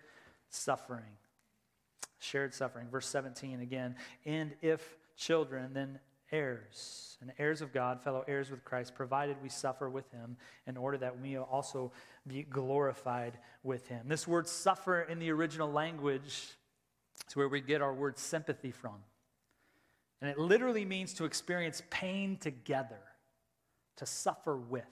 suffering. 0.50 1.04
Shared 2.20 2.54
suffering. 2.54 2.88
Verse 2.90 3.08
17 3.08 3.62
again, 3.62 3.96
and 4.26 4.54
if 4.62 4.98
children, 5.16 5.74
then 5.74 6.00
heirs, 6.34 7.18
and 7.22 7.32
heirs 7.40 7.62
of 7.62 7.72
God, 7.72 8.02
fellow 8.02 8.26
heirs 8.28 8.52
with 8.52 8.66
Christ, 8.66 8.96
provided 8.96 9.38
we 9.42 9.48
suffer 9.48 9.90
with 9.90 10.12
him 10.12 10.36
in 10.68 10.76
order 10.76 10.98
that 10.98 11.22
we 11.22 11.38
also 11.38 11.94
be 12.28 12.44
glorified 12.44 13.38
with 13.64 13.88
him. 13.88 14.08
This 14.08 14.28
word 14.28 14.48
suffer 14.48 15.04
in 15.04 15.20
the 15.20 15.32
original 15.32 15.72
language 15.72 16.50
is 17.30 17.36
where 17.36 17.48
we 17.48 17.62
get 17.62 17.82
our 17.82 17.94
word 17.94 18.18
sympathy 18.18 18.72
from. 18.72 18.96
And 20.20 20.30
it 20.30 20.38
literally 20.38 20.84
means 20.86 21.14
to 21.16 21.26
experience 21.26 21.82
pain 21.90 22.38
together, 22.38 23.00
to 23.98 24.06
suffer 24.06 24.58
with. 24.58 24.84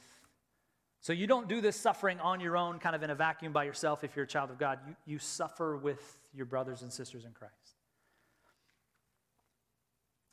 So 1.01 1.13
you 1.13 1.25
don't 1.25 1.49
do 1.49 1.61
this 1.61 1.75
suffering 1.75 2.19
on 2.19 2.39
your 2.39 2.55
own, 2.55 2.77
kind 2.77 2.95
of 2.95 3.01
in 3.01 3.09
a 3.09 3.15
vacuum 3.15 3.51
by 3.51 3.63
yourself 3.63 4.03
if 4.03 4.15
you're 4.15 4.25
a 4.25 4.27
child 4.27 4.51
of 4.51 4.59
God. 4.59 4.79
You, 4.87 4.95
you 5.05 5.19
suffer 5.19 5.75
with 5.75 6.19
your 6.33 6.45
brothers 6.45 6.83
and 6.83 6.93
sisters 6.93 7.25
in 7.25 7.31
Christ. 7.31 7.55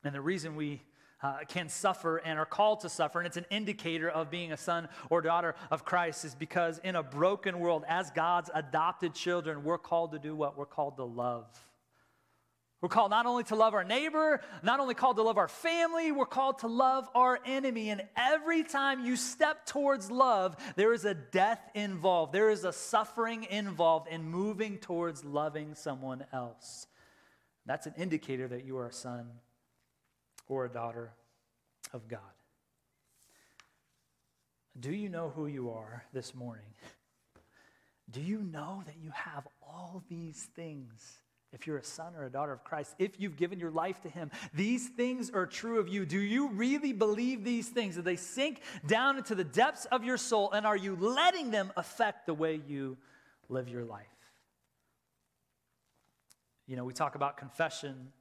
And 0.04 0.14
the 0.14 0.20
reason 0.20 0.54
we 0.54 0.82
uh, 1.22 1.38
can 1.48 1.68
suffer 1.68 2.18
and 2.18 2.38
are 2.38 2.46
called 2.46 2.80
to 2.80 2.88
suffer, 2.88 3.18
and 3.18 3.26
it's 3.26 3.36
an 3.36 3.46
indicator 3.50 4.08
of 4.08 4.30
being 4.30 4.52
a 4.52 4.56
son 4.56 4.88
or 5.10 5.20
daughter 5.20 5.54
of 5.70 5.84
Christ, 5.84 6.24
is 6.24 6.34
because 6.34 6.78
in 6.84 6.96
a 6.96 7.02
broken 7.02 7.58
world, 7.58 7.84
as 7.88 8.10
God's 8.10 8.50
adopted 8.54 9.14
children, 9.14 9.64
we're 9.64 9.78
called 9.78 10.12
to 10.12 10.18
do 10.18 10.34
what? 10.34 10.56
We're 10.56 10.66
called 10.66 10.96
to 10.96 11.04
love. 11.04 11.46
We're 12.80 12.88
called 12.88 13.10
not 13.10 13.26
only 13.26 13.42
to 13.44 13.56
love 13.56 13.74
our 13.74 13.82
neighbor, 13.82 14.40
not 14.62 14.78
only 14.78 14.94
called 14.94 15.16
to 15.16 15.22
love 15.22 15.36
our 15.36 15.48
family, 15.48 16.12
we're 16.12 16.26
called 16.26 16.60
to 16.60 16.68
love 16.68 17.08
our 17.12 17.40
enemy. 17.44 17.90
And 17.90 18.02
every 18.16 18.62
time 18.62 19.04
you 19.04 19.16
step 19.16 19.66
towards 19.66 20.12
love, 20.12 20.56
there 20.76 20.92
is 20.92 21.04
a 21.04 21.14
death 21.14 21.60
involved, 21.74 22.32
there 22.32 22.50
is 22.50 22.64
a 22.64 22.72
suffering 22.72 23.48
involved 23.50 24.06
in 24.06 24.22
moving 24.22 24.78
towards 24.78 25.24
loving 25.24 25.74
someone 25.74 26.24
else. 26.32 26.86
That's 27.66 27.88
an 27.88 27.94
indicator 27.98 28.46
that 28.46 28.64
you 28.64 28.78
are 28.78 28.86
a 28.86 28.92
son 28.92 29.28
or 30.49 30.64
a 30.64 30.68
daughter 30.68 31.12
of 31.92 32.09
God. 32.09 32.20
Do 34.78 34.92
you 34.92 35.09
know 35.09 35.32
who 35.34 35.46
you 35.46 35.70
are 35.70 36.05
this 36.12 36.34
morning? 36.34 36.64
Do 38.11 38.20
you 38.20 38.38
know 38.38 38.82
that 38.86 38.96
you 39.03 39.11
have 39.11 39.46
all 39.62 40.03
these 40.09 40.49
things? 40.55 41.18
If 41.53 41.66
you're 41.66 41.78
a 41.78 41.84
son 41.84 42.14
or 42.14 42.24
a 42.24 42.30
daughter 42.30 42.53
of 42.53 42.62
Christ, 42.62 42.94
if 42.99 43.18
you've 43.18 43.36
given 43.36 43.59
your 43.59 43.70
life 43.70 44.03
to 44.03 44.09
Him, 44.09 44.30
these 44.55 44.88
things 44.88 45.30
are 45.30 45.46
true 45.46 45.78
of 45.78 45.88
you. 45.88 46.05
Do 46.05 46.18
you 46.18 46.49
really 46.49 46.92
believe 46.92 47.42
these 47.42 47.68
things? 47.68 47.96
Do 47.96 48.03
they 48.03 48.16
sink 48.16 48.61
down 48.86 49.16
into 49.16 49.34
the 49.34 49.44
depths 49.44 49.86
of 49.86 50.05
your 50.05 50.18
soul? 50.18 50.53
And 50.53 50.66
are 50.66 50.76
you 50.76 50.94
letting 50.96 51.51
them 51.51 51.72
affect 51.76 52.26
the 52.26 52.34
way 52.34 52.61
you 52.66 52.99
live 53.49 53.68
your 53.68 53.84
life? 53.84 54.07
You 56.66 56.76
know, 56.76 56.84
we 56.84 56.92
talk 56.92 57.14
about 57.14 57.38
confession 57.38 58.12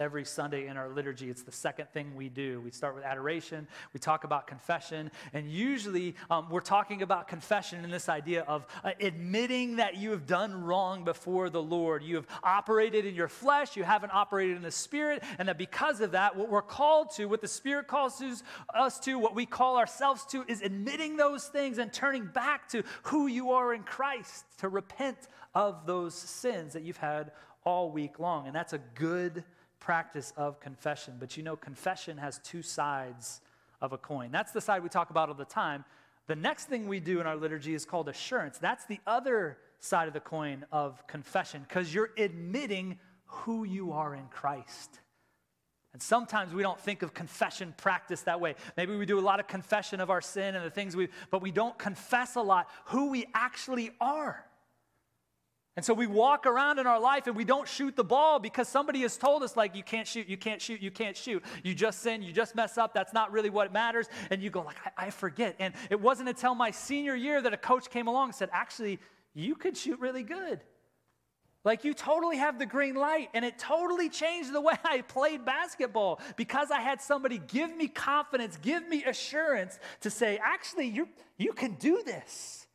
every 0.00 0.24
Sunday 0.24 0.68
in 0.68 0.76
our 0.76 0.88
liturgy. 0.88 1.28
It's 1.28 1.42
the 1.42 1.50
second 1.50 1.88
thing 1.88 2.14
we 2.14 2.28
do. 2.28 2.60
We 2.60 2.70
start 2.70 2.94
with 2.94 3.02
adoration, 3.02 3.66
we 3.92 3.98
talk 3.98 4.22
about 4.22 4.46
confession, 4.46 5.10
and 5.32 5.50
usually 5.50 6.14
um, 6.30 6.48
we're 6.50 6.60
talking 6.60 7.02
about 7.02 7.26
confession 7.26 7.84
in 7.84 7.90
this 7.90 8.08
idea 8.08 8.42
of 8.42 8.64
uh, 8.84 8.92
admitting 9.00 9.76
that 9.76 9.96
you 9.96 10.12
have 10.12 10.24
done 10.24 10.64
wrong 10.64 11.02
before 11.02 11.50
the 11.50 11.60
Lord. 11.60 12.04
You 12.04 12.14
have 12.16 12.26
operated 12.44 13.06
in 13.06 13.16
your 13.16 13.26
flesh, 13.26 13.76
you 13.76 13.82
haven't 13.82 14.12
operated 14.14 14.56
in 14.56 14.62
the 14.62 14.70
Spirit, 14.70 15.24
and 15.38 15.48
that 15.48 15.58
because 15.58 16.00
of 16.00 16.12
that, 16.12 16.36
what 16.36 16.48
we're 16.48 16.62
called 16.62 17.10
to, 17.16 17.24
what 17.26 17.40
the 17.40 17.48
Spirit 17.48 17.88
calls 17.88 18.22
us 18.74 19.00
to, 19.00 19.18
what 19.18 19.34
we 19.34 19.46
call 19.46 19.78
ourselves 19.78 20.24
to, 20.26 20.44
is 20.46 20.62
admitting 20.62 21.16
those 21.16 21.46
things 21.46 21.78
and 21.78 21.92
turning 21.92 22.26
back 22.26 22.68
to 22.68 22.84
who 23.02 23.26
you 23.26 23.50
are 23.50 23.74
in 23.74 23.82
Christ, 23.82 24.44
to 24.58 24.68
repent 24.68 25.18
of 25.56 25.86
those 25.86 26.14
sins 26.14 26.74
that 26.74 26.84
you've 26.84 26.98
had 26.98 27.32
all 27.64 27.90
week 27.90 28.20
long. 28.20 28.46
And 28.46 28.54
that's 28.54 28.72
a 28.72 28.78
good 28.94 29.42
practice 29.80 30.32
of 30.36 30.60
confession. 30.60 31.14
But 31.18 31.36
you 31.36 31.42
know, 31.42 31.56
confession 31.56 32.18
has 32.18 32.40
two 32.44 32.62
sides 32.62 33.40
of 33.80 33.92
a 33.92 33.98
coin. 33.98 34.30
That's 34.32 34.52
the 34.52 34.60
side 34.60 34.82
we 34.82 34.88
talk 34.88 35.10
about 35.10 35.28
all 35.28 35.34
the 35.34 35.44
time. 35.44 35.84
The 36.26 36.36
next 36.36 36.66
thing 36.66 36.88
we 36.88 37.00
do 37.00 37.20
in 37.20 37.26
our 37.26 37.36
liturgy 37.36 37.74
is 37.74 37.84
called 37.84 38.08
assurance. 38.08 38.58
That's 38.58 38.84
the 38.84 39.00
other 39.06 39.58
side 39.80 40.08
of 40.08 40.14
the 40.14 40.20
coin 40.20 40.64
of 40.72 41.06
confession 41.06 41.64
because 41.66 41.94
you're 41.94 42.10
admitting 42.18 42.98
who 43.24 43.64
you 43.64 43.92
are 43.92 44.14
in 44.14 44.26
Christ. 44.26 45.00
And 45.92 46.02
sometimes 46.02 46.52
we 46.52 46.62
don't 46.62 46.78
think 46.78 47.02
of 47.02 47.14
confession 47.14 47.74
practice 47.76 48.22
that 48.22 48.40
way. 48.40 48.56
Maybe 48.76 48.94
we 48.94 49.06
do 49.06 49.18
a 49.18 49.22
lot 49.22 49.40
of 49.40 49.46
confession 49.46 50.00
of 50.00 50.10
our 50.10 50.20
sin 50.20 50.54
and 50.54 50.64
the 50.64 50.70
things 50.70 50.94
we, 50.94 51.08
but 51.30 51.40
we 51.40 51.50
don't 51.50 51.78
confess 51.78 52.36
a 52.36 52.42
lot 52.42 52.68
who 52.86 53.10
we 53.10 53.26
actually 53.34 53.90
are. 54.00 54.44
And 55.78 55.84
so 55.84 55.94
we 55.94 56.08
walk 56.08 56.44
around 56.44 56.80
in 56.80 56.88
our 56.88 56.98
life 56.98 57.28
and 57.28 57.36
we 57.36 57.44
don't 57.44 57.68
shoot 57.68 57.94
the 57.94 58.02
ball 58.02 58.40
because 58.40 58.66
somebody 58.66 59.02
has 59.02 59.16
told 59.16 59.44
us, 59.44 59.56
like, 59.56 59.76
you 59.76 59.84
can't 59.84 60.08
shoot, 60.08 60.28
you 60.28 60.36
can't 60.36 60.60
shoot, 60.60 60.82
you 60.82 60.90
can't 60.90 61.16
shoot. 61.16 61.40
You 61.62 61.72
just 61.72 62.00
sin, 62.02 62.20
you 62.20 62.32
just 62.32 62.56
mess 62.56 62.76
up. 62.78 62.92
That's 62.92 63.12
not 63.12 63.30
really 63.30 63.48
what 63.48 63.72
matters. 63.72 64.08
And 64.30 64.42
you 64.42 64.50
go, 64.50 64.62
like, 64.62 64.74
I, 64.84 65.06
I 65.06 65.10
forget. 65.10 65.54
And 65.60 65.72
it 65.88 66.00
wasn't 66.00 66.30
until 66.30 66.56
my 66.56 66.72
senior 66.72 67.14
year 67.14 67.40
that 67.40 67.54
a 67.54 67.56
coach 67.56 67.90
came 67.90 68.08
along 68.08 68.30
and 68.30 68.34
said, 68.34 68.48
actually, 68.52 68.98
you 69.34 69.54
could 69.54 69.76
shoot 69.76 70.00
really 70.00 70.24
good. 70.24 70.64
Like, 71.62 71.84
you 71.84 71.94
totally 71.94 72.38
have 72.38 72.58
the 72.58 72.66
green 72.66 72.96
light. 72.96 73.28
And 73.32 73.44
it 73.44 73.56
totally 73.56 74.08
changed 74.08 74.52
the 74.52 74.60
way 74.68 74.74
I 74.82 75.02
played 75.02 75.44
basketball 75.44 76.20
because 76.34 76.72
I 76.72 76.80
had 76.80 77.00
somebody 77.00 77.38
give 77.38 77.76
me 77.76 77.86
confidence, 77.86 78.58
give 78.60 78.88
me 78.88 79.04
assurance 79.04 79.78
to 80.00 80.10
say, 80.10 80.40
actually, 80.42 80.88
you 80.88 81.08
you 81.36 81.52
can 81.52 81.74
do 81.74 82.02
this. 82.04 82.66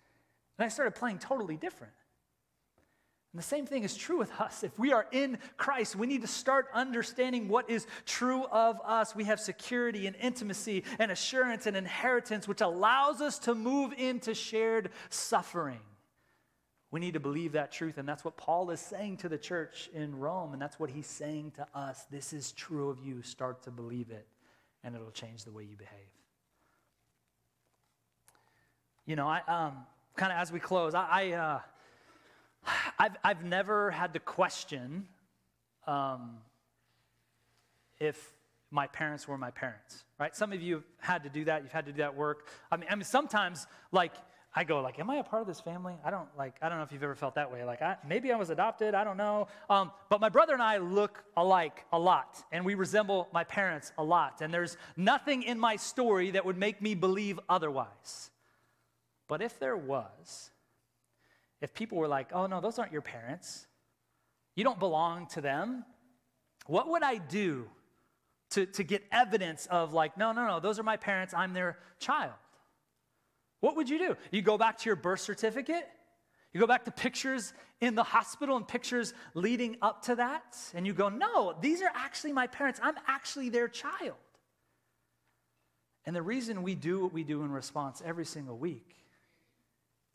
And 0.57 0.65
I 0.65 0.69
started 0.69 0.95
playing 0.95 1.19
totally 1.19 1.57
different. 1.57 1.91
And 3.33 3.39
the 3.39 3.43
same 3.43 3.65
thing 3.65 3.83
is 3.83 3.97
true 3.97 4.19
with 4.19 4.31
us. 4.39 4.63
If 4.63 4.77
we 4.77 4.93
are 4.93 5.07
in 5.11 5.39
Christ, 5.57 5.95
we 5.95 6.05
need 6.05 6.21
to 6.21 6.27
start 6.27 6.67
understanding 6.71 7.47
what 7.47 7.67
is 7.67 7.87
true 8.05 8.43
of 8.45 8.79
us. 8.85 9.15
We 9.15 9.23
have 9.23 9.39
security 9.39 10.05
and 10.05 10.15
intimacy 10.17 10.83
and 10.99 11.11
assurance 11.11 11.65
and 11.65 11.75
inheritance, 11.75 12.47
which 12.47 12.61
allows 12.61 13.21
us 13.21 13.39
to 13.39 13.55
move 13.55 13.91
into 13.97 14.35
shared 14.35 14.91
suffering. 15.09 15.79
We 16.91 16.99
need 16.99 17.15
to 17.15 17.19
believe 17.19 17.53
that 17.53 17.71
truth, 17.71 17.97
and 17.97 18.07
that's 18.07 18.23
what 18.23 18.37
Paul 18.37 18.69
is 18.69 18.79
saying 18.79 19.17
to 19.17 19.29
the 19.29 19.39
church 19.39 19.89
in 19.95 20.19
Rome, 20.19 20.53
and 20.53 20.61
that's 20.61 20.79
what 20.79 20.91
he's 20.91 21.07
saying 21.07 21.53
to 21.55 21.65
us. 21.73 22.05
This 22.11 22.33
is 22.33 22.51
true 22.51 22.89
of 22.89 22.99
you. 23.03 23.23
Start 23.23 23.63
to 23.63 23.71
believe 23.71 24.11
it, 24.11 24.27
and 24.83 24.93
it'll 24.93 25.09
change 25.09 25.43
the 25.43 25.51
way 25.51 25.63
you 25.63 25.75
behave. 25.75 25.89
You 29.07 29.15
know, 29.15 29.27
I 29.27 29.41
um, 29.47 29.77
kind 30.15 30.31
of 30.31 30.37
as 30.37 30.51
we 30.51 30.59
close, 30.59 30.93
I. 30.93 31.07
I 31.09 31.31
uh, 31.31 31.59
I've, 32.97 33.15
I've 33.23 33.43
never 33.43 33.91
had 33.91 34.13
to 34.13 34.19
question 34.19 35.07
um, 35.87 36.37
if 37.99 38.33
my 38.71 38.87
parents 38.87 39.27
were 39.27 39.37
my 39.37 39.51
parents, 39.51 40.03
right? 40.19 40.35
Some 40.35 40.51
of 40.51 40.61
you 40.61 40.75
have 40.75 40.83
had 40.99 41.23
to 41.23 41.29
do 41.29 41.45
that. 41.45 41.61
You've 41.61 41.71
had 41.71 41.85
to 41.85 41.91
do 41.91 41.99
that 41.99 42.15
work. 42.15 42.47
I 42.71 42.77
mean, 42.77 42.87
I 42.89 42.95
mean, 42.95 43.03
sometimes, 43.03 43.67
like, 43.91 44.13
I 44.55 44.63
go, 44.63 44.81
like, 44.81 44.99
am 44.99 45.09
I 45.09 45.17
a 45.17 45.23
part 45.23 45.41
of 45.41 45.47
this 45.47 45.59
family? 45.59 45.95
I 46.05 46.11
don't, 46.11 46.27
like, 46.37 46.55
I 46.61 46.69
don't 46.69 46.77
know 46.77 46.83
if 46.83 46.91
you've 46.91 47.03
ever 47.03 47.15
felt 47.15 47.35
that 47.35 47.51
way. 47.51 47.63
Like, 47.63 47.81
I, 47.81 47.97
maybe 48.07 48.31
I 48.31 48.35
was 48.35 48.49
adopted. 48.49 48.93
I 48.93 49.03
don't 49.03 49.17
know. 49.17 49.47
Um, 49.69 49.91
but 50.09 50.21
my 50.21 50.29
brother 50.29 50.53
and 50.53 50.61
I 50.61 50.77
look 50.77 51.23
alike 51.35 51.85
a 51.91 51.99
lot, 51.99 52.43
and 52.51 52.63
we 52.63 52.75
resemble 52.75 53.27
my 53.33 53.43
parents 53.43 53.91
a 53.97 54.03
lot. 54.03 54.41
And 54.41 54.53
there's 54.53 54.77
nothing 54.95 55.43
in 55.43 55.59
my 55.59 55.75
story 55.75 56.31
that 56.31 56.45
would 56.45 56.57
make 56.57 56.81
me 56.81 56.93
believe 56.93 57.39
otherwise. 57.49 58.31
But 59.27 59.41
if 59.41 59.59
there 59.59 59.77
was, 59.77 60.51
if 61.63 61.73
people 61.73 61.97
were 61.97 62.09
like, 62.09 62.27
oh, 62.33 62.45
no, 62.45 62.59
those 62.59 62.77
aren't 62.77 62.91
your 62.91 63.01
parents, 63.01 63.65
you 64.53 64.65
don't 64.65 64.79
belong 64.79 65.27
to 65.27 65.39
them, 65.39 65.85
what 66.67 66.89
would 66.89 67.03
I 67.03 67.17
do 67.17 67.69
to, 68.51 68.65
to 68.65 68.83
get 68.83 69.01
evidence 69.13 69.65
of, 69.67 69.93
like, 69.93 70.17
no, 70.17 70.33
no, 70.33 70.45
no, 70.45 70.59
those 70.59 70.77
are 70.77 70.83
my 70.83 70.97
parents, 70.97 71.33
I'm 71.33 71.53
their 71.53 71.79
child? 71.99 72.33
What 73.61 73.77
would 73.77 73.89
you 73.89 73.97
do? 73.97 74.17
You 74.29 74.41
go 74.41 74.57
back 74.57 74.77
to 74.79 74.89
your 74.89 74.97
birth 74.97 75.21
certificate? 75.21 75.87
You 76.51 76.59
go 76.59 76.67
back 76.67 76.83
to 76.83 76.91
pictures 76.91 77.53
in 77.79 77.95
the 77.95 78.03
hospital 78.03 78.57
and 78.57 78.67
pictures 78.67 79.13
leading 79.33 79.77
up 79.81 80.03
to 80.03 80.15
that, 80.15 80.57
and 80.73 80.85
you 80.85 80.93
go, 80.93 81.07
no, 81.07 81.55
these 81.61 81.81
are 81.81 81.91
actually 81.95 82.33
my 82.33 82.47
parents. 82.47 82.81
I'm 82.83 82.95
actually 83.07 83.47
their 83.47 83.69
child. 83.69 84.17
And 86.05 86.13
the 86.13 86.21
reason 86.21 86.61
we 86.61 86.75
do 86.75 87.03
what 87.03 87.13
we 87.13 87.23
do 87.23 87.41
in 87.43 87.51
response 87.51 88.03
every 88.05 88.25
single 88.25 88.57
week 88.57 89.02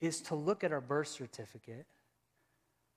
is 0.01 0.20
to 0.22 0.34
look 0.34 0.64
at 0.64 0.72
our 0.72 0.80
birth 0.80 1.09
certificate 1.09 1.86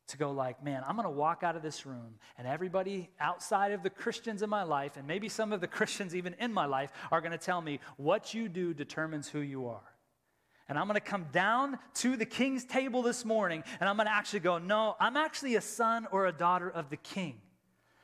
to 0.08 0.18
go 0.18 0.32
like 0.32 0.64
man 0.64 0.84
i'm 0.88 0.96
going 0.96 1.06
to 1.06 1.10
walk 1.10 1.44
out 1.44 1.56
of 1.56 1.62
this 1.62 1.86
room 1.86 2.16
and 2.38 2.48
everybody 2.48 3.10
outside 3.20 3.72
of 3.72 3.84
the 3.84 3.90
christians 3.90 4.42
in 4.42 4.50
my 4.50 4.64
life 4.64 4.98
and 4.98 5.08
maybe 5.08 5.30
some 5.30 5.54
of 5.54 5.62
the 5.62 5.68
christians 5.78 6.16
even 6.16 6.36
in 6.40 6.52
my 6.52 6.66
life 6.66 6.92
are 7.12 7.22
going 7.22 7.32
to 7.32 7.38
tell 7.38 7.62
me 7.62 7.80
what 7.98 8.34
you 8.34 8.50
do 8.50 8.74
determines 8.74 9.28
who 9.28 9.40
you 9.40 9.68
are 9.68 9.92
and 10.72 10.80
I'm 10.80 10.88
going 10.88 10.96
to 10.96 11.02
come 11.02 11.26
down 11.34 11.80
to 11.96 12.16
the 12.16 12.26
king's 12.26 12.64
table 12.64 13.02
this 13.02 13.26
morning 13.26 13.62
and 13.82 13.90
I'm 13.90 13.98
going 13.98 14.08
to 14.08 14.14
actually 14.14 14.40
go, 14.40 14.58
no, 14.58 14.96
I'm 15.02 15.18
actually 15.18 15.56
a 15.56 15.62
son 15.62 16.08
or 16.14 16.28
a 16.28 16.32
daughter 16.32 16.70
of 16.70 16.90
the 16.90 16.96
king. 16.96 17.42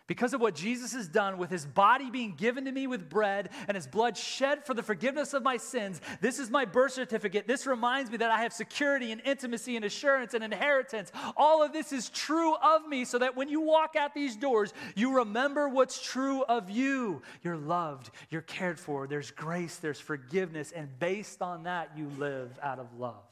Because 0.07 0.33
of 0.33 0.39
what 0.39 0.55
Jesus 0.55 0.93
has 0.93 1.09
done 1.09 1.37
with 1.37 1.49
his 1.49 1.65
body 1.65 2.09
being 2.09 2.33
given 2.33 2.63
to 2.63 2.71
me 2.71 2.87
with 2.87 3.09
bread 3.09 3.49
and 3.67 3.75
his 3.75 3.85
blood 3.85 4.15
shed 4.15 4.65
for 4.65 4.73
the 4.73 4.81
forgiveness 4.81 5.33
of 5.33 5.43
my 5.43 5.57
sins, 5.57 5.99
this 6.21 6.39
is 6.39 6.49
my 6.49 6.63
birth 6.63 6.93
certificate. 6.93 7.45
This 7.45 7.67
reminds 7.67 8.09
me 8.09 8.15
that 8.17 8.31
I 8.31 8.41
have 8.41 8.53
security 8.53 9.11
and 9.11 9.21
intimacy 9.25 9.75
and 9.75 9.83
assurance 9.83 10.33
and 10.33 10.45
inheritance. 10.45 11.11
All 11.35 11.61
of 11.61 11.73
this 11.73 11.91
is 11.91 12.07
true 12.09 12.55
of 12.55 12.87
me 12.87 13.03
so 13.03 13.19
that 13.19 13.35
when 13.35 13.49
you 13.49 13.59
walk 13.59 13.97
out 13.97 14.13
these 14.13 14.37
doors, 14.37 14.73
you 14.95 15.17
remember 15.17 15.67
what's 15.67 16.01
true 16.01 16.41
of 16.43 16.69
you. 16.69 17.21
You're 17.43 17.57
loved, 17.57 18.09
you're 18.29 18.41
cared 18.41 18.79
for, 18.79 19.07
there's 19.07 19.31
grace, 19.31 19.75
there's 19.75 19.99
forgiveness, 19.99 20.71
and 20.71 20.87
based 20.99 21.41
on 21.41 21.63
that, 21.63 21.91
you 21.97 22.09
live 22.17 22.57
out 22.63 22.79
of 22.79 22.87
love, 22.97 23.25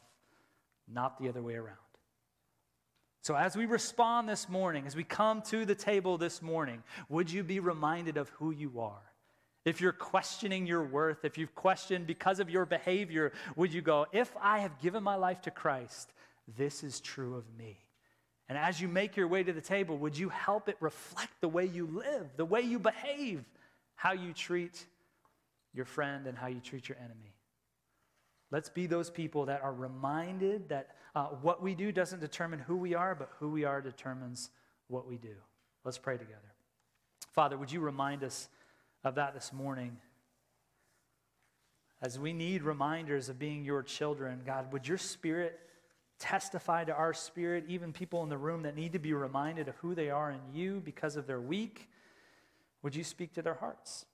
not 0.91 1.21
the 1.21 1.29
other 1.29 1.41
way 1.41 1.55
around. 1.55 1.77
So, 3.25 3.35
as 3.35 3.57
we 3.57 3.65
respond 3.65 4.29
this 4.29 4.47
morning, 4.47 4.85
as 4.85 4.95
we 4.95 5.03
come 5.03 5.41
to 5.49 5.65
the 5.65 5.73
table 5.73 6.19
this 6.19 6.43
morning, 6.43 6.83
would 7.09 7.31
you 7.31 7.43
be 7.43 7.59
reminded 7.59 8.17
of 8.17 8.29
who 8.29 8.51
you 8.51 8.79
are? 8.79 9.01
If 9.65 9.81
you're 9.81 9.93
questioning 9.93 10.67
your 10.67 10.83
worth, 10.83 11.25
if 11.25 11.35
you've 11.35 11.55
questioned 11.55 12.05
because 12.05 12.39
of 12.39 12.51
your 12.51 12.67
behavior, 12.67 13.33
would 13.55 13.73
you 13.73 13.81
go, 13.81 14.05
if 14.11 14.31
I 14.39 14.59
have 14.59 14.79
given 14.79 15.01
my 15.01 15.15
life 15.15 15.41
to 15.41 15.49
Christ, 15.49 16.13
this 16.55 16.83
is 16.83 16.99
true 16.99 17.35
of 17.35 17.45
me? 17.57 17.79
And 18.47 18.59
as 18.59 18.79
you 18.79 18.87
make 18.87 19.17
your 19.17 19.27
way 19.27 19.41
to 19.41 19.53
the 19.53 19.59
table, 19.59 19.97
would 19.97 20.15
you 20.15 20.29
help 20.29 20.69
it 20.69 20.77
reflect 20.79 21.33
the 21.41 21.49
way 21.49 21.65
you 21.65 21.87
live, 21.87 22.27
the 22.37 22.45
way 22.45 22.61
you 22.61 22.77
behave, 22.77 23.43
how 23.95 24.11
you 24.11 24.33
treat 24.33 24.85
your 25.73 25.85
friend, 25.85 26.27
and 26.27 26.37
how 26.37 26.45
you 26.45 26.59
treat 26.59 26.87
your 26.87 26.99
enemy? 26.99 27.33
Let's 28.51 28.69
be 28.69 28.87
those 28.87 29.09
people 29.09 29.45
that 29.45 29.61
are 29.61 29.73
reminded 29.73 30.69
that 30.69 30.95
uh, 31.15 31.27
what 31.41 31.61
we 31.61 31.75
do 31.75 31.91
doesn't 31.91 32.19
determine 32.19 32.59
who 32.59 32.77
we 32.77 32.93
are, 32.93 33.15
but 33.15 33.29
who 33.39 33.49
we 33.49 33.63
are 33.63 33.81
determines 33.81 34.49
what 34.87 35.07
we 35.07 35.17
do. 35.17 35.35
Let's 35.83 35.97
pray 35.97 36.17
together. 36.17 36.53
Father, 37.33 37.57
would 37.57 37.71
you 37.71 37.79
remind 37.79 38.23
us 38.23 38.49
of 39.03 39.15
that 39.15 39.33
this 39.33 39.51
morning? 39.51 39.97
As 42.01 42.19
we 42.19 42.33
need 42.33 42.63
reminders 42.63 43.29
of 43.29 43.39
being 43.39 43.63
your 43.63 43.81
children, 43.81 44.41
God, 44.45 44.71
would 44.71 44.87
your 44.87 44.97
spirit 44.97 45.59
testify 46.19 46.83
to 46.83 46.93
our 46.93 47.13
spirit, 47.13 47.65
even 47.67 47.91
people 47.91 48.23
in 48.23 48.29
the 48.29 48.37
room 48.37 48.63
that 48.63 48.75
need 48.75 48.93
to 48.93 48.99
be 48.99 49.13
reminded 49.13 49.67
of 49.67 49.75
who 49.77 49.95
they 49.95 50.09
are 50.09 50.31
in 50.31 50.39
you 50.53 50.81
because 50.83 51.15
of 51.15 51.27
their 51.27 51.41
weak? 51.41 51.89
Would 52.83 52.95
you 52.95 53.03
speak 53.03 53.33
to 53.33 53.41
their 53.41 53.55
hearts? 53.55 54.05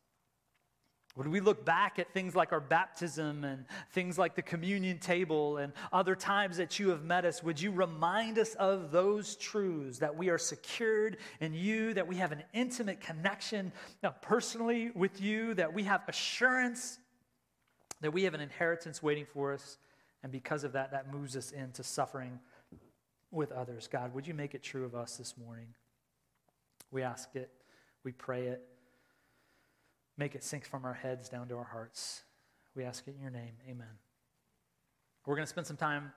When 1.15 1.29
we 1.29 1.41
look 1.41 1.65
back 1.65 1.99
at 1.99 2.13
things 2.13 2.35
like 2.35 2.53
our 2.53 2.61
baptism 2.61 3.43
and 3.43 3.65
things 3.91 4.17
like 4.17 4.35
the 4.35 4.41
communion 4.41 4.97
table 4.97 5.57
and 5.57 5.73
other 5.91 6.15
times 6.15 6.55
that 6.57 6.79
you 6.79 6.89
have 6.89 7.03
met 7.03 7.25
us, 7.25 7.43
would 7.43 7.59
you 7.59 7.71
remind 7.71 8.39
us 8.39 8.55
of 8.55 8.91
those 8.91 9.35
truths 9.35 9.99
that 9.99 10.15
we 10.15 10.29
are 10.29 10.37
secured 10.37 11.17
in 11.41 11.53
you, 11.53 11.93
that 11.95 12.07
we 12.07 12.15
have 12.15 12.31
an 12.31 12.43
intimate 12.53 13.01
connection 13.01 13.73
uh, 14.03 14.11
personally 14.21 14.91
with 14.95 15.19
you, 15.19 15.53
that 15.55 15.73
we 15.73 15.83
have 15.83 16.01
assurance, 16.07 16.97
that 17.99 18.13
we 18.13 18.23
have 18.23 18.33
an 18.33 18.41
inheritance 18.41 19.03
waiting 19.03 19.25
for 19.25 19.53
us, 19.53 19.77
and 20.23 20.31
because 20.31 20.63
of 20.63 20.71
that, 20.73 20.91
that 20.91 21.11
moves 21.11 21.35
us 21.35 21.51
into 21.51 21.83
suffering 21.83 22.39
with 23.31 23.51
others. 23.51 23.89
God, 23.91 24.13
would 24.13 24.25
you 24.25 24.33
make 24.33 24.55
it 24.55 24.63
true 24.63 24.85
of 24.85 24.95
us 24.95 25.17
this 25.17 25.35
morning? 25.37 25.67
We 26.89 27.03
ask 27.03 27.35
it, 27.35 27.49
we 28.05 28.13
pray 28.13 28.47
it. 28.47 28.70
Make 30.21 30.35
it 30.35 30.43
sink 30.43 30.65
from 30.65 30.85
our 30.85 30.93
heads 30.93 31.29
down 31.29 31.47
to 31.47 31.57
our 31.57 31.63
hearts. 31.63 32.21
We 32.75 32.83
ask 32.83 33.07
it 33.07 33.15
in 33.15 33.21
your 33.23 33.31
name. 33.31 33.53
Amen. 33.67 33.87
We're 35.25 35.33
going 35.33 35.47
to 35.47 35.49
spend 35.49 35.65
some 35.65 35.77
time 35.77 36.11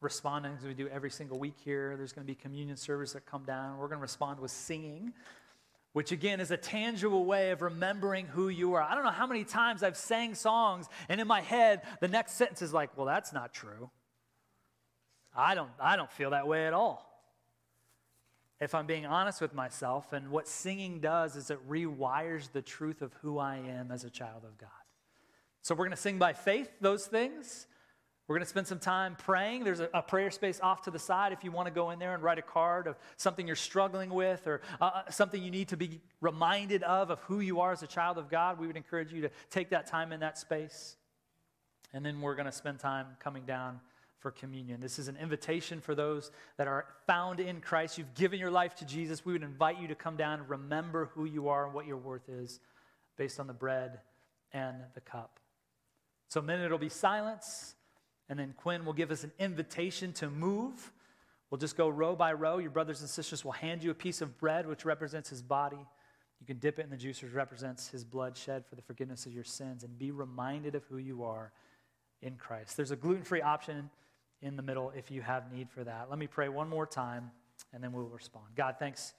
responding 0.00 0.54
as 0.58 0.64
we 0.64 0.72
do 0.72 0.88
every 0.88 1.10
single 1.10 1.38
week 1.38 1.56
here. 1.62 1.94
There's 1.98 2.14
going 2.14 2.26
to 2.26 2.26
be 2.26 2.34
communion 2.34 2.78
service 2.78 3.12
that 3.12 3.26
come 3.26 3.44
down. 3.44 3.76
We're 3.76 3.88
going 3.88 3.98
to 3.98 4.02
respond 4.02 4.40
with 4.40 4.50
singing, 4.50 5.12
which 5.92 6.10
again 6.10 6.40
is 6.40 6.52
a 6.52 6.56
tangible 6.56 7.26
way 7.26 7.50
of 7.50 7.60
remembering 7.60 8.28
who 8.28 8.48
you 8.48 8.72
are. 8.72 8.80
I 8.80 8.94
don't 8.94 9.04
know 9.04 9.10
how 9.10 9.26
many 9.26 9.44
times 9.44 9.82
I've 9.82 9.98
sang 9.98 10.34
songs 10.34 10.88
and 11.10 11.20
in 11.20 11.26
my 11.26 11.42
head 11.42 11.82
the 12.00 12.08
next 12.08 12.36
sentence 12.36 12.62
is 12.62 12.72
like, 12.72 12.96
"Well, 12.96 13.04
that's 13.04 13.34
not 13.34 13.52
true." 13.52 13.90
I 15.36 15.54
don't 15.54 15.70
I 15.78 15.96
don't 15.96 16.10
feel 16.10 16.30
that 16.30 16.48
way 16.48 16.66
at 16.66 16.72
all 16.72 17.13
if 18.60 18.74
I'm 18.74 18.86
being 18.86 19.06
honest 19.06 19.40
with 19.40 19.54
myself. 19.54 20.12
And 20.12 20.30
what 20.30 20.48
singing 20.48 21.00
does 21.00 21.36
is 21.36 21.50
it 21.50 21.68
rewires 21.68 22.50
the 22.52 22.62
truth 22.62 23.02
of 23.02 23.12
who 23.14 23.38
I 23.38 23.56
am 23.56 23.90
as 23.90 24.04
a 24.04 24.10
child 24.10 24.44
of 24.44 24.56
God. 24.58 24.70
So 25.62 25.74
we're 25.74 25.86
going 25.86 25.96
to 25.96 25.96
sing 25.96 26.18
by 26.18 26.32
faith 26.32 26.70
those 26.80 27.06
things. 27.06 27.66
We're 28.26 28.36
going 28.36 28.44
to 28.44 28.48
spend 28.48 28.66
some 28.66 28.78
time 28.78 29.16
praying. 29.16 29.64
There's 29.64 29.80
a, 29.80 29.90
a, 29.92 30.00
prayer 30.00 30.30
space 30.30 30.58
off 30.62 30.82
to 30.82 30.90
the 30.90 30.98
side 30.98 31.32
if 31.32 31.44
you 31.44 31.50
want 31.50 31.68
to 31.68 31.74
go 31.74 31.90
in 31.90 31.98
there 31.98 32.14
and 32.14 32.22
write 32.22 32.38
a 32.38 32.42
card 32.42 32.86
of 32.86 32.96
something 33.18 33.46
you're 33.46 33.54
struggling 33.54 34.08
with 34.08 34.46
or 34.46 34.62
uh, 34.80 34.84
uh, 34.84 35.10
something 35.10 35.42
you 35.42 35.50
need 35.50 35.68
to 35.68 35.76
be 35.76 36.00
reminded 36.22 36.82
of, 36.84 37.10
of 37.10 37.20
who 37.20 37.40
you 37.40 37.60
are 37.60 37.72
as 37.72 37.82
a 37.82 37.86
child 37.86 38.16
of 38.16 38.30
God. 38.30 38.58
We 38.58 38.66
would 38.66 38.78
encourage 38.78 39.12
you 39.12 39.20
to 39.22 39.30
take 39.50 39.70
that 39.70 39.86
time 39.86 40.10
in 40.10 40.20
that 40.20 40.38
space. 40.38 40.96
And 41.92 42.04
then 42.04 42.22
we're 42.22 42.34
going 42.34 42.46
to 42.46 42.52
spend 42.52 42.78
time 42.78 43.08
coming 43.20 43.44
down 43.44 43.80
for 44.24 44.30
communion. 44.30 44.80
This 44.80 44.98
is 44.98 45.08
an 45.08 45.18
invitation 45.18 45.82
for 45.82 45.94
those 45.94 46.30
that 46.56 46.66
are 46.66 46.86
found 47.06 47.40
in 47.40 47.60
Christ. 47.60 47.98
You've 47.98 48.14
given 48.14 48.40
your 48.40 48.50
life 48.50 48.74
to 48.76 48.86
Jesus. 48.86 49.22
We 49.22 49.34
would 49.34 49.42
invite 49.42 49.78
you 49.78 49.88
to 49.88 49.94
come 49.94 50.16
down 50.16 50.40
and 50.40 50.48
remember 50.48 51.10
who 51.14 51.26
you 51.26 51.48
are 51.50 51.66
and 51.66 51.74
what 51.74 51.86
your 51.86 51.98
worth 51.98 52.30
is 52.30 52.58
based 53.18 53.38
on 53.38 53.46
the 53.46 53.52
bread 53.52 54.00
and 54.50 54.78
the 54.94 55.02
cup. 55.02 55.40
So, 56.28 56.40
minute 56.40 56.64
it'll 56.64 56.78
be 56.78 56.88
silence, 56.88 57.74
and 58.30 58.38
then 58.38 58.54
Quinn 58.56 58.86
will 58.86 58.94
give 58.94 59.10
us 59.10 59.24
an 59.24 59.32
invitation 59.38 60.14
to 60.14 60.30
move. 60.30 60.90
We'll 61.50 61.58
just 61.58 61.76
go 61.76 61.90
row 61.90 62.16
by 62.16 62.32
row. 62.32 62.56
Your 62.56 62.70
brothers 62.70 63.02
and 63.02 63.10
sisters 63.10 63.44
will 63.44 63.52
hand 63.52 63.84
you 63.84 63.90
a 63.90 63.94
piece 63.94 64.22
of 64.22 64.38
bread, 64.38 64.66
which 64.66 64.86
represents 64.86 65.28
his 65.28 65.42
body. 65.42 65.86
You 66.40 66.46
can 66.46 66.56
dip 66.56 66.78
it 66.78 66.84
in 66.84 66.90
the 66.90 66.96
juice, 66.96 67.22
which 67.22 67.34
represents 67.34 67.88
his 67.88 68.04
blood 68.04 68.38
shed 68.38 68.64
for 68.64 68.74
the 68.74 68.80
forgiveness 68.80 69.26
of 69.26 69.34
your 69.34 69.44
sins, 69.44 69.84
and 69.84 69.98
be 69.98 70.12
reminded 70.12 70.74
of 70.74 70.84
who 70.84 70.96
you 70.96 71.24
are 71.24 71.52
in 72.22 72.36
Christ. 72.36 72.78
There's 72.78 72.90
a 72.90 72.96
gluten 72.96 73.22
free 73.22 73.42
option 73.42 73.90
in 74.42 74.56
the 74.56 74.62
middle 74.62 74.92
if 74.96 75.10
you 75.10 75.22
have 75.22 75.52
need 75.52 75.70
for 75.70 75.84
that. 75.84 76.08
Let 76.10 76.18
me 76.18 76.26
pray 76.26 76.48
one 76.48 76.68
more 76.68 76.86
time 76.86 77.30
and 77.72 77.82
then 77.82 77.92
we'll 77.92 78.04
respond. 78.04 78.46
God, 78.56 78.76
thanks 78.78 79.14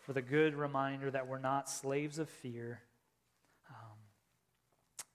for 0.00 0.12
the 0.12 0.22
good 0.22 0.54
reminder 0.54 1.10
that 1.10 1.26
we're 1.26 1.38
not 1.38 1.68
slaves 1.68 2.18
of 2.18 2.28
fear. 2.28 2.80
Um, 3.68 3.96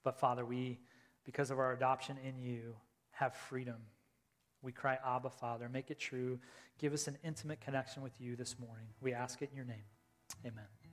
but 0.02 0.18
Father, 0.18 0.44
we, 0.44 0.78
because 1.24 1.50
of 1.50 1.58
our 1.58 1.72
adoption 1.72 2.16
in 2.24 2.38
you, 2.38 2.76
have 3.10 3.34
freedom. 3.34 3.76
We 4.62 4.72
cry, 4.72 4.98
Abba, 5.04 5.30
Father, 5.30 5.68
make 5.68 5.90
it 5.90 5.98
true. 5.98 6.38
Give 6.78 6.92
us 6.92 7.06
an 7.06 7.18
intimate 7.24 7.60
connection 7.60 8.02
with 8.02 8.20
you 8.20 8.36
this 8.36 8.58
morning. 8.58 8.86
We 9.00 9.12
ask 9.12 9.42
it 9.42 9.50
in 9.50 9.56
your 9.56 9.66
name. 9.66 9.84
Amen. 10.44 10.83